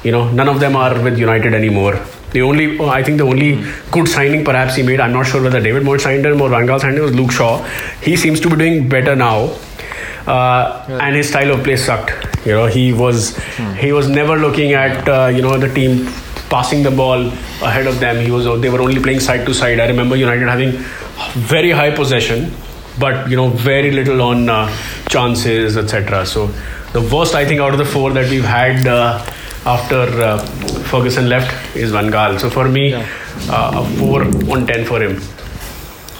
You 0.04 0.12
know, 0.12 0.30
none 0.32 0.50
of 0.50 0.60
them 0.60 0.76
are 0.76 0.94
with 1.02 1.18
United 1.18 1.54
anymore. 1.54 1.96
The 2.34 2.42
only, 2.42 2.68
I 2.82 3.02
think, 3.02 3.18
the 3.18 3.24
only 3.24 3.64
good 3.92 4.10
signing 4.10 4.44
perhaps 4.44 4.76
he 4.76 4.84
made. 4.84 5.00
I'm 5.00 5.14
not 5.14 5.26
sure 5.26 5.42
whether 5.42 5.62
David 5.62 5.84
Moyes 5.84 6.02
signed 6.02 6.26
him 6.26 6.42
or 6.42 6.50
Van 6.50 6.68
Gaal 6.68 6.82
signed 6.82 6.98
him. 6.98 7.04
Was 7.06 7.16
Luke 7.16 7.32
Shaw. 7.32 7.64
He 8.02 8.18
seems 8.18 8.42
to 8.42 8.50
be 8.50 8.58
doing 8.58 8.90
better 8.90 9.16
now, 9.16 9.38
uh, 10.28 10.86
and 11.02 11.16
his 11.16 11.30
style 11.30 11.52
of 11.54 11.64
play 11.64 11.78
sucked. 11.78 12.12
You 12.46 12.52
know, 12.54 12.66
he 12.68 12.92
was 12.94 13.38
he 13.80 13.92
was 13.94 14.10
never 14.10 14.38
looking 14.38 14.74
at 14.74 15.08
uh, 15.08 15.28
you 15.28 15.42
know 15.42 15.58
the 15.58 15.74
team 15.74 16.08
passing 16.50 16.84
the 16.84 16.92
ball 16.92 17.28
ahead 17.62 17.88
of 17.88 18.00
them. 18.00 18.24
He 18.24 18.32
was 18.32 18.46
they 18.62 18.70
were 18.70 18.82
only 18.82 19.02
playing 19.02 19.20
side 19.20 19.46
to 19.46 19.54
side. 19.54 19.80
I 19.80 19.88
remember 19.88 20.16
United 20.16 20.48
having 20.48 20.72
very 21.54 21.72
high 21.72 21.92
possession, 21.96 22.52
but 23.00 23.30
you 23.30 23.36
know 23.36 23.50
very 23.50 23.92
little 23.92 24.22
on 24.22 24.50
uh, 24.50 24.70
chances, 25.10 25.78
etc. 25.78 26.26
So 26.26 26.48
the 26.94 27.02
worst 27.02 27.36
I 27.36 27.46
think 27.46 27.60
out 27.62 27.72
of 27.74 27.78
the 27.80 27.86
four 27.86 28.12
that 28.14 28.30
we've 28.30 28.44
had. 28.46 28.86
Uh, 28.88 29.26
after 29.68 30.02
uh, 30.22 30.38
Ferguson 30.92 31.28
left 31.28 31.76
is 31.76 31.90
Van 31.92 32.12
Gaal. 32.12 32.40
So 32.40 32.52
for 32.52 32.70
me, 32.70 32.92
Yeah. 32.92 33.04
uh, 33.50 33.82
a 33.82 33.86
four 33.98 34.22
on 34.56 34.68
ten 34.68 34.86
for 34.86 35.02
him. 35.02 35.20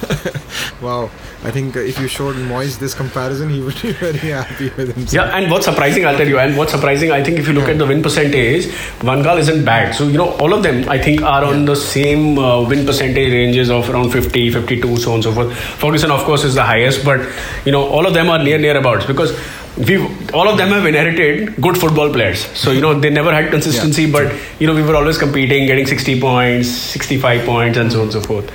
Wow, 0.82 1.10
I 1.46 1.52
think 1.52 1.76
if 1.76 2.00
you 2.00 2.08
showed 2.08 2.36
Moyes 2.36 2.80
this 2.80 2.94
comparison, 2.96 3.50
he 3.50 3.62
would 3.62 3.80
be 3.82 3.92
very 4.06 4.18
happy 4.18 4.70
with 4.78 4.96
himself. 4.96 5.14
Yeah, 5.14 5.38
and 5.38 5.52
what's 5.52 5.66
surprising, 5.66 6.06
I'll 6.06 6.18
tell 6.18 6.28
you, 6.28 6.40
and 6.40 6.58
what's 6.58 6.72
surprising, 6.72 7.12
I 7.12 7.24
think 7.24 7.38
if 7.38 7.48
you 7.48 7.54
look 7.54 7.70
at 7.70 7.78
the 7.78 7.86
win 7.86 8.02
percentage, 8.02 8.66
Van 9.10 9.22
Gaal 9.24 9.38
isn't 9.40 9.64
bad. 9.64 9.94
So, 9.94 10.08
you 10.08 10.18
know, 10.18 10.32
all 10.38 10.54
of 10.54 10.64
them, 10.64 10.90
I 10.90 10.98
think, 10.98 11.22
are 11.22 11.44
on 11.44 11.66
the 11.66 11.76
same 11.76 12.40
uh, 12.40 12.68
win 12.68 12.86
percentage 12.86 13.32
ranges 13.32 13.70
of 13.70 13.90
around 13.90 14.10
50, 14.12 14.50
52, 14.52 14.98
so 14.98 15.12
on 15.12 15.16
and 15.16 15.24
so 15.24 15.34
forth. 15.34 15.56
Ferguson, 15.56 16.10
of 16.10 16.24
course, 16.24 16.44
is 16.44 16.56
the 16.56 16.64
highest, 16.64 17.06
but, 17.06 17.22
you 17.66 17.72
know, 17.72 17.84
all 17.84 18.08
of 18.08 18.16
them 18.16 18.30
are 18.30 18.42
near, 18.42 18.58
near 18.58 18.76
abouts 18.78 19.06
because 19.06 19.38
we 19.78 19.98
all 20.34 20.48
of 20.48 20.58
them 20.58 20.70
have 20.70 20.86
inherited 20.86 21.56
good 21.62 21.78
football 21.78 22.10
players. 22.12 22.46
So, 22.58 22.72
you 22.72 22.82
know, 22.82 22.98
they 23.00 23.10
never 23.10 23.32
had 23.34 23.52
consistency, 23.52 24.04
Yeah, 24.04 24.12
but, 24.14 24.36
you 24.60 24.68
know, 24.68 24.74
we 24.74 24.82
were 24.82 24.96
always 24.96 25.18
competing, 25.18 25.68
getting 25.68 25.86
60 25.86 26.20
points, 26.22 26.70
65 26.70 27.46
points, 27.46 27.78
and 27.78 27.92
so 27.92 28.00
on 28.00 28.04
and 28.06 28.14
so 28.14 28.22
forth. 28.22 28.52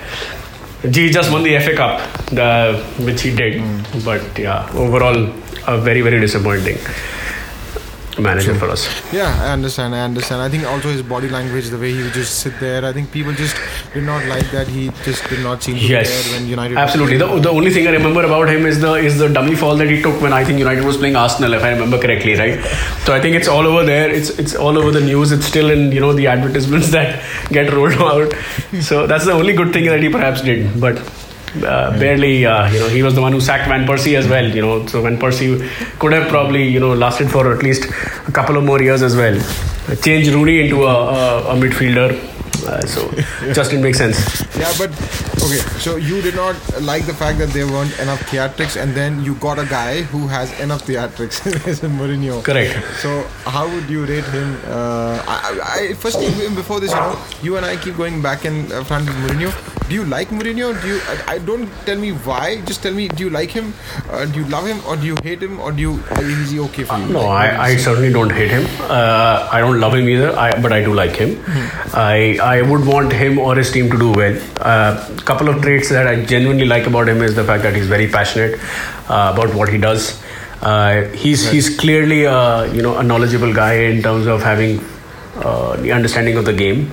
He 0.82 1.10
just 1.10 1.30
won 1.30 1.42
the 1.42 1.58
FA 1.60 1.74
Cup, 1.74 2.00
the, 2.28 2.82
which 3.04 3.22
he 3.22 3.34
did. 3.34 3.60
Hmm. 3.60 4.04
But 4.04 4.38
yeah, 4.38 4.70
overall, 4.74 5.30
a 5.66 5.78
very, 5.78 6.00
very 6.00 6.20
disappointing 6.20 6.78
manager 8.18 8.54
for 8.54 8.68
us. 8.68 8.86
Yeah, 9.12 9.34
I 9.42 9.52
understand. 9.52 9.94
I 9.94 10.00
understand. 10.00 10.42
I 10.42 10.48
think 10.48 10.64
also 10.64 10.88
his 10.88 11.02
body 11.02 11.28
language, 11.28 11.68
the 11.68 11.78
way 11.78 11.92
he 11.92 12.02
would 12.02 12.12
just 12.12 12.40
sit 12.40 12.58
there. 12.60 12.84
I 12.84 12.92
think 12.92 13.12
people 13.12 13.32
just 13.32 13.56
did 13.94 14.04
not 14.04 14.24
like 14.26 14.50
that. 14.50 14.66
He 14.68 14.90
just 15.04 15.22
did 15.28 15.40
not 15.42 15.62
seem 15.62 15.76
to 15.76 15.80
Yes, 15.80 16.10
care 16.10 16.32
when 16.40 16.48
United. 16.48 16.76
absolutely. 16.76 17.16
The, 17.18 17.38
the 17.40 17.48
only 17.50 17.70
thing 17.70 17.86
I 17.86 17.92
remember 17.92 18.24
about 18.24 18.48
him 18.48 18.66
is 18.66 18.80
the 18.80 18.94
is 18.94 19.18
the 19.18 19.28
dummy 19.28 19.54
fall 19.54 19.76
that 19.76 19.88
he 19.88 20.02
took 20.02 20.20
when 20.20 20.32
I 20.32 20.44
think 20.44 20.58
United 20.58 20.84
was 20.84 20.96
playing 20.96 21.16
Arsenal, 21.16 21.54
if 21.54 21.62
I 21.62 21.70
remember 21.70 21.98
correctly, 21.98 22.34
right? 22.36 22.58
So 23.04 23.14
I 23.14 23.20
think 23.20 23.36
it's 23.36 23.48
all 23.48 23.66
over 23.66 23.84
there. 23.84 24.10
It's 24.10 24.30
it's 24.30 24.54
all 24.54 24.76
over 24.78 24.90
the 24.90 25.00
news. 25.00 25.32
It's 25.32 25.46
still 25.46 25.70
in 25.70 25.92
you 25.92 26.00
know 26.00 26.12
the 26.12 26.26
advertisements 26.26 26.90
that 26.98 27.22
get 27.50 27.72
rolled 27.72 27.94
out. 27.94 28.32
So 28.80 29.06
that's 29.06 29.24
the 29.24 29.32
only 29.32 29.52
good 29.54 29.72
thing 29.72 29.84
that 29.86 30.02
he 30.02 30.08
perhaps 30.08 30.42
did, 30.42 30.80
but. 30.80 31.00
Uh, 31.56 31.98
barely, 31.98 32.46
uh, 32.46 32.70
you 32.70 32.78
know, 32.78 32.88
he 32.88 33.02
was 33.02 33.14
the 33.14 33.20
one 33.20 33.32
who 33.32 33.40
sacked 33.40 33.68
Van 33.68 33.84
Persie 33.86 34.16
as 34.16 34.28
well. 34.28 34.48
You 34.48 34.62
know, 34.62 34.86
so 34.86 35.02
Van 35.02 35.18
Persie 35.18 35.58
could 35.98 36.12
have 36.12 36.28
probably, 36.28 36.66
you 36.66 36.78
know, 36.78 36.94
lasted 36.94 37.30
for 37.30 37.52
at 37.52 37.62
least 37.62 37.86
a 38.28 38.32
couple 38.32 38.56
of 38.56 38.64
more 38.64 38.80
years 38.80 39.02
as 39.02 39.16
well. 39.16 39.38
Change 39.96 40.28
Rooney 40.28 40.60
into 40.60 40.84
a, 40.84 40.94
a, 40.94 41.56
a 41.56 41.60
midfielder, 41.60 42.12
uh, 42.68 42.86
so 42.86 43.10
just 43.52 43.70
didn't 43.70 43.82
make 43.82 43.96
sense. 43.96 44.40
Yeah, 44.56 44.72
but 44.78 44.90
okay. 45.42 45.58
So 45.82 45.96
you 45.96 46.22
did 46.22 46.36
not 46.36 46.54
like 46.82 47.06
the 47.06 47.14
fact 47.14 47.38
that 47.38 47.48
there 47.48 47.66
weren't 47.66 47.98
enough 47.98 48.20
theatrics, 48.30 48.80
and 48.80 48.94
then 48.94 49.24
you 49.24 49.34
got 49.36 49.58
a 49.58 49.66
guy 49.66 50.02
who 50.02 50.28
has 50.28 50.58
enough 50.60 50.86
theatrics. 50.86 51.40
as 51.66 51.82
a 51.82 51.88
Mourinho. 51.88 52.44
Correct. 52.44 52.78
So 52.98 53.22
how 53.44 53.68
would 53.68 53.90
you 53.90 54.06
rate 54.06 54.24
him? 54.26 54.56
Uh, 54.66 55.22
I, 55.26 55.88
I 55.90 55.94
first 55.94 56.20
before 56.54 56.78
this, 56.78 56.92
you 56.92 56.96
know, 56.96 57.18
you 57.42 57.56
and 57.56 57.66
I 57.66 57.76
keep 57.76 57.96
going 57.96 58.22
back 58.22 58.44
and 58.44 58.70
uh, 58.72 58.84
front 58.84 59.06
with 59.06 59.16
Mourinho. 59.16 59.79
Do 59.90 59.96
you 59.96 60.04
like 60.04 60.28
Mourinho? 60.28 60.66
Do 60.82 60.88
you? 60.88 60.98
I, 61.12 61.34
I 61.34 61.38
don't 61.38 61.68
tell 61.86 61.96
me 62.02 62.10
why. 62.26 62.60
Just 62.70 62.82
tell 62.82 62.92
me. 62.98 63.08
Do 63.08 63.24
you 63.24 63.30
like 63.36 63.50
him? 63.50 63.72
Uh, 64.08 64.24
do 64.26 64.38
you 64.40 64.44
love 64.54 64.66
him, 64.66 64.82
or 64.86 64.96
do 64.96 65.06
you 65.06 65.16
hate 65.24 65.42
him, 65.42 65.58
or 65.58 65.72
do 65.72 65.82
you? 65.86 65.94
Is 66.18 66.52
he 66.52 66.60
okay 66.66 66.84
for 66.84 66.98
you? 66.98 67.08
No, 67.16 67.24
Like, 67.24 67.54
I, 67.54 67.64
I 67.70 67.76
certainly 67.76 68.12
don't 68.12 68.30
hate 68.30 68.52
him. 68.52 68.68
Uh, 68.88 69.48
I 69.50 69.58
don't 69.64 69.80
love 69.80 69.96
him 69.96 70.08
either, 70.08 70.30
I, 70.44 70.48
but 70.60 70.72
I 70.72 70.80
do 70.84 70.94
like 70.94 71.16
him. 71.16 71.34
I 72.04 72.38
I 72.52 72.62
would 72.62 72.86
want 72.92 73.12
him 73.24 73.40
or 73.40 73.56
his 73.56 73.72
team 73.72 73.90
to 73.90 73.98
do 74.04 74.12
well. 74.12 74.38
A 74.60 75.20
couple 75.32 75.48
of 75.48 75.60
traits 75.66 75.88
that 75.98 76.06
I 76.06 76.24
genuinely 76.24 76.66
like 76.76 76.86
about 76.86 77.08
him 77.08 77.20
is 77.20 77.34
the 77.34 77.44
fact 77.52 77.64
that 77.64 77.74
he's 77.74 77.88
very 77.88 78.08
passionate 78.08 78.58
uh, 79.08 79.34
about 79.34 79.54
what 79.56 79.68
he 79.76 79.78
does. 79.88 80.08
Uh, 80.62 81.02
he's 81.26 81.50
he's 81.50 81.76
clearly 81.84 82.24
a, 82.24 82.72
you 82.72 82.82
know 82.82 82.96
a 82.98 83.02
knowledgeable 83.02 83.52
guy 83.52 83.74
in 83.92 84.02
terms 84.02 84.26
of 84.26 84.42
having 84.42 84.78
uh, 85.36 85.76
the 85.76 85.90
understanding 85.90 86.36
of 86.36 86.44
the 86.44 86.52
game. 86.66 86.90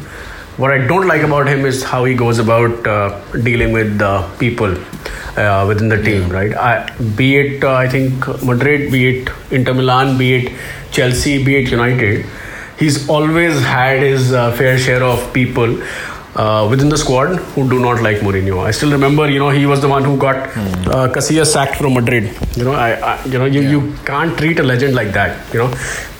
What 0.57 0.71
I 0.71 0.79
don't 0.87 1.05
like 1.07 1.21
about 1.21 1.47
him 1.47 1.65
is 1.67 1.83
how 1.83 2.03
he 2.05 2.15
goes 2.15 2.39
about 2.39 2.87
uh, 2.87 3.21
dealing 3.43 3.73
with 3.73 4.01
uh, 4.01 4.27
people 4.37 4.75
uh, 5.37 5.65
within 5.67 5.87
the 5.87 6.01
team, 6.01 6.29
right? 6.29 6.51
I, 6.55 6.89
be 7.15 7.37
it, 7.37 7.63
uh, 7.63 7.73
I 7.73 7.87
think, 7.87 8.27
Madrid, 8.43 8.91
be 8.91 9.07
it 9.07 9.29
Inter 9.51 9.75
Milan, 9.75 10.17
be 10.17 10.33
it 10.33 10.53
Chelsea, 10.91 11.43
be 11.43 11.57
it 11.57 11.69
United, 11.69 12.25
he's 12.79 13.07
always 13.07 13.61
had 13.61 14.01
his 14.01 14.33
uh, 14.33 14.51
fair 14.53 14.79
share 14.79 15.03
of 15.03 15.31
people 15.31 15.79
uh, 16.37 16.67
within 16.69 16.89
the 16.89 16.97
squad 16.97 17.35
who 17.53 17.67
do 17.69 17.79
not 17.79 18.01
like 18.01 18.17
Mourinho. 18.17 18.63
I 18.63 18.71
still 18.71 18.91
remember, 18.91 19.29
you 19.29 19.39
know, 19.39 19.49
he 19.49 19.65
was 19.65 19.81
the 19.81 19.87
one 19.89 20.03
who 20.03 20.17
got 20.17 20.37
uh, 20.37 21.07
Casillas 21.15 21.47
sacked 21.47 21.75
from 21.75 21.95
Madrid. 21.95 22.25
You 22.55 22.63
know, 22.65 22.73
I, 22.73 22.91
I 23.11 23.25
you 23.25 23.39
know, 23.39 23.45
you, 23.45 23.61
you 23.61 23.95
can't 24.05 24.37
treat 24.37 24.59
a 24.59 24.63
legend 24.63 24.93
like 24.95 25.11
that. 25.13 25.51
You 25.53 25.59
know, 25.61 25.69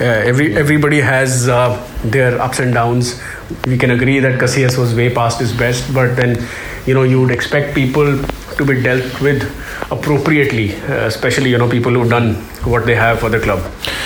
uh, 0.02 0.30
every 0.32 0.56
everybody 0.58 1.00
has 1.02 1.48
uh, 1.48 1.70
their 2.04 2.42
ups 2.42 2.60
and 2.60 2.74
downs. 2.74 3.22
We 3.68 3.78
can 3.78 3.92
agree 3.92 4.20
that 4.20 4.40
Casillas 4.40 4.78
was 4.78 4.96
way 4.96 5.14
past 5.14 5.40
his 5.40 5.54
best, 5.54 5.94
but 5.94 6.16
then, 6.16 6.44
you 6.88 6.94
know, 6.94 7.04
you 7.04 7.22
would 7.22 7.32
expect 7.32 7.76
people 7.76 8.18
to 8.58 8.66
be 8.66 8.82
dealt 8.82 9.22
with 9.22 9.44
appropriately, 9.92 10.76
uh, 10.76 11.06
especially 11.14 11.52
you 11.52 11.58
know 11.60 11.70
people 11.70 11.92
who've 11.92 12.10
done 12.10 12.34
what 12.74 12.86
they 12.88 12.96
have 12.96 13.20
for 13.20 13.30
the 13.30 13.40
club. 13.40 13.60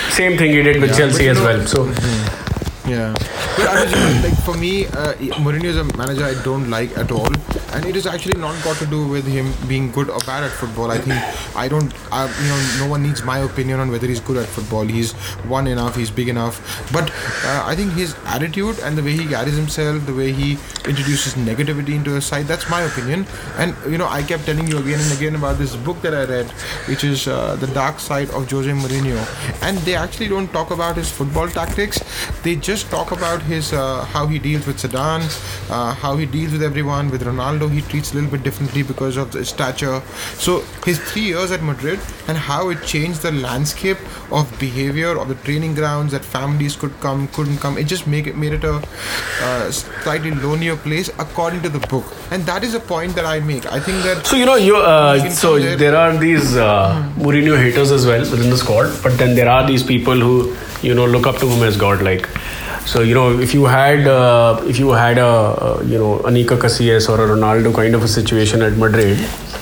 Same 0.09 0.37
thing 0.37 0.51
he 0.51 0.61
did 0.61 0.81
with 0.81 0.91
Yeah, 0.91 0.97
Chelsea 0.97 1.29
as 1.29 1.37
know- 1.37 1.45
well. 1.45 1.65
So. 1.67 1.85
Yeah, 2.87 3.13
like 3.57 4.37
for 4.43 4.55
me, 4.55 4.85
uh, 4.87 5.13
Mourinho 5.43 5.65
is 5.65 5.77
a 5.77 5.83
manager 5.97 6.23
I 6.23 6.41
don't 6.43 6.69
like 6.69 6.97
at 6.97 7.11
all, 7.11 7.27
and 7.73 7.85
it 7.85 7.95
is 7.95 8.07
actually 8.07 8.39
not 8.39 8.61
got 8.63 8.77
to 8.77 8.85
do 8.85 9.07
with 9.07 9.25
him 9.25 9.53
being 9.67 9.91
good 9.91 10.09
or 10.09 10.19
bad 10.19 10.43
at 10.43 10.51
football. 10.51 10.91
I 10.91 10.97
think 10.97 11.21
I 11.55 11.67
don't, 11.67 11.93
I, 12.11 12.25
you 12.41 12.49
know, 12.49 12.85
no 12.85 12.89
one 12.89 13.03
needs 13.03 13.23
my 13.23 13.39
opinion 13.39 13.79
on 13.79 13.91
whether 13.91 14.07
he's 14.07 14.19
good 14.19 14.37
at 14.37 14.47
football. 14.47 14.83
He's 14.83 15.13
won 15.45 15.67
enough, 15.67 15.95
he's 15.95 16.09
big 16.09 16.29
enough, 16.29 16.61
but 16.93 17.09
uh, 17.45 17.63
I 17.65 17.75
think 17.75 17.93
his 17.93 18.15
attitude 18.25 18.79
and 18.79 18.97
the 18.97 19.03
way 19.03 19.11
he 19.11 19.27
carries 19.27 19.55
himself, 19.55 20.05
the 20.05 20.13
way 20.13 20.31
he 20.31 20.53
introduces 20.85 21.33
negativity 21.33 21.95
into 21.95 22.11
his 22.11 22.25
side, 22.25 22.45
that's 22.45 22.69
my 22.69 22.81
opinion. 22.81 23.25
And 23.57 23.75
you 23.91 23.97
know, 23.97 24.07
I 24.07 24.23
kept 24.23 24.45
telling 24.45 24.67
you 24.67 24.77
again 24.77 24.99
and 24.99 25.11
again 25.11 25.35
about 25.35 25.57
this 25.57 25.75
book 25.75 26.01
that 26.01 26.13
I 26.13 26.23
read, 26.25 26.49
which 26.87 27.03
is 27.03 27.27
uh, 27.27 27.55
the 27.57 27.67
dark 27.67 27.99
side 27.99 28.29
of 28.29 28.49
Jose 28.49 28.69
Mourinho, 28.69 29.19
and 29.61 29.77
they 29.79 29.95
actually 29.95 30.29
don't 30.29 30.51
talk 30.53 30.71
about 30.71 30.95
his 30.95 31.11
football 31.11 31.47
tactics. 31.49 31.99
They 32.43 32.55
just 32.55 32.89
talk 32.89 33.11
about 33.11 33.40
his 33.43 33.73
uh, 33.73 34.05
how 34.05 34.27
he 34.27 34.39
deals 34.39 34.65
with 34.67 34.77
Zidane, 34.77 35.25
uh, 35.69 35.93
how 35.93 36.15
he 36.17 36.25
deals 36.25 36.51
with 36.51 36.63
everyone. 36.63 37.09
With 37.11 37.23
Ronaldo, 37.23 37.69
he 37.71 37.81
treats 37.81 38.11
a 38.11 38.15
little 38.15 38.29
bit 38.31 38.43
differently 38.43 38.83
because 38.83 39.17
of 39.17 39.31
the 39.31 39.43
stature. 39.45 40.01
So 40.35 40.61
his 40.85 40.99
three 40.99 41.23
years 41.23 41.51
at 41.51 41.61
Madrid 41.63 41.99
and 42.27 42.37
how 42.37 42.69
it 42.69 42.83
changed 42.83 43.21
the 43.21 43.31
landscape 43.31 43.97
of 44.31 44.49
behavior 44.59 45.17
of 45.17 45.27
the 45.27 45.35
training 45.35 45.75
grounds 45.75 46.11
that 46.11 46.23
families 46.23 46.75
could 46.75 46.97
come, 46.99 47.27
couldn't 47.29 47.57
come. 47.57 47.77
It 47.77 47.85
just 47.85 48.07
make 48.07 48.27
it 48.27 48.37
made 48.37 48.53
it 48.53 48.63
a 48.63 48.81
uh, 49.41 49.71
slightly 49.71 50.31
lonelier 50.31 50.75
place 50.75 51.09
according 51.19 51.61
to 51.63 51.69
the 51.69 51.79
book, 51.87 52.05
and 52.31 52.45
that 52.45 52.63
is 52.63 52.73
a 52.73 52.79
point 52.79 53.15
that 53.15 53.25
I 53.25 53.39
make. 53.39 53.65
I 53.65 53.79
think 53.79 54.03
that 54.03 54.25
So 54.25 54.35
you 54.35 54.45
know 54.45 54.55
you 54.55 54.77
uh, 54.77 55.29
so 55.29 55.57
there. 55.59 55.75
there 55.75 55.95
are 55.95 56.17
these 56.17 56.55
uh, 56.57 57.11
Mourinho 57.17 57.57
haters 57.57 57.91
as 57.91 58.05
well 58.05 58.19
within 58.19 58.49
the 58.49 58.57
squad, 58.57 58.91
but 59.03 59.17
then 59.17 59.35
there 59.35 59.49
are 59.49 59.65
these 59.67 59.83
people 59.83 60.15
who 60.15 60.55
you 60.81 60.93
know 60.95 61.05
look 61.05 61.27
up 61.27 61.37
to 61.37 61.47
him 61.47 61.63
as 61.63 61.77
god 61.77 62.01
like. 62.01 62.27
So 62.85 63.01
you 63.01 63.13
know 63.13 63.39
if 63.39 63.53
you 63.53 63.65
had 63.65 64.07
uh, 64.07 64.61
if 64.65 64.79
you 64.79 64.89
had 64.89 65.17
a 65.17 65.25
uh, 65.25 65.83
you 65.85 65.97
know 65.97 66.19
an 66.21 66.35
Iker 66.35 66.57
Casillas 66.57 67.07
or 67.09 67.23
a 67.23 67.27
Ronaldo 67.27 67.73
kind 67.73 67.95
of 67.95 68.03
a 68.03 68.07
situation 68.07 68.61
at 68.61 68.73
Madrid, 68.73 69.17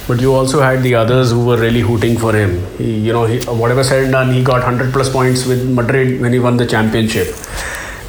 but 0.08 0.22
you 0.22 0.34
also 0.34 0.62
had 0.62 0.82
the 0.82 0.96
others 0.96 1.32
who 1.32 1.46
were 1.46 1.58
really 1.58 1.82
hooting 1.82 2.18
for 2.18 2.34
him. 2.34 2.66
He, 2.78 2.98
you 3.08 3.14
know, 3.14 3.26
he, 3.26 3.40
whatever 3.46 3.84
said 3.84 4.04
and 4.04 4.12
done, 4.12 4.34
he 4.34 4.44
got 4.44 4.64
100 4.64 4.92
plus 4.94 5.10
points 5.10 5.46
with 5.46 5.70
Madrid 5.70 6.22
when 6.22 6.34
he 6.34 6.40
won 6.40 6.58
the 6.58 6.66
championship. 6.66 7.28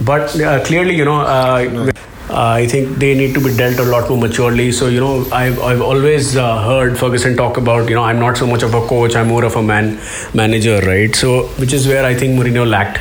But 0.00 0.40
uh, 0.40 0.64
clearly, 0.64 0.96
you 0.96 1.04
know, 1.04 1.20
uh, 1.20 1.92
I 2.30 2.66
think 2.66 2.96
they 2.98 3.14
need 3.14 3.34
to 3.34 3.40
be 3.40 3.54
dealt 3.54 3.78
a 3.80 3.82
lot 3.82 4.08
more 4.08 4.18
maturely. 4.18 4.72
So, 4.72 4.86
you 4.86 5.00
know, 5.00 5.26
I've, 5.32 5.60
I've 5.60 5.82
always 5.82 6.36
uh, 6.36 6.62
heard 6.62 6.96
Ferguson 6.96 7.36
talk 7.36 7.56
about, 7.56 7.88
you 7.88 7.96
know, 7.96 8.04
I'm 8.04 8.18
not 8.18 8.38
so 8.38 8.46
much 8.46 8.62
of 8.62 8.72
a 8.72 8.86
coach, 8.86 9.16
I'm 9.16 9.28
more 9.28 9.44
of 9.44 9.56
a 9.56 9.62
man 9.62 10.00
manager, 10.32 10.80
right? 10.80 11.14
So, 11.14 11.48
which 11.58 11.72
is 11.72 11.86
where 11.86 12.04
I 12.06 12.14
think 12.14 12.38
Mourinho 12.38 12.66
lacked. 12.66 12.98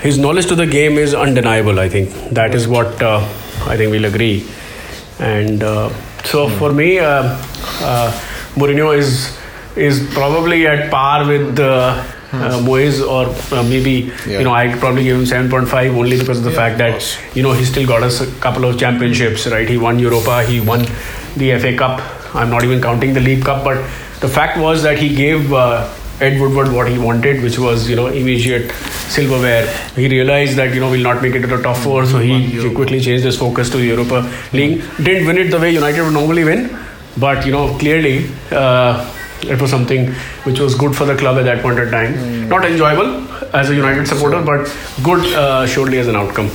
His 0.00 0.18
knowledge 0.18 0.46
to 0.46 0.54
the 0.54 0.66
game 0.66 0.98
is 0.98 1.14
undeniable, 1.14 1.80
I 1.80 1.88
think. 1.88 2.10
That 2.30 2.54
is 2.54 2.68
what 2.68 3.02
uh, 3.02 3.18
I 3.66 3.76
think 3.76 3.90
we'll 3.90 4.04
agree. 4.04 4.46
And 5.18 5.62
uh, 5.62 5.88
so, 6.24 6.48
for 6.48 6.72
me, 6.72 6.98
uh, 6.98 7.22
uh, 7.80 8.12
Mourinho 8.54 8.96
is 8.96 9.36
is 9.76 10.06
probably 10.14 10.66
at 10.66 10.90
par 10.90 11.26
with 11.26 11.58
uh, 11.58 12.02
uh, 12.32 12.60
Moyes 12.68 13.00
or 13.06 13.26
uh, 13.56 13.62
maybe 13.62 14.10
Yeah. 14.26 14.38
you 14.38 14.44
know 14.44 14.52
I'd 14.52 14.78
probably 14.78 15.04
give 15.04 15.16
him 15.18 15.24
7.5 15.24 15.94
only 15.98 16.18
because 16.18 16.38
of 16.38 16.44
the 16.44 16.50
Yeah, 16.50 16.56
fact 16.56 16.78
that 16.78 17.36
you 17.36 17.42
know 17.42 17.52
he 17.52 17.64
still 17.66 17.86
got 17.86 18.02
us 18.02 18.20
a 18.22 18.26
couple 18.40 18.64
of 18.64 18.78
championships 18.78 19.46
right 19.46 19.68
he 19.68 19.76
won 19.76 19.98
Europa 19.98 20.42
he 20.44 20.60
won 20.60 20.86
the 21.36 21.58
FA 21.58 21.76
Cup 21.76 22.00
I'm 22.34 22.48
not 22.48 22.64
even 22.64 22.80
counting 22.80 23.12
the 23.12 23.20
League 23.20 23.44
Cup 23.44 23.62
but 23.64 23.76
the 24.20 24.28
fact 24.28 24.56
was 24.58 24.82
that 24.82 24.98
he 24.98 25.14
gave 25.14 25.52
uh, 25.52 25.86
Ed 26.20 26.40
Woodward 26.40 26.72
what 26.72 26.88
he 26.88 26.98
wanted 26.98 27.42
which 27.42 27.58
was 27.58 27.88
you 27.88 27.96
know 27.96 28.06
immediate 28.06 28.72
silverware. 29.08 29.66
He 29.94 30.08
realized 30.08 30.56
that 30.56 30.74
you 30.74 30.80
know 30.80 30.90
we'll 30.90 31.02
not 31.02 31.22
make 31.22 31.34
it 31.34 31.40
to 31.42 31.46
the 31.46 31.62
top 31.62 31.76
four 31.76 32.06
so 32.06 32.18
he, 32.18 32.58
quickly 32.74 33.00
changed 33.00 33.24
his 33.24 33.38
focus 33.38 33.70
to 33.70 33.82
Europa 33.82 34.30
League. 34.52 34.82
Didn't 35.02 35.26
win 35.26 35.38
it 35.38 35.50
the 35.50 35.58
way 35.58 35.70
United 35.70 36.02
would 36.02 36.12
normally 36.14 36.44
win 36.44 36.76
but 37.18 37.46
you 37.46 37.52
know 37.52 37.76
clearly 37.78 38.30
uh, 38.50 39.12
it 39.42 39.60
was 39.60 39.70
something 39.70 40.12
which 40.44 40.58
was 40.58 40.74
good 40.74 40.96
for 40.96 41.04
the 41.04 41.16
club 41.16 41.38
at 41.38 41.44
that 41.44 41.62
point 41.62 41.78
in 41.78 41.90
time. 41.90 42.48
Not 42.48 42.64
enjoyable 42.64 43.26
as 43.54 43.70
a 43.70 43.74
united 43.74 44.06
supporter 44.08 44.42
but 44.42 44.74
good 45.02 45.24
uh, 45.34 45.66
surely 45.66 45.98
as 45.98 46.08
an 46.08 46.16
outcome. 46.16 46.50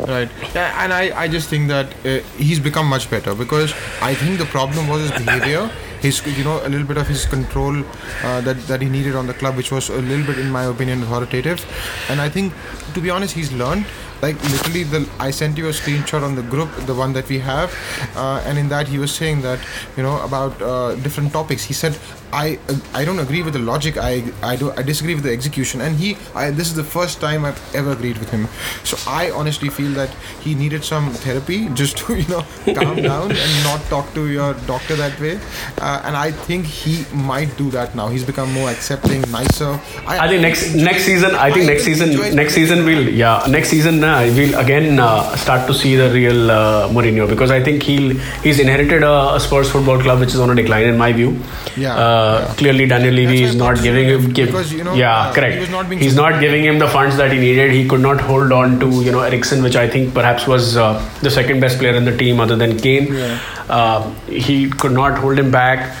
Right. 0.00 0.28
Yeah, 0.54 0.82
and 0.82 0.92
I, 0.92 1.22
I 1.22 1.28
just 1.28 1.48
think 1.48 1.68
that 1.68 1.86
uh, 2.04 2.18
he's 2.36 2.60
become 2.60 2.86
much 2.86 3.08
better 3.10 3.34
because 3.34 3.72
I 4.02 4.14
think 4.14 4.38
the 4.38 4.44
problem 4.44 4.88
was 4.88 5.08
his 5.08 5.12
behavior, 5.12 5.70
his 6.04 6.20
you 6.38 6.44
know 6.44 6.56
a 6.64 6.68
little 6.68 6.86
bit 6.86 6.98
of 7.02 7.08
his 7.08 7.26
control 7.34 7.76
uh, 8.22 8.40
that 8.46 8.58
that 8.70 8.82
he 8.86 8.88
needed 8.96 9.16
on 9.20 9.26
the 9.26 9.36
club, 9.42 9.56
which 9.56 9.70
was 9.76 9.88
a 9.88 10.00
little 10.10 10.26
bit, 10.30 10.38
in 10.46 10.50
my 10.56 10.64
opinion, 10.72 11.02
authoritative. 11.02 11.64
And 12.10 12.20
I 12.20 12.28
think, 12.28 12.52
to 12.94 13.00
be 13.00 13.10
honest, 13.18 13.34
he's 13.34 13.52
learned. 13.52 13.86
Like 14.22 14.42
literally, 14.50 14.84
the 14.84 15.00
I 15.18 15.30
sent 15.30 15.58
you 15.58 15.68
a 15.68 15.74
screenshot 15.78 16.22
on 16.28 16.36
the 16.40 16.44
group, 16.54 16.76
the 16.90 16.94
one 16.94 17.12
that 17.14 17.28
we 17.28 17.38
have, 17.46 17.74
uh, 18.16 18.42
and 18.46 18.58
in 18.64 18.68
that 18.74 18.88
he 18.94 18.98
was 18.98 19.14
saying 19.14 19.42
that 19.42 19.66
you 19.96 20.02
know 20.02 20.14
about 20.28 20.62
uh, 20.62 20.94
different 21.06 21.32
topics. 21.32 21.64
He 21.64 21.74
said, 21.74 21.98
I 22.42 22.58
I 23.00 23.04
don't 23.08 23.20
agree 23.24 23.42
with 23.46 23.54
the 23.56 23.60
logic. 23.70 23.96
I 23.96 24.12
I 24.42 24.56
do 24.56 24.70
I 24.72 24.82
disagree 24.82 25.14
with 25.14 25.24
the 25.24 25.32
execution. 25.32 25.80
And 25.86 25.96
he 26.04 26.16
I 26.34 26.50
this 26.60 26.68
is 26.72 26.74
the 26.74 26.84
first 26.96 27.20
time 27.20 27.44
I've 27.50 27.60
ever 27.80 27.92
agreed 27.92 28.18
with 28.18 28.30
him. 28.36 28.48
So 28.90 28.98
I 29.16 29.30
honestly 29.42 29.68
feel 29.78 29.92
that 30.00 30.10
he 30.46 30.54
needed 30.62 30.84
some 30.90 31.10
therapy 31.26 31.58
just 31.82 31.96
to 32.04 32.16
you 32.22 32.28
know 32.34 32.42
calm 32.78 32.96
down 33.10 33.30
and 33.44 33.52
not 33.68 33.80
talk 33.94 34.12
to 34.14 34.26
your 34.36 34.50
doctor 34.72 34.96
that 35.02 35.18
way. 35.26 35.34
Uh, 35.78 36.02
and 36.04 36.16
I 36.16 36.30
think 36.48 36.66
he 36.80 36.94
might 37.30 37.56
do 37.62 37.70
that 37.76 37.94
now. 38.00 38.08
He's 38.16 38.24
become 38.32 38.52
more 38.58 38.68
accepting, 38.70 39.22
nicer. 39.38 39.70
I 40.06 40.28
think 40.28 40.42
next 40.48 40.74
next 40.90 41.04
season. 41.10 41.34
I 41.46 41.50
think 41.54 41.64
I 41.70 41.72
next 41.72 41.84
season. 41.90 42.36
Next 42.42 42.54
season 42.60 42.84
we'll 42.90 43.08
yeah. 43.22 43.46
Next 43.56 43.68
season 43.76 44.02
uh, 44.12 44.18
we'll 44.40 44.58
again 44.64 44.98
uh, 45.08 45.36
start 45.44 45.66
to 45.72 45.74
see 45.84 45.94
the 46.02 46.10
real 46.18 46.50
uh, 46.50 46.88
Mourinho 46.98 47.28
because 47.34 47.50
I 47.58 47.62
think 47.68 47.82
he'll 47.90 48.10
he's 48.48 48.58
inherited 48.66 49.02
a, 49.12 49.14
a 49.38 49.40
Spurs 49.46 49.70
football 49.76 50.00
club 50.08 50.20
which 50.26 50.34
is 50.38 50.40
on 50.40 50.50
a 50.50 50.58
decline 50.62 50.88
in 50.94 50.98
my 51.06 51.12
view. 51.20 51.30
Yeah, 51.76 51.94
Uh, 52.04 52.23
yeah. 52.24 52.54
Clearly, 52.54 52.86
Daniel 52.86 53.14
Levy 53.14 53.42
is 53.42 53.54
not 53.54 53.82
giving 53.82 54.08
him. 54.08 54.30
Give, 54.32 54.48
because, 54.48 54.72
you 54.72 54.84
know, 54.84 54.94
yeah, 54.94 55.16
uh, 55.16 55.32
correct. 55.32 55.64
he 55.64 55.72
not 55.72 55.92
he's 55.92 56.16
not 56.16 56.40
giving 56.40 56.64
him 56.64 56.78
the 56.78 56.88
funds 56.88 57.16
that 57.16 57.32
he 57.32 57.38
needed. 57.38 57.72
He 57.72 57.88
could 57.88 58.00
not 58.00 58.20
hold 58.20 58.52
on 58.52 58.78
to 58.80 58.88
you 59.02 59.12
know 59.12 59.20
Eriksen, 59.20 59.62
which 59.62 59.76
I 59.76 59.88
think 59.88 60.14
perhaps 60.14 60.46
was 60.46 60.76
uh, 60.76 60.92
the 61.22 61.30
second 61.30 61.60
best 61.60 61.78
player 61.78 61.94
in 61.94 62.04
the 62.04 62.16
team 62.16 62.40
other 62.40 62.56
than 62.56 62.78
Kane. 62.78 63.12
Yeah. 63.12 63.38
Uh, 63.68 64.10
he 64.26 64.70
could 64.70 64.92
not 64.92 65.18
hold 65.18 65.38
him 65.38 65.50
back. 65.50 65.96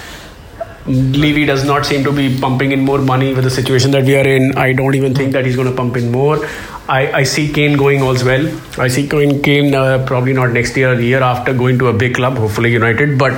Levy 0.86 1.46
does 1.46 1.64
not 1.64 1.86
seem 1.86 2.04
to 2.04 2.12
be 2.12 2.38
pumping 2.38 2.72
in 2.72 2.80
more 2.80 2.98
money 2.98 3.32
with 3.32 3.44
the 3.44 3.50
situation 3.50 3.90
that 3.92 4.04
we 4.04 4.16
are 4.16 4.26
in. 4.28 4.56
I 4.58 4.74
don't 4.74 4.94
even 4.94 5.14
think 5.14 5.32
that 5.32 5.46
he's 5.46 5.56
going 5.56 5.68
to 5.68 5.74
pump 5.74 5.96
in 5.96 6.12
more. 6.12 6.46
I, 6.86 7.20
I 7.20 7.22
see 7.22 7.50
Kane 7.50 7.78
going 7.78 8.02
all 8.02 8.14
well. 8.22 8.60
I 8.78 8.88
see 8.88 9.08
Kane, 9.08 9.42
Kane 9.42 9.74
uh, 9.74 10.04
probably 10.06 10.34
not 10.34 10.50
next 10.50 10.76
year, 10.76 10.94
the 10.94 11.04
year 11.04 11.22
after 11.22 11.54
going 11.54 11.78
to 11.78 11.88
a 11.88 11.94
big 11.94 12.14
club, 12.16 12.36
hopefully 12.36 12.70
United. 12.70 13.18
But 13.18 13.32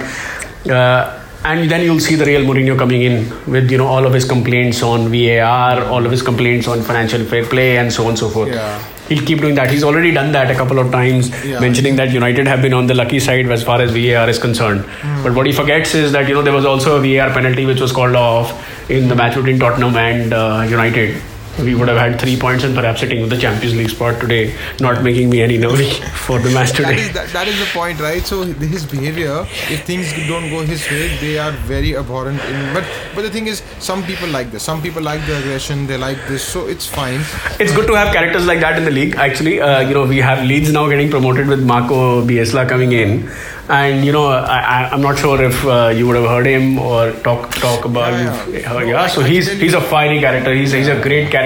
uh, 0.69 1.23
and 1.51 1.71
then 1.71 1.83
you'll 1.83 2.01
see 2.01 2.17
the 2.17 2.25
real 2.25 2.43
Mourinho 2.43 2.77
coming 2.79 3.03
in 3.03 3.17
with 3.55 3.71
you 3.71 3.79
know 3.79 3.87
all 3.87 4.07
of 4.07 4.13
his 4.13 4.25
complaints 4.25 4.83
on 4.83 5.09
VAR, 5.11 5.85
all 5.85 6.05
of 6.05 6.11
his 6.11 6.23
complaints 6.23 6.67
on 6.69 6.83
financial 6.83 7.25
fair 7.25 7.45
play, 7.47 7.79
and 7.79 7.93
so 7.93 8.03
on 8.05 8.11
and 8.11 8.19
so 8.19 8.29
forth. 8.29 8.49
Yeah. 8.53 8.83
He'll 9.09 9.25
keep 9.25 9.41
doing 9.41 9.55
that. 9.55 9.71
He's 9.71 9.85
already 9.85 10.11
done 10.13 10.33
that 10.33 10.51
a 10.51 10.55
couple 10.61 10.81
of 10.81 10.91
times, 10.91 11.29
Yeah. 11.45 11.61
mentioning 11.61 11.95
that 11.97 12.11
United 12.11 12.49
have 12.49 12.61
been 12.63 12.75
on 12.75 12.89
the 12.89 12.95
lucky 12.95 13.21
side 13.21 13.49
as 13.59 13.63
far 13.63 13.81
as 13.81 13.93
VAR 13.93 14.29
is 14.29 14.39
concerned. 14.39 14.85
But 15.23 15.35
what 15.35 15.47
he 15.47 15.53
forgets 15.53 15.95
is 15.95 16.11
that 16.13 16.29
you 16.29 16.35
know 16.35 16.43
there 16.43 16.53
was 16.61 16.65
also 16.65 16.97
a 16.97 17.01
VAR 17.01 17.31
penalty 17.39 17.67
which 17.67 17.81
was 17.81 17.93
called 17.93 18.17
off 18.17 18.53
in 18.91 19.09
the 19.09 19.15
match 19.15 19.37
between 19.37 19.59
Tottenham 19.61 19.97
and 19.97 20.33
uh, 20.33 20.67
United. 20.69 21.17
We 21.59 21.75
would 21.75 21.89
have 21.89 21.99
had 21.99 22.21
three 22.21 22.37
points 22.37 22.65
and 22.65 22.75
perhaps 22.75 23.01
sitting 23.01 23.21
with 23.21 23.31
the 23.31 23.39
Champions 23.39 23.75
League 23.75 23.91
spot 23.91 24.21
today, 24.21 24.55
not 24.81 25.03
making 25.03 25.31
me 25.31 25.43
any 25.43 25.59
nervy 25.59 25.91
for 26.27 26.39
the 26.39 26.51
match 26.51 26.73
today. 26.73 26.95
is 26.97 27.13
that, 27.13 27.29
that 27.31 27.49
is 27.49 27.59
the 27.59 27.67
point 27.73 27.99
right 28.01 28.23
so 28.25 28.43
his 28.43 28.85
behavior 28.85 29.47
if 29.75 29.85
things 29.85 30.13
don't 30.29 30.51
go 30.51 30.63
his 30.63 30.89
way 30.91 31.17
they 31.19 31.39
are 31.39 31.53
very 31.53 31.97
abhorrent 31.97 32.41
in, 32.45 32.75
but 32.75 32.85
but 33.15 33.23
the 33.23 33.31
thing 33.31 33.47
is 33.47 33.63
some 33.79 34.03
people 34.05 34.29
like 34.29 34.51
this 34.51 34.63
some 34.63 34.83
people 34.83 35.03
like 35.03 35.25
the 35.27 35.37
aggression 35.39 35.87
they 35.87 35.97
like 35.97 36.19
this 36.29 36.43
so 36.43 36.67
it's 36.67 36.87
fine 36.87 37.21
It's 37.59 37.73
good 37.73 37.87
to 37.87 37.95
have 37.95 38.13
characters 38.13 38.47
like 38.47 38.61
that 38.61 38.77
in 38.79 38.85
the 38.85 38.91
league. 38.91 39.15
Actually, 39.17 39.61
uh, 39.61 39.81
you 39.81 39.95
know, 39.95 40.05
we 40.05 40.19
have 40.19 40.45
Leeds 40.45 40.73
now 40.73 40.89
getting 40.89 41.11
promoted 41.11 41.47
with 41.49 41.65
Marco 41.65 42.25
Bielsa 42.25 42.69
coming 42.69 42.93
in, 42.93 43.31
and 43.69 44.05
you 44.05 44.13
know, 44.13 44.27
I, 44.27 44.89
I'm 44.93 45.01
not 45.01 45.19
sure 45.19 45.43
if 45.43 45.65
uh, 45.65 45.89
you 45.89 46.07
would 46.07 46.17
have 46.17 46.29
heard 46.29 46.47
him 46.47 46.79
or 46.79 47.13
talk 47.29 47.55
talk 47.55 47.85
about. 47.85 48.13
Yeah, 48.13 48.47
Yeah, 48.59 48.75
uh, 48.75 48.79
yeah 48.81 49.07
so 49.07 49.23
he's 49.23 49.51
he's 49.53 49.75
a 49.75 49.81
fiery 49.81 50.21
character. 50.21 50.55
He's 50.55 50.73
he's 50.73 50.89
a 50.89 51.01
great 51.01 51.31
character, 51.31 51.46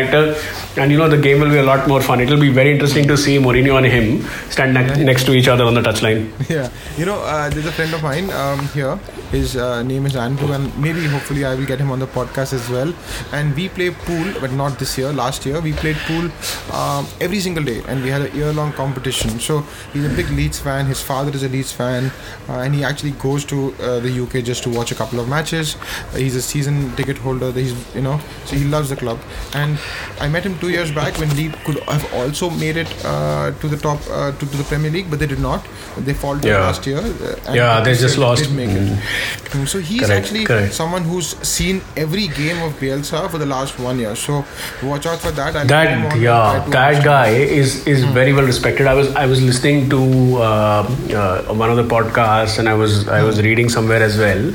and 0.77 0.91
you 0.91 0.99
know, 0.99 1.09
the 1.09 1.19
game 1.19 1.41
will 1.41 1.51
be 1.51 1.59
a 1.59 1.63
lot 1.63 1.87
more 1.89 2.01
fun. 2.01 2.21
It'll 2.21 2.41
be 2.41 2.51
very 2.51 2.73
interesting 2.73 3.07
to 3.09 3.17
see 3.17 3.39
Mourinho 3.39 3.77
and 3.77 3.87
him 3.87 4.23
stand 4.51 4.75
ne- 4.75 5.05
next 5.05 5.25
to 5.25 5.33
each 5.33 5.49
other 5.49 5.65
on 5.65 5.75
the 5.75 5.81
touchline. 5.81 6.31
yeah. 6.49 6.71
You 6.97 7.07
know 7.07 7.21
uh, 7.21 7.51
there's 7.51 7.67
a 7.67 7.73
friend 7.73 7.93
of 7.95 8.03
mine 8.03 8.31
um, 8.31 8.67
here. 8.69 8.99
His 9.31 9.57
uh, 9.57 9.85
name 9.85 10.07
is 10.07 10.17
andrew 10.17 10.53
and 10.53 10.77
maybe 10.77 11.07
hopefully 11.07 11.45
i 11.45 11.55
will 11.55 11.65
get 11.65 11.79
him 11.79 11.93
on 11.93 12.01
the 12.01 12.07
podcast 12.07 12.53
as 12.53 12.69
well. 12.69 12.93
And 13.33 13.55
we 13.55 13.69
play 13.69 13.91
pool 13.91 14.33
but 14.41 14.53
not 14.53 14.79
this 14.79 14.99
year 14.99 15.13
last 15.13 15.47
year. 15.47 15.61
We 15.61 15.73
played 15.73 15.97
pool 16.07 16.31
um, 16.75 17.07
every 17.21 17.41
single 17.41 17.63
day 17.63 17.83
and 17.87 18.03
we 18.03 18.09
had 18.09 18.23
a 18.23 18.31
year 18.37 18.53
long 18.53 18.73
competition. 18.73 19.39
So 19.39 19.61
he's 19.93 20.05
a 20.05 20.09
big 20.09 20.29
leeds 20.31 20.59
fan. 20.59 20.87
His 20.87 21.01
father 21.01 21.33
is 21.33 21.43
a 21.45 21.49
leeds 21.49 21.73
fan 21.73 22.11
uh, 22.49 22.59
and 22.59 22.75
he 22.75 22.83
actually 22.85 23.13
goes 23.13 23.45
to 23.47 23.75
uh, 23.81 24.01
the 24.01 24.21
uk 24.23 24.33
just 24.45 24.65
to 24.65 24.71
watch 24.71 24.91
a 24.91 24.95
couple 24.95 25.21
of 25.21 25.29
matches. 25.29 25.77
Uh, 26.13 26.17
he's 26.17 26.37
a 26.37 26.43
season 26.43 26.95
ticket 26.97 27.19
holder. 27.19 27.53
He's 27.53 27.75
you 27.95 28.03
know 28.03 28.21
so 28.47 28.57
he 28.57 28.65
loves 28.65 28.91
the 28.91 28.97
club. 28.97 29.19
And 29.55 29.79
i 30.21 30.29
met 30.29 30.45
him 30.49 30.57
two 30.63 30.71
years 30.71 30.91
back 31.01 31.19
when 31.23 31.31
leeds 31.37 31.57
could 31.67 31.79
have 31.95 32.07
also 32.21 32.51
made 32.63 32.77
it 32.85 32.91
uh, 33.05 33.51
to 33.63 33.69
the 33.75 33.77
top 33.77 33.99
uh, 34.11 34.31
to, 34.39 34.47
to 34.53 34.57
the 34.63 34.65
premier 34.73 34.91
league 34.97 35.09
but 35.11 35.19
they 35.19 35.27
did 35.35 35.41
not 35.41 35.67
they 36.09 36.15
faltered 36.15 36.45
Yeah. 36.51 36.61
last 36.67 36.87
year. 36.87 36.99
uh, 36.99 37.47
and 37.47 37.55
Yeah, 37.57 37.81
they 37.87 37.95
just 37.95 38.17
lost. 38.23 38.43
Did 38.45 38.53
make 38.59 38.71
it. 38.71 38.83
Mm, 39.55 39.67
So 39.73 39.79
he's 39.89 40.03
Correct, 40.03 40.13
actually 40.25 40.45
correct. 40.51 40.73
someone 40.73 41.03
who's 41.03 41.29
seen 41.53 41.81
every 42.03 42.27
game 42.37 42.61
of 42.67 42.77
Bielsa 42.83 43.23
for 43.33 43.39
the 43.43 43.49
last 43.53 43.79
one 43.87 43.99
year. 44.03 44.15
So 44.25 44.45
watch 44.91 45.07
out 45.13 45.19
for 45.25 45.33
that. 45.41 45.57
I'll 45.63 45.67
That 45.73 45.91
yeah, 45.91 45.97
and 45.97 46.13
try 46.13 46.65
to 46.65 46.71
that 46.77 47.05
guy 47.09 47.29
is 47.61 47.75
is 47.95 48.05
very 48.19 48.33
well 48.39 48.47
respected. 48.53 48.87
I 48.93 48.95
was 49.01 49.11
I 49.25 49.27
was 49.33 49.43
listening 49.49 49.91
to 49.97 50.01
uh, 50.37 50.47
uh, 51.23 51.55
one 51.65 51.71
of 51.75 51.81
the 51.83 51.87
podcasts 51.97 52.59
and 52.63 52.69
I 52.75 52.77
was 52.85 52.97
I 53.21 53.23
was 53.31 53.43
reading 53.49 53.69
somewhere 53.79 54.03
as 54.11 54.17
well. 54.25 54.47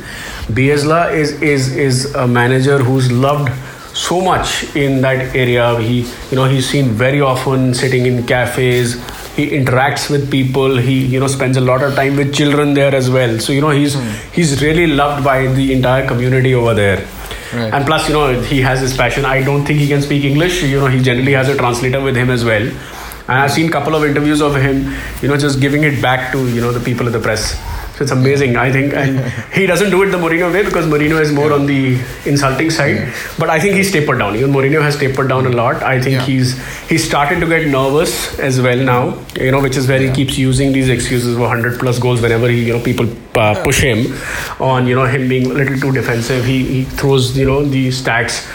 Bielsa 0.62 1.02
is 1.14 1.32
is 1.42 1.70
is 1.76 2.02
a 2.16 2.28
manager 2.28 2.78
who's 2.90 3.12
loved 3.28 3.50
so 3.96 4.22
much 4.22 4.76
in 4.76 5.02
that 5.02 5.36
area. 5.36 5.80
He 5.80 6.02
you 6.30 6.36
know 6.36 6.46
he's 6.46 6.70
seen 6.70 6.90
very 6.90 7.22
often 7.22 7.74
sitting 7.74 8.06
in 8.06 8.26
cafes. 8.28 8.96
He 9.36 9.50
interacts 9.50 10.10
with 10.10 10.30
people. 10.30 10.78
He 10.78 11.06
you 11.06 11.20
know 11.20 11.28
spends 11.28 11.58
a 11.58 11.62
lot 11.62 11.82
of 11.82 11.96
time 11.96 12.18
with 12.18 12.34
children 12.34 12.74
there 12.74 12.94
as 12.94 13.10
well. 13.10 13.40
So 13.40 13.54
you 13.54 13.62
know 13.62 13.72
he's 13.72 13.96
hmm. 13.96 14.10
he's 14.34 14.62
really 14.62 14.88
loved 14.88 15.24
by 15.24 15.48
the 15.48 15.74
entire 15.74 16.08
community 16.08 16.54
over 16.54 16.74
there. 16.74 17.08
Right. 17.54 17.74
And 17.74 17.86
plus, 17.86 18.08
you 18.10 18.14
know, 18.14 18.42
he 18.42 18.60
has 18.62 18.82
his 18.82 18.98
passion. 18.98 19.24
I 19.24 19.42
don't 19.42 19.66
think 19.66 19.80
he 19.80 19.88
can 19.88 20.02
speak 20.02 20.26
English. 20.26 20.62
You 20.64 20.80
know, 20.80 20.88
he 20.88 21.02
generally 21.02 21.32
has 21.34 21.48
a 21.48 21.56
translator 21.56 22.02
with 22.02 22.16
him 22.18 22.30
as 22.30 22.44
well. 22.44 22.64
And 23.28 23.40
I've 23.40 23.52
seen 23.52 23.70
a 23.70 23.72
couple 23.72 23.96
of 23.96 24.04
interviews 24.04 24.42
of 24.42 24.56
him, 24.56 24.94
you 25.22 25.30
know, 25.30 25.38
just 25.38 25.62
giving 25.62 25.84
it 25.84 26.02
back 26.02 26.32
to, 26.34 26.48
you 26.50 26.60
know, 26.60 26.72
the 26.72 26.84
people 26.84 27.08
of 27.08 27.14
the 27.14 27.20
press. 27.20 27.56
So 27.96 28.04
it's 28.04 28.12
amazing, 28.12 28.58
I 28.58 28.72
think, 28.72 28.94
and 28.94 29.20
he 29.54 29.66
doesn't 29.66 29.90
do 29.90 30.04
it 30.04 30.08
the 30.08 30.18
Mourinho 30.18 30.52
way 30.52 30.64
because 30.64 30.86
Mourinho 30.86 31.20
is 31.22 31.32
more 31.32 31.54
on 31.54 31.66
the 31.66 31.98
insulting 32.26 32.70
side. 32.70 32.96
Yeah. 32.96 33.14
But 33.40 33.50
I 33.50 33.60
think 33.60 33.76
he's 33.76 33.92
tapered 33.92 34.20
down. 34.20 34.36
Even 34.36 34.52
Mourinho 34.52 34.82
has 34.82 34.98
tapered 34.98 35.30
down 35.30 35.46
a 35.46 35.50
lot. 35.50 35.82
I 35.82 36.02
think 36.02 36.16
Yeah. 36.16 36.26
he's 36.26 36.58
he's 36.90 37.06
started 37.08 37.40
to 37.40 37.48
get 37.48 37.68
nervous 37.68 38.38
as 38.38 38.60
well 38.62 38.78
now. 38.78 39.18
You 39.40 39.52
know, 39.52 39.62
which 39.62 39.78
is 39.78 39.88
where 39.88 40.00
he 40.00 40.12
keeps 40.12 40.38
using 40.38 40.74
these 40.74 40.90
excuses 40.90 41.36
for 41.36 41.42
100 41.48 41.80
plus 41.80 41.98
goals 42.00 42.22
whenever 42.22 42.50
he 42.50 42.66
you 42.66 42.74
know 42.74 42.84
people 42.84 43.08
uh, 43.36 43.64
push 43.64 43.80
him 43.82 44.06
on 44.60 44.88
you 44.88 44.96
know 44.96 45.06
him 45.06 45.30
being 45.30 45.50
a 45.52 45.54
little 45.54 45.80
too 45.80 45.92
defensive. 45.94 46.44
He 46.46 46.64
he 46.66 46.84
throws 46.84 47.38
you 47.38 47.46
know 47.46 47.64
these 47.64 47.98
stacks 47.98 48.46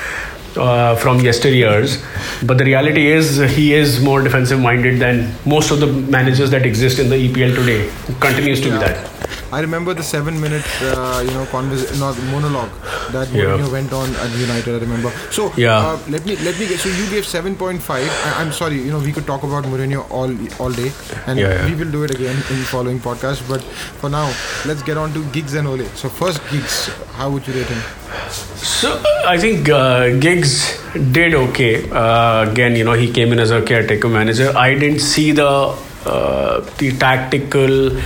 uh, 0.57 0.97
from 0.97 1.19
yesteryears. 1.21 2.03
But 2.47 2.59
the 2.59 2.65
reality 2.65 3.07
is, 3.07 3.39
he 3.57 3.73
is 3.75 4.01
more 4.03 4.21
defensive 4.23 4.61
minded 4.61 4.99
than 5.01 5.33
most 5.47 5.71
of 5.71 5.81
the 5.81 5.87
managers 5.87 6.51
that 6.51 6.67
exist 6.67 6.99
in 6.99 7.09
the 7.09 7.17
EPL 7.29 7.55
today. 7.55 7.91
Continues 8.21 8.61
to 8.63 8.71
be 8.71 8.77
that. 8.79 9.10
I 9.53 9.61
remember 9.61 9.95
the 9.95 10.03
seven-minute, 10.03 10.65
uh, 10.83 11.23
you 11.27 11.33
know, 11.37 11.47
convers- 11.51 11.99
monologue 12.33 12.71
that 13.13 13.29
Yeah. 13.33 13.45
Mourinho 13.45 13.71
went 13.73 13.93
on 13.93 14.15
at 14.25 14.31
United. 14.43 14.75
I 14.75 14.79
remember. 14.87 15.13
So 15.31 15.53
Yeah. 15.57 15.79
uh, 15.79 15.99
let 16.09 16.25
me 16.27 16.37
let 16.49 16.59
me 16.59 16.67
get. 16.73 16.79
So 16.87 16.89
you 17.01 17.07
gave 17.15 17.27
seven 17.27 17.57
point 17.57 17.83
five. 17.83 18.11
I'm 18.43 18.53
sorry. 18.53 18.79
You 18.89 18.93
know, 18.97 19.03
we 19.09 19.13
could 19.19 19.27
talk 19.33 19.43
about 19.51 19.65
Mourinho 19.73 20.05
all 20.21 20.35
all 20.67 20.71
day, 20.83 20.91
and 21.27 21.39
Yeah, 21.45 21.55
yeah. 21.55 21.67
we 21.71 21.75
will 21.83 21.91
do 21.99 22.05
it 22.09 22.15
again 22.19 22.37
in 22.51 22.61
the 22.65 22.69
following 22.75 23.01
podcast. 23.09 23.43
But 23.55 23.63
for 24.05 24.11
now, 24.17 24.27
let's 24.73 24.83
get 24.91 24.97
on 25.07 25.13
to 25.19 25.25
Giggs 25.39 25.55
and 25.63 25.67
Ole. 25.75 25.87
So 26.05 26.09
first, 26.23 26.41
Giggs. 26.53 26.79
How 27.21 27.31
would 27.31 27.47
you 27.49 27.55
rate 27.61 27.67
him? 27.77 27.83
So 28.71 28.91
I 29.27 29.37
think 29.39 29.69
uh, 29.69 30.11
Giggs 30.27 30.55
did 31.19 31.35
okay. 31.35 31.73
Uh, 31.91 32.51
again, 32.51 32.77
you 32.77 32.85
know, 32.85 32.93
he 33.05 33.11
came 33.19 33.33
in 33.33 33.39
as 33.39 33.51
a 33.51 33.61
caretaker 33.63 34.09
manager. 34.09 34.53
I 34.57 34.75
didn't 34.75 35.01
see 35.01 35.31
the 35.33 35.51
uh, 36.07 36.61
the 36.79 36.97
tactical, 36.97 37.97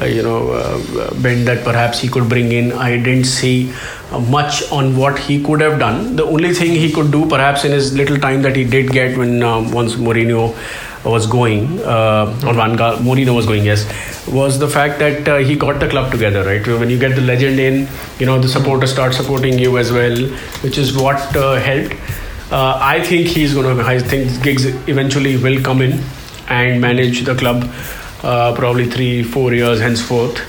uh, 0.00 0.04
you 0.04 0.22
know, 0.22 0.50
uh, 0.50 1.14
bend 1.22 1.46
that 1.46 1.64
perhaps 1.64 2.00
he 2.00 2.08
could 2.08 2.28
bring 2.28 2.52
in. 2.52 2.72
I 2.72 2.96
didn't 2.96 3.24
see 3.24 3.72
uh, 4.10 4.18
much 4.18 4.70
on 4.72 4.96
what 4.96 5.18
he 5.18 5.42
could 5.42 5.60
have 5.60 5.78
done. 5.78 6.16
The 6.16 6.24
only 6.24 6.52
thing 6.52 6.72
he 6.72 6.90
could 6.92 7.12
do, 7.12 7.28
perhaps 7.28 7.64
in 7.64 7.72
his 7.72 7.94
little 7.96 8.18
time 8.18 8.42
that 8.42 8.56
he 8.56 8.64
did 8.64 8.90
get 8.90 9.16
when 9.16 9.42
um, 9.42 9.70
once 9.70 9.94
Mourinho 9.94 10.56
was 11.04 11.26
going, 11.26 11.80
uh, 11.82 12.40
or 12.46 12.54
Van 12.54 12.76
Gaal, 12.76 12.96
Mourinho 12.96 13.34
was 13.34 13.46
going, 13.46 13.64
yes, 13.64 13.86
was 14.26 14.58
the 14.58 14.68
fact 14.68 14.98
that 14.98 15.28
uh, 15.28 15.36
he 15.36 15.54
got 15.54 15.78
the 15.78 15.88
club 15.88 16.10
together, 16.10 16.42
right? 16.44 16.66
When 16.66 16.88
you 16.88 16.98
get 16.98 17.14
the 17.14 17.20
legend 17.20 17.60
in, 17.60 17.86
you 18.18 18.26
know, 18.26 18.40
the 18.40 18.48
supporters 18.48 18.90
start 18.90 19.14
supporting 19.14 19.58
you 19.58 19.78
as 19.78 19.92
well, 19.92 20.16
which 20.62 20.78
is 20.78 20.96
what 20.96 21.16
uh, 21.36 21.54
helped. 21.56 21.94
Uh, 22.50 22.78
I 22.80 23.04
think 23.04 23.26
he's 23.26 23.54
going 23.54 23.76
to, 23.76 23.84
I 23.84 23.98
think 23.98 24.42
Giggs 24.42 24.64
eventually 24.88 25.36
will 25.36 25.62
come 25.62 25.82
in 25.82 26.02
and 26.48 26.80
manage 26.80 27.24
the 27.24 27.34
club 27.34 27.70
uh, 28.22 28.54
probably 28.54 28.88
three, 28.88 29.22
four 29.22 29.52
years 29.52 29.80
henceforth. 29.80 30.40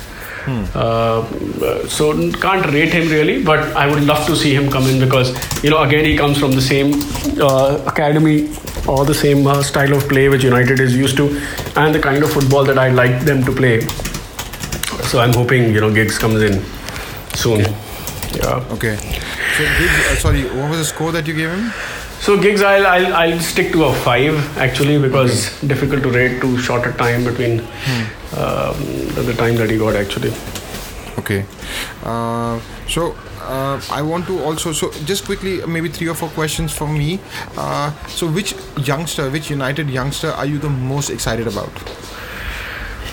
Uh, 0.76 1.26
so 1.88 2.14
can't 2.34 2.66
rate 2.72 2.94
him 2.94 3.10
really, 3.10 3.44
but 3.44 3.60
I 3.76 3.88
would 3.88 4.04
love 4.04 4.28
to 4.28 4.36
see 4.36 4.54
him 4.54 4.70
come 4.70 4.86
in 4.86 5.00
because 5.00 5.34
you 5.64 5.72
know 5.72 5.82
again 5.82 6.06
he 6.06 6.16
comes 6.16 6.38
from 6.38 6.52
the 6.52 6.62
same 6.62 6.94
uh, 7.42 7.82
academy 7.88 8.50
or 8.88 9.06
the 9.06 9.14
same 9.16 9.48
uh, 9.48 9.64
style 9.64 9.94
of 9.94 10.08
play 10.08 10.30
which 10.30 10.44
United 10.44 10.80
is 10.80 10.96
used 10.96 11.18
to, 11.18 11.42
and 11.76 11.96
the 11.96 12.00
kind 12.00 12.24
of 12.24 12.32
football 12.32 12.64
that 12.64 12.78
I 12.78 12.90
like 12.90 13.22
them 13.26 13.44
to 13.44 13.52
play. 13.52 13.82
So 15.10 15.20
I'm 15.20 15.34
hoping 15.34 15.74
you 15.74 15.82
know 15.82 15.92
Giggs 15.92 16.20
comes 16.20 16.44
in 16.44 16.62
soon. 17.34 17.62
Yeah. 17.62 18.64
Okay. 18.70 18.98
So 19.58 19.64
Giggs. 19.80 20.12
Uh, 20.12 20.16
sorry, 20.18 20.44
what 20.44 20.70
was 20.70 20.78
the 20.78 20.86
score 20.86 21.12
that 21.12 21.26
you 21.26 21.34
gave 21.34 21.50
him? 21.50 21.74
So 22.26 22.42
Giggs, 22.42 22.64
I'll, 22.64 22.88
I'll 22.88 23.14
I'll 23.14 23.40
stick 23.40 23.72
to 23.74 23.84
a 23.84 23.94
five 23.94 24.58
actually 24.58 24.98
because 25.00 25.62
difficult 25.62 26.02
to 26.02 26.10
rate 26.10 26.42
too 26.42 26.58
short 26.58 26.88
a 26.88 26.92
time 26.94 27.24
between 27.24 27.60
um, 27.60 28.80
the, 29.14 29.22
the 29.28 29.34
time 29.36 29.56
that 29.58 29.70
he 29.70 29.78
got 29.78 29.96
actually. 29.96 30.32
Okay. 31.20 31.46
Uh, 32.04 32.60
so 32.88 33.16
uh, 33.42 33.80
I 33.92 34.02
want 34.02 34.26
to 34.26 34.40
also 34.40 34.72
so 34.72 34.90
just 35.06 35.26
quickly 35.26 35.64
maybe 35.68 35.88
three 35.88 36.08
or 36.08 36.16
four 36.16 36.30
questions 36.30 36.74
for 36.74 36.88
me. 36.88 37.20
Uh, 37.56 37.92
so 38.08 38.28
which 38.28 38.56
youngster, 38.78 39.30
which 39.30 39.52
United 39.52 39.88
youngster 39.88 40.32
are 40.32 40.48
you 40.48 40.58
the 40.58 40.70
most 40.70 41.12
excited 41.12 41.46
about? 41.46 41.72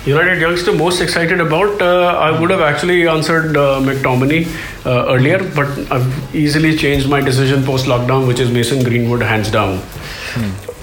United 0.05 0.41
youngster 0.41 0.73
most 0.73 1.01
excited 1.01 1.41
about? 1.41 1.81
Uh, 1.81 2.19
I 2.19 2.39
would 2.41 2.51
have 2.51 2.61
actually 2.61 3.07
answered 3.07 3.57
uh, 3.57 3.81
McTominay 3.81 4.47
uh, 4.85 5.15
earlier, 5.15 5.39
but 5.55 5.69
I've 5.93 6.35
easily 6.35 6.77
changed 6.77 7.09
my 7.09 7.21
decision 7.21 7.63
post 7.65 7.87
lockdown, 7.87 8.27
which 8.27 8.41
is 8.41 8.51
Mason 8.51 8.83
Greenwood, 8.83 9.23
hands 9.23 9.51
down. 9.51 9.81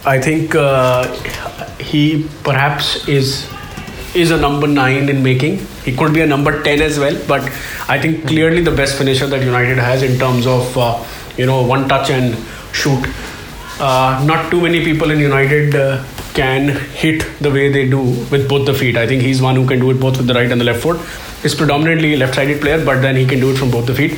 I 0.06 0.20
think 0.22 0.56
uh, 0.56 1.14
he 1.80 2.28
perhaps 2.44 3.08
is 3.10 3.50
is 4.16 4.32
a 4.32 4.38
number 4.38 4.68
nine 4.68 5.10
in 5.10 5.22
making. 5.22 5.58
He 5.84 5.96
could 5.96 6.14
be 6.14 6.22
a 6.22 6.26
number 6.26 6.64
ten 6.64 6.82
as 6.82 6.98
well, 6.98 7.22
but 7.28 7.42
I 7.90 8.00
think 8.00 8.26
clearly 8.26 8.62
the 8.64 8.72
best 8.72 8.98
finisher 8.98 9.28
that 9.28 9.44
United 9.44 9.78
has 9.78 10.02
in 10.02 10.18
terms 10.18 10.48
of 10.48 10.78
uh, 10.78 11.04
you 11.36 11.46
know 11.46 11.62
one 11.62 11.90
touch 11.90 12.10
and 12.10 12.38
shoot. 12.72 13.06
Uh, 13.82 14.24
not 14.26 14.50
too 14.50 14.62
many 14.62 14.84
people 14.84 15.12
in 15.12 15.20
United 15.20 15.76
uh, 15.76 16.04
can 16.34 16.70
hit 16.94 17.26
the 17.40 17.50
way 17.52 17.70
they 17.72 17.88
do 17.90 18.00
with 18.32 18.48
both 18.48 18.66
the 18.66 18.74
feet. 18.74 18.96
I 18.98 19.08
think 19.08 19.22
he's 19.22 19.42
one 19.42 19.56
who 19.56 19.68
can 19.68 19.80
do 19.80 19.90
it 19.92 20.00
both 20.00 20.18
with 20.18 20.28
the 20.28 20.34
right 20.34 20.52
and 20.52 20.60
the 20.62 20.66
left 20.66 20.82
foot. 20.82 21.00
He's 21.42 21.56
predominantly 21.56 22.16
left-sided 22.18 22.62
player, 22.62 22.84
but 22.86 23.02
then 23.02 23.16
he 23.16 23.26
can 23.26 23.40
do 23.40 23.52
it 23.52 23.58
from 23.58 23.72
both 23.72 23.86
the 23.88 23.96
feet. 23.96 24.18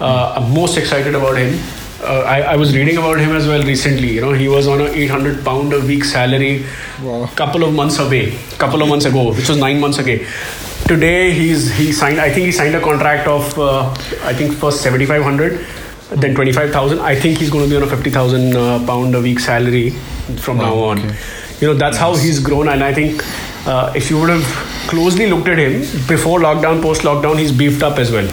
Uh, 0.00 0.34
I'm 0.36 0.52
most 0.54 0.76
excited 0.76 1.14
about 1.14 1.36
him. 1.36 1.58
Uh, 2.02 2.22
I, 2.22 2.40
I 2.40 2.56
was 2.56 2.74
reading 2.74 2.96
about 2.96 3.20
him 3.20 3.30
as 3.36 3.46
well 3.46 3.62
recently. 3.62 4.12
You 4.12 4.20
know, 4.22 4.32
he 4.32 4.48
was 4.48 4.66
on 4.66 4.80
a 4.80 4.84
800 4.86 5.44
pound 5.44 5.72
a 5.72 5.80
week 5.80 6.04
salary, 6.04 6.64
Wow. 7.02 7.26
couple 7.36 7.62
of 7.64 7.72
months 7.74 7.98
away, 7.98 8.36
couple 8.58 8.82
of 8.82 8.88
months 8.88 9.04
ago, 9.04 9.32
which 9.32 9.48
was 9.48 9.58
nine 9.58 9.78
months 9.78 9.98
ago. 9.98 10.18
Today 10.88 11.32
he's 11.32 11.72
he 11.76 11.92
signed. 11.92 12.18
I 12.20 12.28
think 12.32 12.46
he 12.46 12.52
signed 12.52 12.74
a 12.74 12.80
contract 12.80 13.28
of 13.28 13.56
uh, 13.56 13.90
I 14.24 14.34
think 14.34 14.52
first 14.54 14.82
7,500, 14.82 15.64
then 16.20 16.34
25,000. 16.34 16.98
I 16.98 17.14
think 17.14 17.38
he's 17.38 17.50
going 17.50 17.64
to 17.64 17.70
be 17.70 17.76
on 17.76 17.84
a 17.84 17.86
50,000 17.86 18.56
uh, 18.56 18.84
pound 18.84 19.14
a 19.14 19.20
week 19.20 19.38
salary 19.38 19.94
from 20.40 20.58
now 20.58 20.74
on. 20.74 20.98
okay. 20.98 21.16
You 21.60 21.68
know 21.68 21.74
that's 21.74 21.96
how 21.96 22.14
he's 22.16 22.38
grown, 22.40 22.68
and 22.68 22.82
I 22.82 22.92
think 22.92 23.22
uh, 23.66 23.92
if 23.94 24.10
you 24.10 24.18
would 24.20 24.30
have 24.30 24.44
closely 24.88 25.26
looked 25.30 25.48
at 25.48 25.58
him 25.58 25.80
before 26.08 26.40
lockdown, 26.40 26.82
post 26.82 27.02
lockdown, 27.02 27.38
he's 27.38 27.52
beefed 27.52 27.82
up 27.82 27.98
as 27.98 28.10
well. 28.10 28.26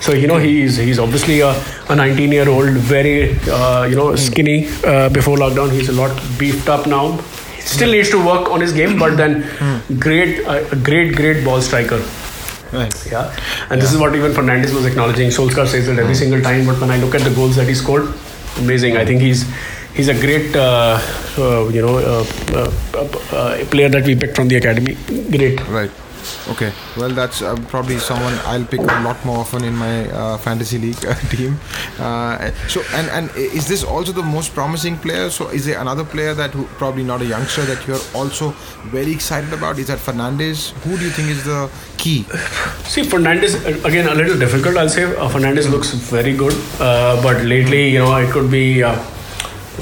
So 0.00 0.12
you 0.12 0.26
know 0.26 0.38
he's 0.38 0.76
he's 0.76 0.98
obviously 0.98 1.40
a, 1.40 1.54
a 1.88 1.96
19 1.96 2.32
year 2.32 2.48
old, 2.48 2.70
very 2.70 3.38
uh, 3.48 3.84
you 3.84 3.94
know 3.96 4.14
skinny 4.16 4.68
uh, 4.84 5.08
before 5.10 5.36
lockdown. 5.36 5.70
He's 5.70 5.88
a 5.88 5.92
lot 5.92 6.10
beefed 6.38 6.68
up 6.68 6.86
now. 6.86 7.12
He 7.56 7.62
still 7.62 7.90
needs 7.92 8.10
to 8.10 8.18
work 8.24 8.50
on 8.50 8.60
his 8.60 8.72
game, 8.72 8.98
but 8.98 9.16
then 9.16 9.42
great, 9.98 10.44
uh, 10.46 10.64
a 10.70 10.76
great, 10.76 11.16
great 11.16 11.44
ball 11.44 11.60
striker. 11.60 12.00
Right. 12.72 12.92
Yeah, 13.10 13.34
and 13.70 13.80
this 13.80 13.92
is 13.92 13.98
what 13.98 14.14
even 14.16 14.32
Fernandes 14.32 14.74
was 14.74 14.84
acknowledging. 14.86 15.30
Solskjaer 15.30 15.66
says 15.66 15.88
it 15.88 15.98
every 15.98 16.14
single 16.16 16.40
time, 16.42 16.66
but 16.66 16.80
when 16.80 16.90
I 16.90 16.98
look 16.98 17.14
at 17.14 17.22
the 17.22 17.30
goals 17.34 17.56
that 17.56 17.66
he 17.68 17.74
scored, 17.74 18.12
amazing. 18.58 18.96
I 18.96 19.04
think 19.04 19.20
he's 19.20 19.44
he's 19.96 20.08
a 20.08 20.14
great 20.14 20.54
uh, 20.54 21.00
uh, 21.38 21.68
you 21.68 21.82
know 21.82 21.96
uh, 21.98 22.24
uh, 22.52 22.72
uh, 22.94 23.36
uh, 23.36 23.64
player 23.66 23.88
that 23.88 24.04
we 24.04 24.14
picked 24.14 24.36
from 24.36 24.48
the 24.48 24.56
academy. 24.56 24.96
Great. 25.30 25.60
Right. 25.68 25.90
Okay. 26.48 26.72
Well, 26.96 27.10
that's 27.10 27.40
uh, 27.42 27.54
probably 27.68 27.98
someone 27.98 28.34
I'll 28.46 28.64
pick 28.64 28.80
a 28.80 29.00
lot 29.06 29.24
more 29.24 29.38
often 29.38 29.62
in 29.64 29.74
my 29.74 30.10
uh, 30.10 30.38
fantasy 30.38 30.78
league 30.78 31.04
uh, 31.06 31.14
team. 31.30 31.58
Uh, 31.98 32.50
so, 32.68 32.82
and 32.94 33.08
and 33.10 33.30
is 33.36 33.68
this 33.68 33.84
also 33.84 34.12
the 34.12 34.22
most 34.22 34.52
promising 34.54 34.96
player? 34.98 35.30
So, 35.30 35.48
is 35.48 35.66
there 35.66 35.80
another 35.80 36.04
player 36.04 36.34
that 36.34 36.50
who 36.50 36.64
probably 36.82 37.04
not 37.04 37.22
a 37.22 37.26
youngster 37.26 37.62
that 37.62 37.86
you're 37.86 38.02
also 38.14 38.50
very 38.90 39.12
excited 39.12 39.52
about? 39.52 39.78
Is 39.78 39.86
that 39.86 39.98
Fernandes? 39.98 40.70
Who 40.84 40.96
do 40.98 41.04
you 41.04 41.10
think 41.10 41.28
is 41.30 41.44
the 41.44 41.70
key? 41.96 42.22
See, 42.94 43.02
Fernandes 43.02 43.54
again 43.84 44.08
a 44.08 44.14
little 44.14 44.38
difficult. 44.38 44.76
I'll 44.76 44.88
say 44.88 45.04
uh, 45.04 45.28
Fernandes 45.28 45.70
looks 45.70 45.90
very 45.94 46.36
good, 46.36 46.54
uh, 46.80 47.22
but 47.22 47.42
lately, 47.44 47.88
you 47.90 48.00
know, 48.00 48.16
it 48.16 48.30
could 48.30 48.50
be 48.50 48.82
uh, 48.82 48.96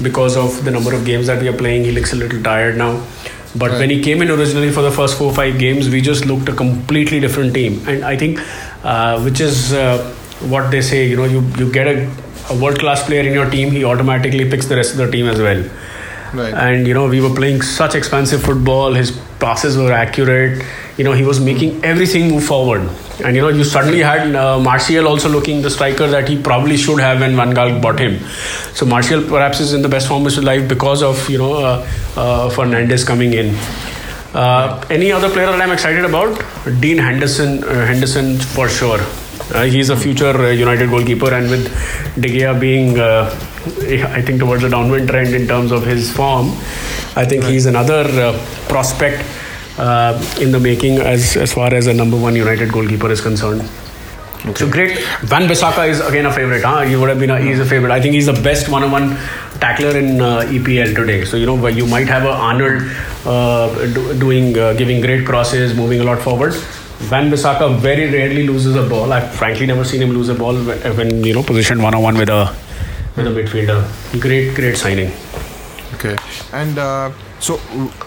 because 0.03 0.37
of 0.37 0.65
the 0.65 0.71
number 0.71 0.95
of 0.95 1.05
games 1.05 1.27
that 1.27 1.41
we 1.41 1.49
are 1.49 1.57
playing. 1.57 1.85
He 1.85 1.93
looks 1.93 2.13
a 2.13 2.17
little 2.17 2.43
tired 2.43 2.77
now. 2.77 3.05
But 3.57 3.73
when 3.73 3.89
he 3.89 4.03
came 4.03 4.21
in 4.21 4.31
originally 4.31 4.73
for 4.73 4.83
the 4.83 4.91
first 4.91 5.17
four 5.17 5.31
or 5.31 5.35
five 5.35 5.59
games, 5.61 5.89
we 5.89 6.01
just 6.01 6.27
looked 6.27 6.49
a 6.49 6.53
completely 6.53 7.21
different 7.21 7.55
team. 7.55 7.87
And 7.87 8.05
I 8.05 8.17
think, 8.17 8.41
uh, 8.83 9.23
which 9.23 9.41
is 9.41 9.73
uh, 9.73 10.13
what 10.41 10.71
they 10.73 10.83
say, 10.83 11.07
you 11.07 11.17
know, 11.17 11.25
you, 11.25 11.41
you 11.57 11.71
get 11.71 11.87
a, 11.87 12.11
a 12.51 12.59
world 12.61 12.81
class 12.81 13.05
player 13.05 13.21
in 13.21 13.33
your 13.33 13.49
team, 13.49 13.71
he 13.71 13.85
automatically 13.85 14.51
picks 14.51 14.67
the 14.67 14.75
rest 14.75 14.93
of 14.93 14.99
the 14.99 15.11
team 15.11 15.27
as 15.27 15.41
well. 15.41 15.63
Right. 16.35 16.53
And 16.53 16.89
you 16.89 16.95
know, 16.95 17.09
we 17.09 17.21
were 17.21 17.33
playing 17.33 17.63
such 17.63 17.95
expansive 17.95 18.43
football. 18.43 18.93
His 18.93 19.13
passes 19.39 19.77
were 19.77 19.93
accurate. 19.93 20.65
You 20.97 21.05
know, 21.05 21.13
he 21.13 21.23
was 21.23 21.39
making 21.39 21.85
everything 21.85 22.31
move 22.31 22.45
forward. 22.45 22.91
And 23.23 23.37
you 23.37 23.43
know, 23.43 23.49
you 23.49 23.63
suddenly 23.63 24.01
had 24.01 24.35
uh, 24.35 24.59
Martial 24.59 25.07
also 25.07 25.29
looking 25.29 25.63
the 25.63 25.71
striker 25.71 26.07
that 26.09 26.29
he 26.29 26.41
probably 26.41 26.77
should 26.77 26.99
have 26.99 27.21
when 27.21 27.37
Van 27.37 27.55
Gaal 27.55 27.81
bought 27.81 28.01
him. 28.01 28.19
So 28.75 28.87
Martial 28.87 29.23
perhaps 29.23 29.61
is 29.61 29.73
in 29.73 29.83
the 29.83 29.89
best 29.89 30.09
form 30.09 30.27
of 30.27 30.33
his 30.33 30.43
life 30.43 30.69
because 30.69 31.03
of 31.03 31.29
you 31.31 31.39
know 31.39 31.55
uh, 31.55 31.89
uh, 32.17 32.51
Fernandes 32.51 33.07
coming 33.07 33.35
in. 33.35 33.55
Uh, 34.35 34.85
any 34.91 35.13
other 35.13 35.31
player 35.31 35.47
that 35.47 35.61
I'm 35.61 35.71
excited 35.71 36.05
about? 36.05 36.43
Dean 36.81 36.99
Henderson. 36.99 37.63
Uh, 37.63 37.87
Henderson 37.87 38.37
for 38.37 38.69
sure. 38.69 38.99
Uh, 39.55 39.63
he's 39.63 39.91
a 39.91 39.97
future 39.97 40.37
uh, 40.37 40.51
United 40.51 40.91
goalkeeper, 40.91 41.33
and 41.33 41.49
with 41.49 41.65
De 42.21 42.29
Gea 42.29 42.59
being, 42.59 42.99
I 42.99 44.23
think, 44.23 44.41
towards 44.41 44.65
a 44.65 44.71
downward 44.71 45.07
trend 45.07 45.35
in 45.35 45.47
terms 45.47 45.71
of 45.71 45.87
his 45.87 46.11
form, 46.11 46.49
I 47.15 47.25
think 47.25 47.45
he's 47.45 47.67
another 47.67 48.33
prospect 48.69 49.23
uh, 49.79 50.37
in 50.41 50.53
the 50.53 50.61
making 50.61 50.99
as 50.99 51.37
as 51.37 51.53
far 51.53 51.75
as 51.75 51.87
a 51.87 51.95
number 51.95 52.17
one 52.17 52.37
United 52.37 52.73
goalkeeper 52.73 53.11
is 53.11 53.21
concerned. 53.21 53.69
So 54.57 54.71
great. 54.71 54.99
Wan-Bissaka 55.31 55.89
is 55.89 56.01
again 56.01 56.27
a 56.27 56.33
favorite. 56.33 56.63
Huh? 56.63 56.83
He 56.83 56.97
would 56.97 57.09
have 57.09 57.19
been 57.19 57.31
a, 57.31 57.41
he's 57.41 57.61
a 57.61 57.65
favorite. 57.65 57.91
I 57.91 58.01
think 58.01 58.15
he's 58.15 58.27
the 58.27 58.41
best 58.43 58.69
one-on-one 58.69 59.17
tackler 59.59 59.97
in 59.97 60.21
uh, 60.21 60.41
EPL 60.41 60.95
today. 60.95 61.25
So 61.25 61.39
you 61.39 61.47
know 61.47 61.67
you 61.67 61.87
might 61.87 62.09
have 62.09 62.25
a 62.25 62.31
Arnold 62.31 62.83
uh, 63.25 63.87
do, 63.95 64.19
doing 64.19 64.59
uh, 64.59 64.75
giving 64.75 65.01
great 65.01 65.25
crosses, 65.25 65.75
moving 65.75 66.01
a 66.01 66.05
lot 66.05 66.21
forward. 66.21 66.53
Wan-Bissaka 67.11 67.79
very 67.79 68.11
rarely 68.13 68.47
loses 68.47 68.77
a 68.77 68.87
ball. 68.87 69.13
I've 69.13 69.35
frankly 69.35 69.65
never 69.65 69.83
seen 69.83 70.03
him 70.03 70.11
lose 70.11 70.29
a 70.29 70.35
ball 70.35 70.55
when 70.55 71.25
you 71.25 71.33
know 71.33 71.43
positioned 71.43 71.83
one-on-one 71.83 72.19
with 72.19 72.29
a 72.29 72.55
with 73.17 73.27
a 73.27 73.31
midfielder. 73.31 74.21
Great, 74.21 74.55
great 74.55 74.77
signing. 74.77 75.11
Okay, 75.95 76.17
and 76.53 76.79
uh, 76.79 77.11
so 77.41 77.57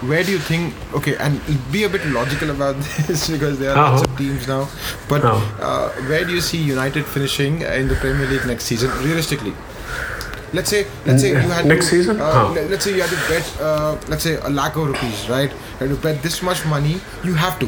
where 0.10 0.24
do 0.24 0.32
you 0.32 0.40
think? 0.40 0.74
Okay, 0.94 1.16
and 1.18 1.42
be 1.72 1.84
a 1.84 1.90
bit 1.90 2.06
logical 2.08 2.50
about 2.50 2.76
this 3.08 3.30
because 3.30 3.60
there 3.60 3.72
are 3.72 3.78
uh-huh. 3.78 3.98
lots 3.98 4.10
of 4.10 4.18
teams 4.18 4.48
now. 4.48 4.68
But 5.08 5.24
uh-huh. 5.24 5.64
uh, 5.64 5.90
where 6.10 6.26
do 6.26 6.34
you 6.34 6.42
see 6.42 6.58
United 6.58 7.06
finishing 7.06 7.62
in 7.62 7.88
the 7.88 7.96
Premier 7.96 8.28
League 8.28 8.46
next 8.46 8.66
season, 8.66 8.90
realistically? 9.04 9.54
Let's 10.54 10.70
say, 10.70 10.88
let's 11.06 11.22
say 11.22 11.30
you 11.30 11.36
had 11.36 11.66
next 11.66 11.90
to, 11.90 11.92
season. 11.92 12.22
Uh. 12.22 12.50
Let's 12.70 12.86
say 12.86 12.96
you 12.96 13.02
had 13.02 13.10
to 13.10 13.18
bet, 13.28 13.62
uh, 13.62 13.98
let's 14.08 14.24
say 14.24 14.36
a 14.36 14.50
lakh 14.50 14.78
of 14.78 14.88
rupees, 14.88 15.30
right? 15.30 15.52
You 15.52 15.88
had 15.88 15.90
to 15.90 15.96
bet 15.96 16.24
this 16.24 16.42
much 16.42 16.66
money. 16.66 17.02
You 17.24 17.34
have 17.34 17.60
to. 17.60 17.68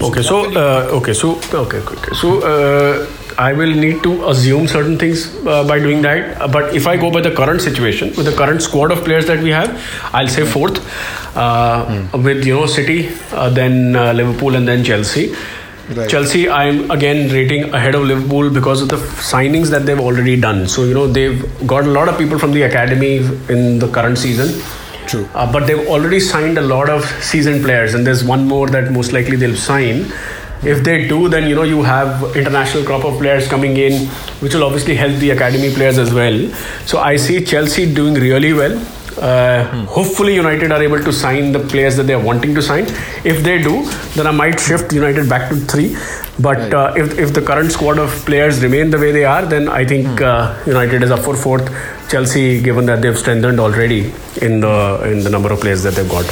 Okay, 0.00 0.22
so, 0.22 0.50
uh, 0.56 0.88
okay, 0.92 1.12
so 1.12 1.38
okay, 1.52 1.78
okay, 1.78 2.14
so 2.14 2.40
uh, 2.42 3.06
I 3.38 3.52
will 3.52 3.74
need 3.74 4.02
to 4.02 4.28
assume 4.28 4.66
certain 4.68 4.98
things 4.98 5.34
uh, 5.46 5.64
by 5.66 5.78
doing 5.78 6.02
that. 6.02 6.40
Uh, 6.40 6.48
but 6.48 6.74
if 6.74 6.86
I 6.86 6.96
go 6.96 7.10
by 7.10 7.20
the 7.20 7.30
current 7.30 7.60
situation 7.60 8.08
with 8.16 8.26
the 8.26 8.32
current 8.32 8.62
squad 8.62 8.90
of 8.92 9.04
players 9.04 9.26
that 9.26 9.42
we 9.42 9.50
have, 9.50 9.70
I'll 10.12 10.28
say 10.28 10.44
fourth 10.44 10.78
uh, 11.36 11.86
mm. 11.86 12.24
with 12.24 12.44
you 12.44 12.54
know 12.54 12.66
City, 12.66 13.10
uh, 13.32 13.50
then 13.50 13.96
uh, 13.96 14.12
Liverpool, 14.12 14.54
and 14.54 14.66
then 14.66 14.84
Chelsea. 14.84 15.34
Right. 15.90 16.08
Chelsea, 16.08 16.48
I'm 16.48 16.90
again 16.90 17.30
rating 17.30 17.74
ahead 17.74 17.94
of 17.94 18.04
Liverpool 18.04 18.48
because 18.50 18.80
of 18.80 18.88
the 18.88 18.96
signings 18.96 19.68
that 19.70 19.84
they've 19.84 20.00
already 20.00 20.40
done. 20.40 20.66
So 20.66 20.84
you 20.84 20.94
know 20.94 21.06
they've 21.06 21.44
got 21.66 21.84
a 21.84 21.90
lot 21.90 22.08
of 22.08 22.16
people 22.16 22.38
from 22.38 22.52
the 22.52 22.62
academy 22.62 23.16
in 23.48 23.78
the 23.78 23.90
current 23.92 24.16
season. 24.16 24.62
True. 25.14 25.28
Uh, 25.34 25.50
but 25.50 25.66
they've 25.66 25.86
already 25.86 26.20
signed 26.20 26.58
a 26.58 26.62
lot 26.62 26.88
of 26.90 27.04
seasoned 27.22 27.64
players, 27.64 27.94
and 27.94 28.06
there's 28.06 28.24
one 28.24 28.46
more 28.46 28.68
that 28.68 28.90
most 28.90 29.12
likely 29.12 29.36
they'll 29.36 29.56
sign. 29.56 30.12
If 30.62 30.82
they 30.82 31.06
do 31.06 31.28
then 31.28 31.46
you 31.46 31.54
know 31.54 31.62
you 31.62 31.82
have 31.82 32.34
international 32.34 32.84
crop 32.84 33.04
of 33.04 33.18
players 33.18 33.46
coming 33.46 33.76
in 33.76 34.06
which 34.40 34.54
will 34.54 34.64
obviously 34.64 34.94
help 34.94 35.12
the 35.18 35.30
academy 35.30 35.70
players 35.74 35.98
as 35.98 36.14
well. 36.14 36.38
So 36.86 37.00
i 37.00 37.16
see 37.16 37.44
chelsea 37.44 37.92
doing 37.92 38.14
really 38.14 38.54
well. 38.54 38.78
Uh, 39.16 39.64
hmm. 39.70 39.84
hopefully 39.84 40.34
united 40.34 40.72
are 40.72 40.82
able 40.82 40.98
to 40.98 41.12
sign 41.12 41.52
the 41.52 41.60
players 41.60 41.96
that 41.96 42.04
they 42.04 42.14
are 42.14 42.24
wanting 42.30 42.54
to 42.54 42.62
sign. 42.62 42.86
If 43.32 43.42
they 43.44 43.58
do 43.62 43.84
then 44.14 44.26
i 44.26 44.30
might 44.30 44.58
shift 44.58 44.92
united 44.92 45.28
back 45.28 45.50
to 45.50 45.56
3 45.56 45.96
but 46.38 46.58
right. 46.58 46.74
uh, 46.74 46.92
if, 46.96 47.18
if 47.18 47.32
the 47.32 47.40
current 47.40 47.70
squad 47.70 47.98
of 47.98 48.10
players 48.26 48.62
remain 48.62 48.90
the 48.90 48.98
way 48.98 49.12
they 49.12 49.24
are 49.24 49.44
then 49.46 49.68
i 49.68 49.84
think 49.84 50.06
hmm. 50.06 50.24
uh, 50.24 50.56
united 50.66 51.02
is 51.02 51.10
up 51.10 51.20
for 51.20 51.36
fourth 51.36 51.70
chelsea 52.08 52.60
given 52.60 52.86
that 52.86 53.00
they've 53.02 53.18
strengthened 53.18 53.60
already 53.60 54.12
in 54.42 54.60
the 54.60 54.76
in 55.12 55.22
the 55.22 55.30
number 55.30 55.52
of 55.52 55.60
players 55.60 55.82
that 55.82 55.94
they've 55.94 56.08
got 56.08 56.26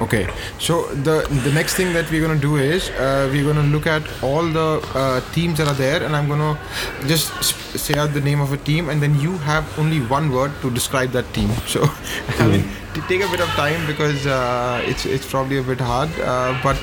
Okay, 0.00 0.28
so 0.58 0.86
the 0.92 1.26
the 1.44 1.52
next 1.52 1.74
thing 1.74 1.94
that 1.94 2.10
we're 2.10 2.20
gonna 2.20 2.38
do 2.38 2.56
is 2.56 2.90
uh, 2.90 3.28
we're 3.32 3.44
gonna 3.44 3.66
look 3.74 3.86
at 3.86 4.02
all 4.22 4.44
the 4.44 4.84
uh, 4.94 5.20
teams 5.32 5.56
that 5.56 5.68
are 5.68 5.74
there, 5.74 6.02
and 6.02 6.14
I'm 6.14 6.28
gonna 6.28 6.58
just 7.06 7.32
say 7.78 7.94
out 7.94 8.12
the 8.12 8.20
name 8.20 8.40
of 8.40 8.52
a 8.52 8.58
team, 8.58 8.90
and 8.90 9.00
then 9.00 9.18
you 9.18 9.38
have 9.38 9.64
only 9.78 10.00
one 10.00 10.30
word 10.30 10.52
to 10.60 10.70
describe 10.70 11.12
that 11.12 11.32
team. 11.32 11.50
So, 11.66 11.80
mm. 11.80 12.40
I 12.40 12.46
mean, 12.48 12.64
take 13.08 13.22
a 13.22 13.28
bit 13.28 13.40
of 13.40 13.48
time 13.56 13.86
because 13.86 14.26
uh, 14.26 14.82
it's 14.84 15.06
it's 15.06 15.26
probably 15.26 15.58
a 15.58 15.62
bit 15.62 15.80
hard. 15.80 16.10
Uh, 16.20 16.58
but 16.62 16.76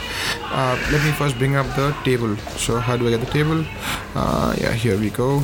uh, 0.51 0.75
let 0.91 1.03
me 1.05 1.11
first 1.11 1.37
bring 1.37 1.55
up 1.55 1.67
the 1.75 1.95
table. 2.03 2.35
So, 2.57 2.79
how 2.79 2.97
do 2.97 3.07
I 3.07 3.11
get 3.11 3.21
the 3.21 3.33
table? 3.39 3.65
Uh, 4.15 4.55
yeah, 4.57 4.73
here 4.73 4.97
we 4.97 5.09
go 5.09 5.43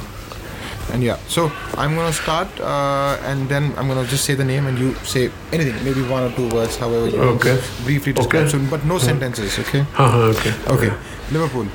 and 0.92 1.04
yeah 1.04 1.18
so 1.28 1.52
i'm 1.78 1.96
gonna 1.96 2.14
start 2.14 2.48
uh, 2.60 3.18
and 3.24 3.48
then 3.50 3.74
i'm 3.78 3.88
gonna 3.88 4.06
just 4.08 4.26
say 4.26 4.34
the 4.34 4.44
name 4.44 4.66
and 4.68 4.78
you 4.80 4.94
say 5.14 5.30
anything 5.52 5.76
maybe 5.84 6.02
one 6.08 6.24
or 6.24 6.32
two 6.36 6.48
words 6.50 6.78
however 6.78 7.08
you 7.08 7.20
okay. 7.22 7.60
briefly 7.84 8.14
describe. 8.14 8.48
Okay. 8.48 8.66
but 8.70 8.86
no 8.86 8.98
sentences 8.98 9.60
okay? 9.60 9.82
Uh-huh, 9.98 10.34
okay. 10.34 10.54
Okay. 10.68 10.94
Liverpool. 11.32 11.68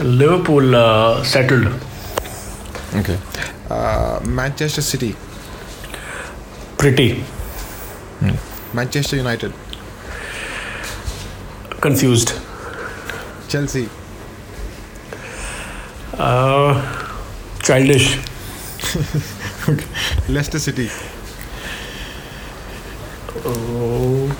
Liverpool 0.00 0.74
uh, 0.74 1.22
settled. 1.24 1.66
Okay. 2.94 3.18
Uh, 3.70 4.20
manchester 4.24 4.82
city. 4.82 5.14
Pretty. 6.78 7.20
Hmm. 8.20 8.34
manchester 8.76 9.16
united. 9.16 9.52
Confused. 11.80 12.32
Chelsea. 13.48 13.88
Uh 16.14 17.07
Childish. 17.68 18.16
okay. 19.68 19.84
Leicester 20.32 20.58
City. 20.58 20.88
Oh. 23.44 24.30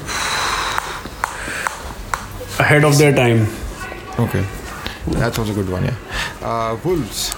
Ahead 2.59 2.85
of 2.85 2.97
their 2.97 3.15
time. 3.15 3.43
Okay. 4.19 4.47
That 5.09 5.37
was 5.39 5.51
a 5.51 5.53
good 5.53 5.69
one, 5.69 5.85
yeah. 5.85 5.95
Uh, 6.41 6.79
Wolves. 6.83 7.35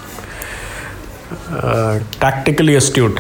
Uh, 1.49 1.99
tactically 2.21 2.77
astute. 2.77 3.19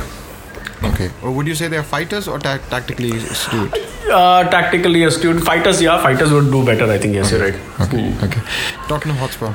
Okay. 0.84 1.10
Or 1.24 1.32
would 1.32 1.48
you 1.48 1.56
say 1.56 1.66
they're 1.66 1.82
fighters 1.82 2.28
or 2.28 2.38
ta- 2.38 2.58
tactically 2.70 3.10
astute? 3.16 3.74
Uh, 4.08 4.48
tactically 4.48 5.02
astute. 5.02 5.42
Fighters, 5.42 5.82
yeah. 5.82 6.00
Fighters 6.00 6.32
would 6.32 6.52
do 6.52 6.64
better, 6.64 6.84
I 6.84 6.98
think. 6.98 7.14
Yes, 7.14 7.32
okay. 7.32 7.36
you're 7.36 7.50
right. 7.50 7.80
Okay. 7.88 7.98
Mm. 7.98 8.22
Okay. 8.28 8.40
Tottenham 8.86 9.16
Hotspur. 9.16 9.54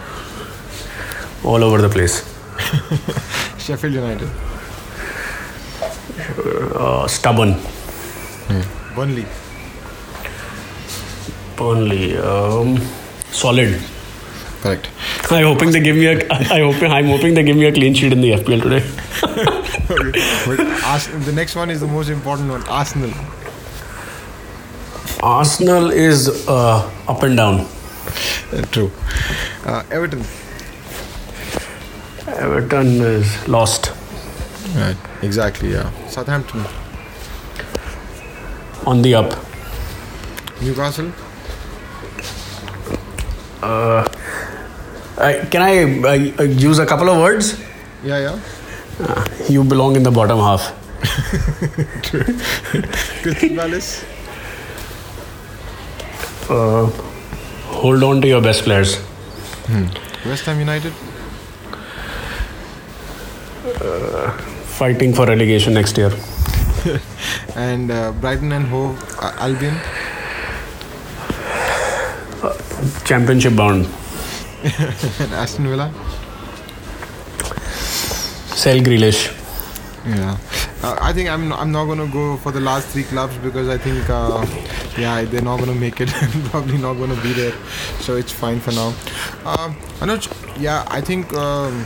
All 1.45 1.63
over 1.63 1.81
the 1.81 1.87
place. 1.89 2.34
Sheffield 3.57 3.93
United. 3.93 4.29
Uh, 6.75 7.07
stubborn. 7.07 7.53
Hmm. 8.47 8.95
Burnley. 8.95 9.25
Burnley. 11.57 12.17
Um, 12.17 12.79
solid. 13.31 13.81
Correct. 14.61 14.89
I'm 15.31 15.43
hoping 15.43 15.71
they 15.71 15.79
give 15.79 15.95
me 15.95 16.07
a. 16.07 16.31
I 16.31 16.59
hope 16.59 16.81
I'm 16.81 17.05
hoping 17.05 17.33
they 17.33 17.43
give 17.43 17.57
me 17.57 17.65
a 17.65 17.71
clean 17.71 17.93
sheet 17.93 18.13
in 18.13 18.21
the 18.21 18.31
FPL 18.31 18.61
today. 18.63 18.79
the 21.25 21.33
next 21.33 21.55
one 21.55 21.69
is 21.69 21.81
the 21.81 21.87
most 21.87 22.09
important 22.09 22.49
one. 22.49 22.63
Arsenal. 22.67 23.11
Arsenal 25.21 25.91
is 25.91 26.47
uh, 26.47 26.91
up 27.07 27.23
and 27.23 27.37
down. 27.37 27.67
Uh, 28.51 28.61
true. 28.71 28.91
Uh, 29.65 29.83
Everton. 29.91 30.23
Everton 32.45 33.01
is 33.01 33.47
lost. 33.47 33.91
Right. 34.75 34.97
Exactly. 35.23 35.71
Yeah. 35.71 35.89
Southampton. 36.09 36.63
On 38.85 39.01
the 39.01 39.15
up. 39.15 39.33
Newcastle. 40.61 41.11
Uh, 43.63 44.07
I, 45.17 45.47
can 45.49 45.61
I 45.63 46.37
uh, 46.37 46.43
use 46.43 46.77
a 46.77 46.85
couple 46.85 47.09
of 47.09 47.17
words? 47.17 47.59
Yeah, 48.03 48.19
yeah. 48.19 48.39
Uh, 48.99 49.25
you 49.49 49.63
belong 49.63 49.95
in 49.95 50.03
the 50.03 50.11
bottom 50.11 50.37
half. 50.37 50.71
Crystal 53.23 53.55
Palace. 53.55 54.05
Uh, 56.47 56.85
hold 57.81 58.03
on 58.03 58.21
to 58.21 58.27
your 58.27 58.41
best 58.41 58.63
players. 58.63 58.97
Hmm. 59.65 59.87
West 60.29 60.45
Ham 60.45 60.59
United. 60.59 60.93
Uh, 63.85 64.31
fighting 64.79 65.13
for 65.13 65.25
relegation 65.27 65.73
next 65.73 65.97
year. 65.97 66.11
and 67.55 67.91
uh, 67.91 68.11
Brighton 68.13 68.51
and 68.51 68.65
Hove 68.65 68.97
uh, 69.19 69.31
Albion. 69.37 69.79
championship 73.05 73.55
bound. 73.55 73.85
and 74.63 75.33
Aston 75.33 75.67
Villa. 75.67 75.91
Sell 78.61 78.77
Grealish. 78.77 79.31
Yeah, 80.05 80.37
uh, 80.83 80.97
I 81.01 81.13
think 81.13 81.29
I'm 81.29 81.51
I'm 81.53 81.71
not 81.71 81.85
gonna 81.85 82.07
go 82.07 82.37
for 82.37 82.51
the 82.51 82.59
last 82.59 82.87
three 82.89 83.03
clubs 83.03 83.35
because 83.37 83.69
I 83.69 83.77
think 83.77 84.09
uh, 84.09 84.45
yeah 84.97 85.23
they're 85.23 85.41
not 85.41 85.59
gonna 85.59 85.75
make 85.75 85.99
it 85.99 86.09
probably 86.51 86.77
not 86.77 86.93
gonna 86.93 87.19
be 87.21 87.33
there, 87.33 87.53
so 88.01 88.15
it's 88.15 88.31
fine 88.31 88.59
for 88.59 88.71
now. 88.71 88.93
Uh, 89.45 89.73
Anuj, 89.99 90.29
yeah, 90.59 90.83
I 90.87 91.01
think. 91.01 91.33
Um, 91.33 91.85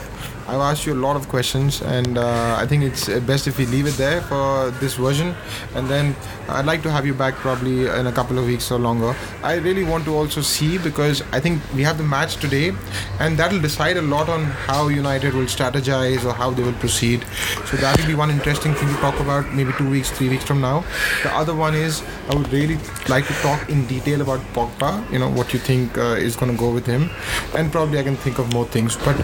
I've 0.49 0.61
asked 0.61 0.87
you 0.87 0.93
a 0.93 1.01
lot 1.07 1.15
of 1.15 1.29
questions, 1.29 1.83
and 1.83 2.17
uh, 2.17 2.55
I 2.57 2.65
think 2.65 2.83
it's 2.83 3.07
best 3.19 3.45
if 3.45 3.59
we 3.59 3.67
leave 3.67 3.85
it 3.85 3.93
there 3.97 4.21
for 4.21 4.71
this 4.79 4.95
version. 4.95 5.35
And 5.75 5.87
then 5.87 6.15
I'd 6.47 6.65
like 6.65 6.81
to 6.83 6.91
have 6.91 7.05
you 7.05 7.13
back 7.13 7.35
probably 7.35 7.85
in 7.85 8.07
a 8.07 8.11
couple 8.11 8.39
of 8.39 8.47
weeks 8.47 8.71
or 8.71 8.79
longer. 8.79 9.15
I 9.43 9.57
really 9.57 9.83
want 9.83 10.05
to 10.05 10.15
also 10.15 10.41
see 10.41 10.79
because 10.79 11.21
I 11.31 11.39
think 11.39 11.61
we 11.75 11.83
have 11.83 11.99
the 11.99 12.03
match 12.03 12.37
today, 12.37 12.73
and 13.19 13.37
that'll 13.37 13.61
decide 13.61 13.97
a 13.97 14.01
lot 14.01 14.27
on 14.27 14.45
how 14.45 14.87
United 14.87 15.35
will 15.35 15.45
strategize 15.45 16.25
or 16.25 16.33
how 16.33 16.49
they 16.49 16.63
will 16.63 16.79
proceed. 16.85 17.23
So 17.65 17.77
that 17.77 17.99
will 17.99 18.07
be 18.07 18.15
one 18.15 18.31
interesting 18.31 18.73
thing 18.73 18.89
to 18.89 18.95
talk 19.01 19.19
about 19.19 19.53
maybe 19.53 19.71
two 19.77 19.87
weeks, 19.87 20.09
three 20.09 20.29
weeks 20.29 20.43
from 20.43 20.61
now. 20.61 20.83
The 21.21 21.35
other 21.35 21.53
one 21.53 21.75
is 21.75 22.01
I 22.27 22.33
would 22.33 22.51
really 22.51 22.79
like 23.07 23.27
to 23.27 23.33
talk 23.43 23.69
in 23.69 23.85
detail 23.85 24.21
about 24.21 24.39
Pogba. 24.55 25.11
You 25.11 25.19
know 25.19 25.29
what 25.29 25.53
you 25.53 25.59
think 25.59 25.95
uh, 25.95 26.25
is 26.27 26.35
going 26.35 26.51
to 26.51 26.57
go 26.57 26.73
with 26.73 26.87
him, 26.87 27.11
and 27.55 27.71
probably 27.71 27.99
I 27.99 28.03
can 28.03 28.15
think 28.15 28.39
of 28.39 28.51
more 28.51 28.65
things. 28.65 28.95
But 28.95 29.19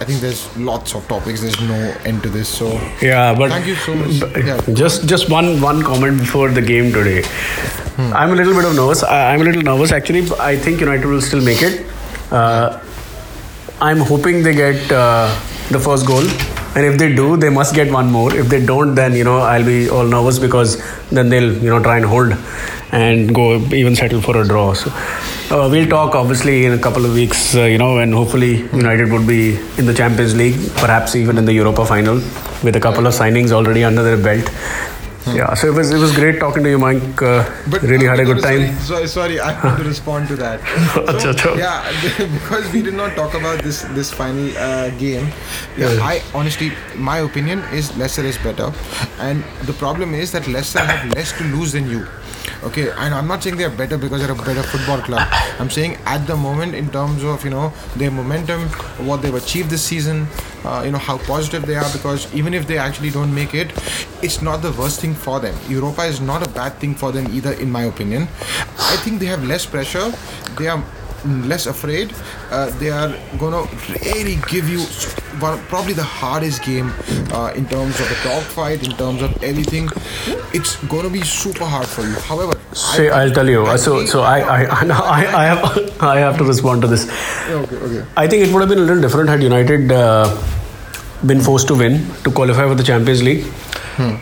I 0.00 0.04
think 0.04 0.20
there's 0.20 0.56
lots 0.70 0.94
of 0.94 1.06
topics. 1.08 1.40
There's 1.42 1.60
no 1.60 1.78
end 2.04 2.22
to 2.24 2.28
this. 2.28 2.48
So 2.48 2.68
yeah, 3.02 3.34
but 3.34 3.50
thank 3.50 3.66
you 3.66 3.76
so 3.86 3.94
much. 3.94 4.22
Yeah. 4.48 4.60
Just 4.82 5.08
just 5.14 5.30
one 5.30 5.60
one 5.60 5.82
comment 5.82 6.20
before 6.24 6.48
the 6.58 6.64
game 6.70 6.92
today. 6.98 7.22
Hmm. 7.96 8.12
I'm 8.22 8.32
a 8.32 8.36
little 8.40 8.54
bit 8.60 8.64
of 8.64 8.76
nervous. 8.76 9.02
I, 9.02 9.34
am 9.34 9.40
a 9.40 9.48
little 9.50 9.62
nervous 9.70 9.92
actually. 10.00 10.26
I 10.50 10.56
think 10.56 10.80
United 10.80 11.06
will 11.14 11.24
still 11.30 11.44
make 11.50 11.62
it. 11.70 11.86
Uh, 12.30 12.80
I'm 13.80 13.98
hoping 14.12 14.42
they 14.42 14.54
get 14.54 14.92
uh, 14.92 15.26
the 15.70 15.78
first 15.78 16.06
goal 16.06 16.24
and 16.76 16.86
if 16.86 16.98
they 16.98 17.08
do 17.14 17.36
they 17.36 17.48
must 17.48 17.74
get 17.74 17.90
one 17.90 18.10
more 18.10 18.34
if 18.34 18.48
they 18.48 18.64
don't 18.64 18.94
then 18.94 19.14
you 19.14 19.24
know 19.24 19.38
i'll 19.38 19.64
be 19.64 19.78
all 19.88 20.04
nervous 20.04 20.38
because 20.38 20.76
then 21.10 21.28
they'll 21.28 21.52
you 21.64 21.70
know 21.70 21.80
try 21.82 21.96
and 21.96 22.06
hold 22.12 22.34
and 22.92 23.34
go 23.34 23.46
even 23.80 23.96
settle 23.96 24.20
for 24.20 24.36
a 24.40 24.46
draw 24.46 24.72
so 24.72 24.90
uh, 25.50 25.68
we'll 25.70 25.88
talk 25.88 26.14
obviously 26.14 26.66
in 26.66 26.72
a 26.72 26.78
couple 26.78 27.04
of 27.04 27.14
weeks 27.14 27.54
uh, 27.54 27.62
you 27.62 27.78
know 27.78 27.98
and 27.98 28.12
hopefully 28.12 28.52
united 28.86 29.10
would 29.10 29.26
be 29.26 29.56
in 29.78 29.86
the 29.86 29.94
champions 29.94 30.34
league 30.34 30.58
perhaps 30.76 31.16
even 31.16 31.38
in 31.38 31.44
the 31.44 31.52
europa 31.52 31.84
final 31.84 32.16
with 32.66 32.76
a 32.76 32.80
couple 32.80 33.06
of 33.06 33.14
signings 33.14 33.52
already 33.52 33.84
under 33.84 34.02
their 34.02 34.20
belt 34.28 34.48
yeah, 35.34 35.54
so 35.54 35.68
it 35.68 35.74
was 35.74 35.90
it 35.90 35.98
was 35.98 36.14
great 36.14 36.38
talking 36.40 36.62
to 36.62 36.70
you, 36.70 36.78
Mike. 36.78 37.20
Uh, 37.20 37.44
but 37.68 37.82
really 37.82 38.06
had 38.06 38.20
a 38.20 38.24
good 38.24 38.42
time. 38.42 38.74
Sorry, 38.78 39.06
sorry, 39.06 39.40
I 39.40 39.52
have 39.52 39.76
to 39.78 39.84
respond 39.84 40.28
to 40.28 40.36
that. 40.36 40.60
So, 41.38 41.54
yeah, 41.56 41.84
because 42.38 42.72
we 42.72 42.82
did 42.82 42.94
not 42.94 43.14
talk 43.14 43.34
about 43.34 43.62
this 43.62 43.82
this 43.98 44.10
final 44.10 44.56
uh, 44.56 44.90
game. 44.90 45.28
Yeah, 45.76 45.92
yeah, 45.92 46.02
I 46.02 46.22
honestly, 46.34 46.72
my 46.96 47.18
opinion 47.18 47.60
is 47.72 47.94
Leicester 47.96 48.24
is 48.24 48.38
better, 48.38 48.72
and 49.18 49.44
the 49.66 49.72
problem 49.74 50.14
is 50.14 50.32
that 50.32 50.48
Leicester 50.48 50.80
have 50.80 51.12
less 51.14 51.36
to 51.38 51.44
lose 51.44 51.72
than 51.72 51.90
you. 51.90 52.06
Okay, 52.64 52.90
and 52.90 53.14
I'm 53.14 53.28
not 53.28 53.42
saying 53.42 53.56
they're 53.56 53.70
better 53.70 53.96
because 53.96 54.20
they're 54.20 54.32
a 54.32 54.34
better 54.34 54.64
football 54.64 54.98
club. 55.00 55.26
I'm 55.60 55.70
saying 55.70 55.96
at 56.06 56.26
the 56.26 56.36
moment, 56.36 56.74
in 56.74 56.90
terms 56.90 57.22
of 57.22 57.44
you 57.44 57.50
know 57.50 57.72
their 57.94 58.10
momentum, 58.10 58.68
what 59.06 59.22
they've 59.22 59.34
achieved 59.34 59.70
this 59.70 59.82
season, 59.82 60.26
uh, 60.64 60.82
you 60.84 60.90
know 60.90 60.98
how 60.98 61.18
positive 61.18 61.66
they 61.66 61.76
are. 61.76 61.90
Because 61.92 62.32
even 62.34 62.54
if 62.54 62.66
they 62.66 62.76
actually 62.76 63.10
don't 63.10 63.32
make 63.32 63.54
it, 63.54 63.70
it's 64.22 64.42
not 64.42 64.60
the 64.60 64.72
worst 64.72 65.00
thing 65.00 65.14
for 65.14 65.38
them. 65.38 65.54
Europa 65.68 66.02
is 66.02 66.20
not 66.20 66.44
a 66.44 66.50
bad 66.50 66.74
thing 66.80 66.96
for 66.96 67.12
them 67.12 67.32
either, 67.32 67.52
in 67.52 67.70
my 67.70 67.84
opinion. 67.84 68.22
I 68.78 68.96
think 69.04 69.20
they 69.20 69.26
have 69.26 69.44
less 69.44 69.64
pressure. 69.64 70.12
They 70.58 70.66
are 70.66 70.82
less 71.24 71.66
afraid. 71.66 72.12
Uh, 72.50 72.70
they 72.78 72.90
are 72.90 73.14
gonna 73.38 73.66
really 74.04 74.36
give 74.48 74.68
you 74.68 74.80
one, 75.40 75.58
probably 75.66 75.92
the 75.92 76.02
hardest 76.02 76.62
game 76.62 76.92
uh, 77.32 77.52
in 77.54 77.66
terms 77.66 77.98
of 78.00 78.08
the 78.08 78.18
dogfight, 78.24 78.84
in 78.84 78.92
terms 78.96 79.22
of 79.22 79.42
everything. 79.42 79.88
It's 80.52 80.76
gonna 80.86 81.10
be 81.10 81.22
super 81.22 81.64
hard 81.64 81.86
for 81.86 82.02
you. 82.02 82.14
However, 82.14 82.58
say 82.72 83.08
I, 83.10 83.24
will 83.24 83.32
tell 83.32 83.48
you. 83.48 83.78
so 83.78 84.04
so 84.06 84.22
I 84.22 84.40
I, 84.40 84.64
I 84.84 85.42
I 85.42 85.44
have 85.44 86.02
I 86.12 86.18
have 86.18 86.38
to 86.38 86.44
respond 86.44 86.82
to 86.82 86.88
this. 86.88 87.08
Okay 87.50 87.76
okay. 87.76 88.04
I 88.16 88.26
think 88.28 88.46
it 88.46 88.52
would 88.52 88.60
have 88.60 88.68
been 88.68 88.78
a 88.78 88.88
little 88.90 89.02
different 89.02 89.28
had 89.28 89.42
United 89.42 89.92
uh, 89.92 90.36
been 91.26 91.40
forced 91.40 91.68
to 91.68 91.74
win 91.74 92.06
to 92.24 92.30
qualify 92.30 92.66
for 92.68 92.74
the 92.74 92.84
Champions 92.84 93.22
League. 93.22 93.44
Hmm. 93.96 94.16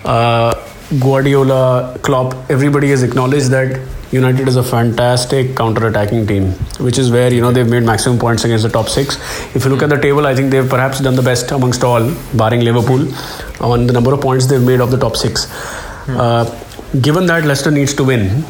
Guardiola, 1.00 1.98
Klopp, 2.02 2.48
everybody 2.48 2.90
has 2.90 3.02
acknowledged 3.02 3.50
that 3.50 3.80
United 4.12 4.46
is 4.46 4.54
a 4.54 4.62
fantastic 4.62 5.56
counter-attacking 5.56 6.28
team, 6.28 6.52
which 6.78 6.96
is 6.96 7.10
where 7.10 7.32
you 7.32 7.40
know 7.40 7.50
they've 7.50 7.68
made 7.68 7.82
maximum 7.82 8.20
points 8.20 8.44
against 8.44 8.62
the 8.62 8.70
top 8.70 8.88
six. 8.88 9.16
If 9.56 9.64
you 9.64 9.70
look 9.70 9.82
at 9.82 9.88
the 9.88 10.00
table, 10.00 10.26
I 10.28 10.34
think 10.36 10.52
they've 10.52 10.68
perhaps 10.68 11.00
done 11.00 11.16
the 11.16 11.22
best 11.22 11.50
amongst 11.50 11.82
all, 11.82 12.14
barring 12.34 12.60
Liverpool, 12.60 13.12
on 13.60 13.88
the 13.88 13.92
number 13.92 14.14
of 14.14 14.20
points 14.20 14.46
they've 14.46 14.62
made 14.62 14.80
of 14.80 14.92
the 14.92 14.96
top 14.96 15.16
six. 15.16 15.50
Hmm. 15.50 16.16
Uh, 16.16 16.62
given 17.00 17.26
that 17.26 17.44
Leicester 17.44 17.72
needs 17.72 17.92
to 17.94 18.04
win, 18.04 18.44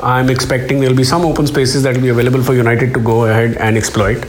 I'm 0.00 0.30
expecting 0.30 0.78
there'll 0.78 0.96
be 0.96 1.02
some 1.02 1.22
open 1.22 1.48
spaces 1.48 1.82
that 1.82 1.96
will 1.96 2.02
be 2.02 2.08
available 2.10 2.44
for 2.44 2.54
United 2.54 2.94
to 2.94 3.00
go 3.00 3.24
ahead 3.24 3.56
and 3.56 3.76
exploit. 3.76 4.24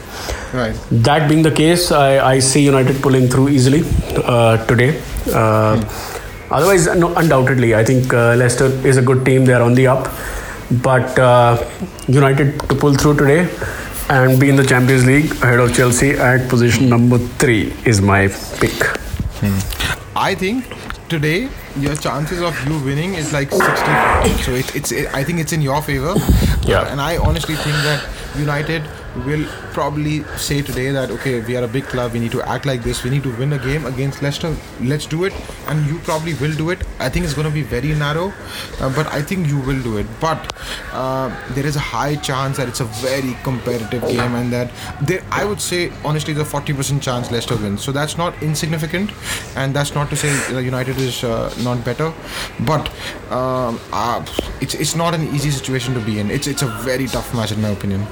Right. 0.51 0.75
That 0.89 1.29
being 1.29 1.43
the 1.43 1.51
case, 1.51 1.91
I, 1.91 2.27
I 2.27 2.39
see 2.39 2.65
United 2.65 3.03
pulling 3.03 3.27
through 3.27 3.49
easily 3.49 3.83
uh, 4.17 4.65
today. 4.65 4.99
Uh, 5.27 5.79
hmm. 5.79 6.20
Otherwise, 6.51 6.87
no, 6.95 7.13
undoubtedly, 7.15 7.75
I 7.75 7.83
think 7.83 8.13
uh, 8.13 8.35
Leicester 8.35 8.65
is 8.87 8.97
a 8.97 9.01
good 9.01 9.25
team. 9.25 9.45
They 9.45 9.53
are 9.53 9.61
on 9.61 9.73
the 9.73 9.87
up. 9.87 10.11
But 10.83 11.17
uh, 11.19 11.63
United 12.07 12.59
to 12.69 12.75
pull 12.75 12.93
through 12.93 13.17
today 13.17 13.49
and 14.09 14.39
be 14.39 14.49
in 14.49 14.55
the 14.55 14.65
Champions 14.65 15.05
League 15.05 15.31
ahead 15.43 15.59
of 15.59 15.73
Chelsea 15.75 16.11
at 16.11 16.49
position 16.49 16.89
number 16.89 17.17
three 17.17 17.73
is 17.85 18.01
my 18.01 18.27
pick. 18.59 18.83
Hmm. 19.41 19.59
I 20.17 20.35
think 20.35 20.65
today 21.11 21.49
your 21.77 21.95
chances 21.95 22.41
of 22.41 22.55
you 22.67 22.79
winning 22.85 23.15
is 23.15 23.33
like 23.33 23.51
60 23.51 23.65
so 24.43 24.53
it, 24.53 24.75
it's 24.75 24.91
it, 24.93 25.13
i 25.13 25.23
think 25.25 25.39
it's 25.39 25.51
in 25.51 25.61
your 25.61 25.81
favor 25.81 26.13
yeah 26.63 26.89
and 26.91 27.01
i 27.01 27.17
honestly 27.17 27.55
think 27.55 27.75
that 27.87 28.07
united 28.37 28.81
will 29.25 29.45
probably 29.73 30.23
say 30.37 30.61
today 30.61 30.91
that 30.91 31.09
okay 31.11 31.41
we 31.41 31.55
are 31.55 31.63
a 31.63 31.67
big 31.67 31.83
club 31.85 32.13
we 32.13 32.19
need 32.19 32.31
to 32.31 32.41
act 32.43 32.65
like 32.65 32.81
this 32.83 33.03
we 33.03 33.09
need 33.09 33.23
to 33.23 33.35
win 33.37 33.53
a 33.53 33.59
game 33.59 33.85
against 33.85 34.21
Leicester 34.21 34.55
let's 34.81 35.05
do 35.05 35.25
it. 35.25 35.33
And 35.67 35.85
you 35.87 35.99
probably 35.99 36.33
will 36.35 36.53
do 36.53 36.69
it. 36.69 36.83
I 36.99 37.09
think 37.09 37.25
it's 37.25 37.33
going 37.33 37.47
to 37.47 37.53
be 37.53 37.61
very 37.61 37.93
narrow 37.93 38.33
uh, 38.79 38.93
but 38.95 39.07
I 39.07 39.21
think 39.21 39.47
you 39.47 39.59
will 39.59 39.81
do 39.81 39.97
it. 39.97 40.07
But 40.19 40.53
uh, 40.91 41.29
there 41.51 41.65
is 41.65 41.75
a 41.75 41.79
high 41.79 42.15
chance 42.15 42.57
that 42.57 42.67
it's 42.67 42.79
a 42.79 42.85
very 42.85 43.37
competitive 43.43 44.01
game 44.03 44.35
and 44.35 44.51
that 44.53 44.71
there 45.01 45.23
I 45.31 45.45
would 45.45 45.61
say 45.61 45.91
honestly 46.03 46.33
a 46.33 46.43
40% 46.43 47.01
chance 47.01 47.31
Leicester 47.31 47.57
wins. 47.57 47.83
So 47.83 47.91
that's 47.91 48.17
not 48.17 48.41
insignificant 48.41 49.11
and 49.55 49.73
that's 49.73 49.93
not 49.93 50.09
to 50.09 50.15
say 50.15 50.31
United 50.61 50.97
is 50.97 51.23
uh, 51.23 51.53
not 51.59 51.83
better. 51.83 52.13
But 52.61 52.89
um, 53.31 53.79
uh, 53.91 54.25
it's 54.61 54.73
it's 54.75 54.95
not 54.95 55.13
an 55.13 55.23
easy 55.35 55.51
situation 55.51 55.93
to 55.93 55.99
be 55.99 56.19
in. 56.19 56.31
It's 56.31 56.47
it's 56.47 56.61
a 56.61 56.67
very 56.89 57.07
tough 57.07 57.33
match 57.33 57.51
in 57.51 57.61
my 57.61 57.69
opinion 57.69 58.05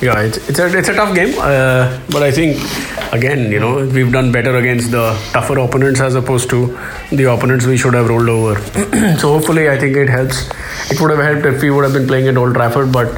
yeah, 0.00 0.20
it's, 0.20 0.36
it's, 0.48 0.58
a, 0.58 0.78
it's 0.78 0.88
a 0.88 0.94
tough 0.94 1.14
game, 1.14 1.34
uh, 1.38 2.00
but 2.10 2.22
I 2.22 2.30
think, 2.30 2.56
again, 3.12 3.50
you 3.50 3.58
know, 3.58 3.84
we've 3.86 4.12
done 4.12 4.30
better 4.30 4.56
against 4.56 4.92
the 4.92 5.12
tougher 5.32 5.58
opponents 5.58 6.00
as 6.00 6.14
opposed 6.14 6.48
to 6.50 6.78
the 7.10 7.24
opponents 7.24 7.66
we 7.66 7.76
should 7.76 7.94
have 7.94 8.08
rolled 8.08 8.28
over. 8.28 8.60
so 9.18 9.32
hopefully, 9.32 9.68
I 9.68 9.76
think 9.76 9.96
it 9.96 10.08
helps. 10.08 10.48
It 10.90 11.00
would 11.00 11.10
have 11.10 11.18
helped 11.18 11.46
if 11.46 11.62
we 11.62 11.70
would 11.70 11.84
have 11.84 11.92
been 11.92 12.06
playing 12.06 12.28
at 12.28 12.36
Old 12.36 12.54
Trafford, 12.54 12.92
but 12.92 13.08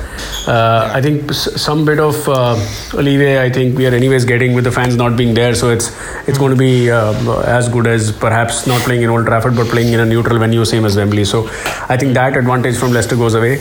uh, 0.48 0.90
I 0.94 1.02
think 1.02 1.32
some 1.34 1.84
bit 1.84 2.00
of 2.00 2.16
uh, 2.28 2.54
leeway. 2.94 3.38
I 3.38 3.50
think 3.50 3.76
we 3.76 3.86
are 3.86 3.94
anyways 3.94 4.24
getting 4.24 4.54
with 4.54 4.64
the 4.64 4.72
fans 4.72 4.96
not 4.96 5.16
being 5.16 5.34
there, 5.34 5.54
so 5.54 5.68
it's 5.68 5.94
it's 6.26 6.38
going 6.38 6.50
to 6.50 6.56
be 6.56 6.90
uh, 6.90 7.40
as 7.42 7.68
good 7.68 7.86
as 7.86 8.10
perhaps 8.10 8.66
not 8.66 8.80
playing 8.82 9.02
in 9.02 9.10
Old 9.10 9.26
Trafford, 9.26 9.54
but 9.54 9.66
playing 9.68 9.92
in 9.92 10.00
a 10.00 10.06
neutral 10.06 10.38
venue, 10.38 10.64
same 10.64 10.86
as 10.86 10.96
Wembley. 10.96 11.24
So 11.24 11.46
I 11.88 11.96
think 11.98 12.14
that 12.14 12.38
advantage 12.38 12.78
from 12.78 12.92
Leicester 12.92 13.16
goes 13.16 13.34
away. 13.34 13.58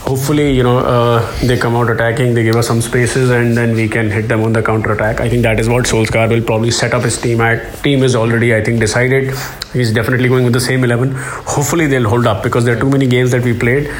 Hopefully, 0.00 0.52
you 0.52 0.62
know, 0.62 0.78
uh, 0.78 1.38
they 1.40 1.58
come 1.58 1.74
out 1.74 1.90
attacking, 1.90 2.34
they 2.34 2.44
give 2.44 2.56
some 2.62 2.80
spaces, 2.80 3.30
and 3.30 3.56
then 3.56 3.74
we 3.74 3.88
can 3.88 4.10
hit 4.10 4.28
them 4.28 4.42
on 4.42 4.52
the 4.52 4.62
counter 4.62 4.92
attack. 4.92 5.20
I 5.20 5.28
think 5.28 5.42
that 5.42 5.60
is 5.60 5.68
what 5.68 5.84
Solskjaer 5.84 6.28
will 6.28 6.42
probably 6.42 6.70
set 6.70 6.94
up 6.94 7.02
his 7.02 7.20
team 7.20 7.40
at. 7.40 7.82
Team 7.82 8.02
is 8.02 8.14
already, 8.14 8.54
I 8.54 8.62
think, 8.62 8.80
decided. 8.80 9.34
He's 9.72 9.92
definitely 9.92 10.28
going 10.28 10.44
with 10.44 10.52
the 10.52 10.60
same 10.60 10.84
eleven. 10.84 11.12
Hopefully, 11.14 11.86
they'll 11.86 12.08
hold 12.08 12.26
up 12.26 12.42
because 12.42 12.64
there 12.64 12.76
are 12.76 12.80
too 12.80 12.90
many 12.90 13.06
games 13.06 13.30
that 13.32 13.42
we 13.42 13.58
played 13.58 13.90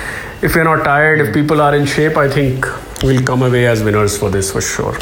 if 0.43 0.55
we're 0.55 0.65
not 0.65 0.85
tired, 0.85 1.21
if 1.21 1.35
people 1.35 1.61
are 1.61 1.75
in 1.75 1.85
shape, 1.85 2.17
I 2.17 2.29
think 2.29 2.65
we'll 3.03 3.23
come 3.23 3.43
away 3.43 3.67
as 3.67 3.83
winners 3.83 4.17
for 4.17 4.31
this 4.31 4.51
for 4.51 4.63
sure. 4.63 4.97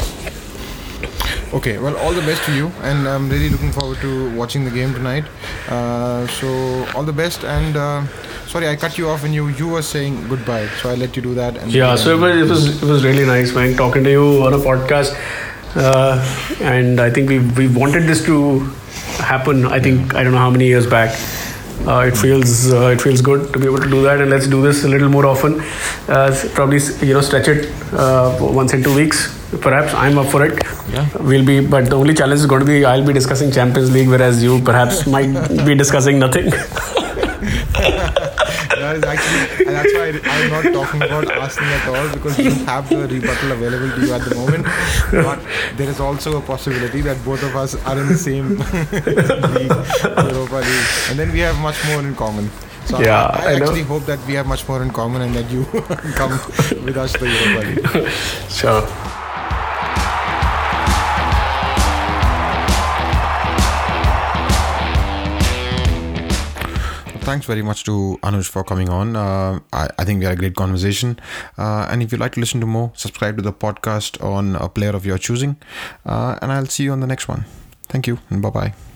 Okay, 1.53 1.77
well, 1.79 1.95
all 1.97 2.13
the 2.13 2.21
best 2.21 2.43
to 2.43 2.53
you, 2.53 2.67
and 2.81 3.07
I'm 3.07 3.29
really 3.29 3.49
looking 3.49 3.71
forward 3.71 3.97
to 4.01 4.35
watching 4.35 4.65
the 4.65 4.71
game 4.71 4.93
tonight. 4.93 5.23
Uh, 5.67 6.27
so, 6.27 6.85
all 6.93 7.03
the 7.03 7.13
best, 7.13 7.43
and 7.43 7.75
uh, 7.75 8.03
sorry, 8.49 8.67
I 8.67 8.75
cut 8.75 8.97
you 8.97 9.09
off 9.09 9.23
when 9.23 9.33
you 9.33 9.47
you 9.49 9.67
were 9.67 9.81
saying 9.81 10.27
goodbye, 10.27 10.67
so 10.81 10.89
I 10.89 10.95
let 10.95 11.15
you 11.15 11.21
do 11.21 11.33
that. 11.35 11.57
And 11.57 11.71
yeah, 11.71 11.95
so 11.95 12.15
it 12.15 12.19
was, 12.21 12.35
it 12.35 12.49
was, 12.49 12.83
it 12.83 12.87
was 12.93 13.03
really 13.03 13.25
nice, 13.25 13.53
man, 13.53 13.75
talking 13.77 14.03
to 14.03 14.09
you 14.09 14.43
on 14.43 14.53
a 14.53 14.61
podcast, 14.69 15.13
uh, 15.75 16.17
and 16.61 16.99
I 16.99 17.09
think 17.09 17.29
we 17.29 17.39
we 17.61 17.67
wanted 17.81 18.09
this 18.13 18.25
to 18.25 18.37
happen. 19.33 19.65
I 19.65 19.79
think 19.79 20.15
I 20.15 20.23
don't 20.23 20.33
know 20.33 20.45
how 20.47 20.49
many 20.57 20.65
years 20.65 20.87
back 20.95 21.19
uh, 21.87 22.05
it 22.11 22.17
feels 22.17 22.73
uh, 22.73 22.87
it 22.87 23.01
feels 23.01 23.21
good 23.21 23.51
to 23.53 23.59
be 23.59 23.65
able 23.65 23.79
to 23.79 23.89
do 23.89 24.01
that, 24.03 24.21
and 24.21 24.29
let's 24.29 24.47
do 24.47 24.61
this 24.61 24.83
a 24.83 24.87
little 24.87 25.09
more 25.09 25.25
often. 25.25 25.59
Uh, 26.07 26.29
probably 26.53 26.79
you 27.07 27.13
know 27.13 27.21
stretch 27.21 27.47
it 27.47 27.69
uh, 27.93 28.37
once 28.39 28.73
in 28.73 28.83
two 28.83 28.95
weeks. 28.95 29.35
Perhaps 29.61 29.93
I'm 29.95 30.19
up 30.19 30.27
for 30.27 30.45
it. 30.45 30.61
Yeah. 30.91 31.07
We'll 31.19 31.45
be, 31.45 31.59
but 31.65 31.89
the 31.89 31.95
only 31.95 32.13
challenge 32.13 32.39
is 32.41 32.45
going 32.45 32.59
to 32.59 32.65
be 32.65 32.85
I'll 32.85 33.05
be 33.05 33.13
discussing 33.13 33.51
Champions 33.51 33.91
League, 33.91 34.09
whereas 34.09 34.43
you 34.43 34.61
perhaps 34.61 35.07
might 35.17 35.33
be 35.65 35.75
discussing 35.75 36.19
nothing. 36.19 36.51
that 38.89 38.97
is 38.97 39.03
actually 39.03 39.65
that's 39.65 39.93
why 39.93 40.31
I, 40.31 40.37
am 40.39 40.49
not 40.49 40.73
talking 40.73 41.01
about 41.03 41.31
Arsenal 41.37 41.69
at 41.69 41.87
all 41.87 42.09
because 42.13 42.39
you 42.39 42.51
have 42.65 42.89
the 42.89 43.07
rebuttal 43.07 43.51
available 43.51 43.95
to 43.95 44.01
you 44.05 44.13
at 44.13 44.21
the 44.27 44.35
moment. 44.35 44.65
But 45.11 45.39
there 45.77 45.89
is 45.89 45.99
also 45.99 46.37
a 46.37 46.41
possibility 46.41 47.01
that 47.01 47.23
both 47.23 47.43
of 47.43 47.55
us 47.55 47.75
are 47.85 47.99
in 47.99 48.07
the 48.07 48.17
same 48.17 48.57
league, 48.57 49.75
Europa 50.33 50.55
League, 50.55 50.89
and 51.09 51.19
then 51.19 51.31
we 51.31 51.39
have 51.39 51.57
much 51.59 51.77
more 51.87 51.99
in 51.99 52.15
common. 52.15 52.49
So 52.85 52.99
yeah, 52.99 53.27
I, 53.27 53.39
I, 53.39 53.51
I 53.51 53.53
actually 53.55 53.83
hope 53.83 54.05
that 54.05 54.25
we 54.25 54.33
have 54.33 54.47
much 54.47 54.67
more 54.67 54.81
in 54.81 54.89
common 54.89 55.21
and 55.21 55.35
that 55.35 55.51
you 55.51 55.65
come 56.15 56.31
with 56.83 56.97
us 56.97 57.13
to 57.13 57.25
Europa 57.29 57.67
League. 57.67 58.09
Sure. 58.49 59.18
Thanks 67.29 67.45
very 67.45 67.61
much 67.61 67.83
to 67.83 68.17
Anuj 68.23 68.47
for 68.49 68.63
coming 68.63 68.89
on. 68.89 69.15
Uh, 69.15 69.59
I, 69.71 69.87
I, 69.99 70.03
think 70.03 70.17
we 70.19 70.25
had 70.25 70.33
a 70.33 70.35
great 70.35 70.55
conversation. 70.55 71.19
Uh, 71.59 71.87
and 71.91 72.01
if 72.01 72.11
you'd 72.11 72.19
like 72.19 72.31
to 72.33 72.39
listen 72.39 72.59
to 72.61 72.65
more, 72.65 72.91
subscribe 72.95 73.37
to 73.37 73.43
the 73.43 73.53
podcast 73.53 74.23
on 74.23 74.55
a 74.55 74.67
player 74.67 74.95
of 74.95 75.05
your 75.05 75.19
choosing. 75.19 75.55
Uh, 76.03 76.39
and 76.41 76.51
I'll 76.51 76.65
see 76.65 76.85
you 76.85 76.91
on 76.91 77.01
the 77.01 77.07
next 77.07 77.27
one. 77.27 77.45
Thank 77.83 78.07
you 78.07 78.17
and 78.31 78.41
bye 78.41 78.49
bye. 78.49 78.88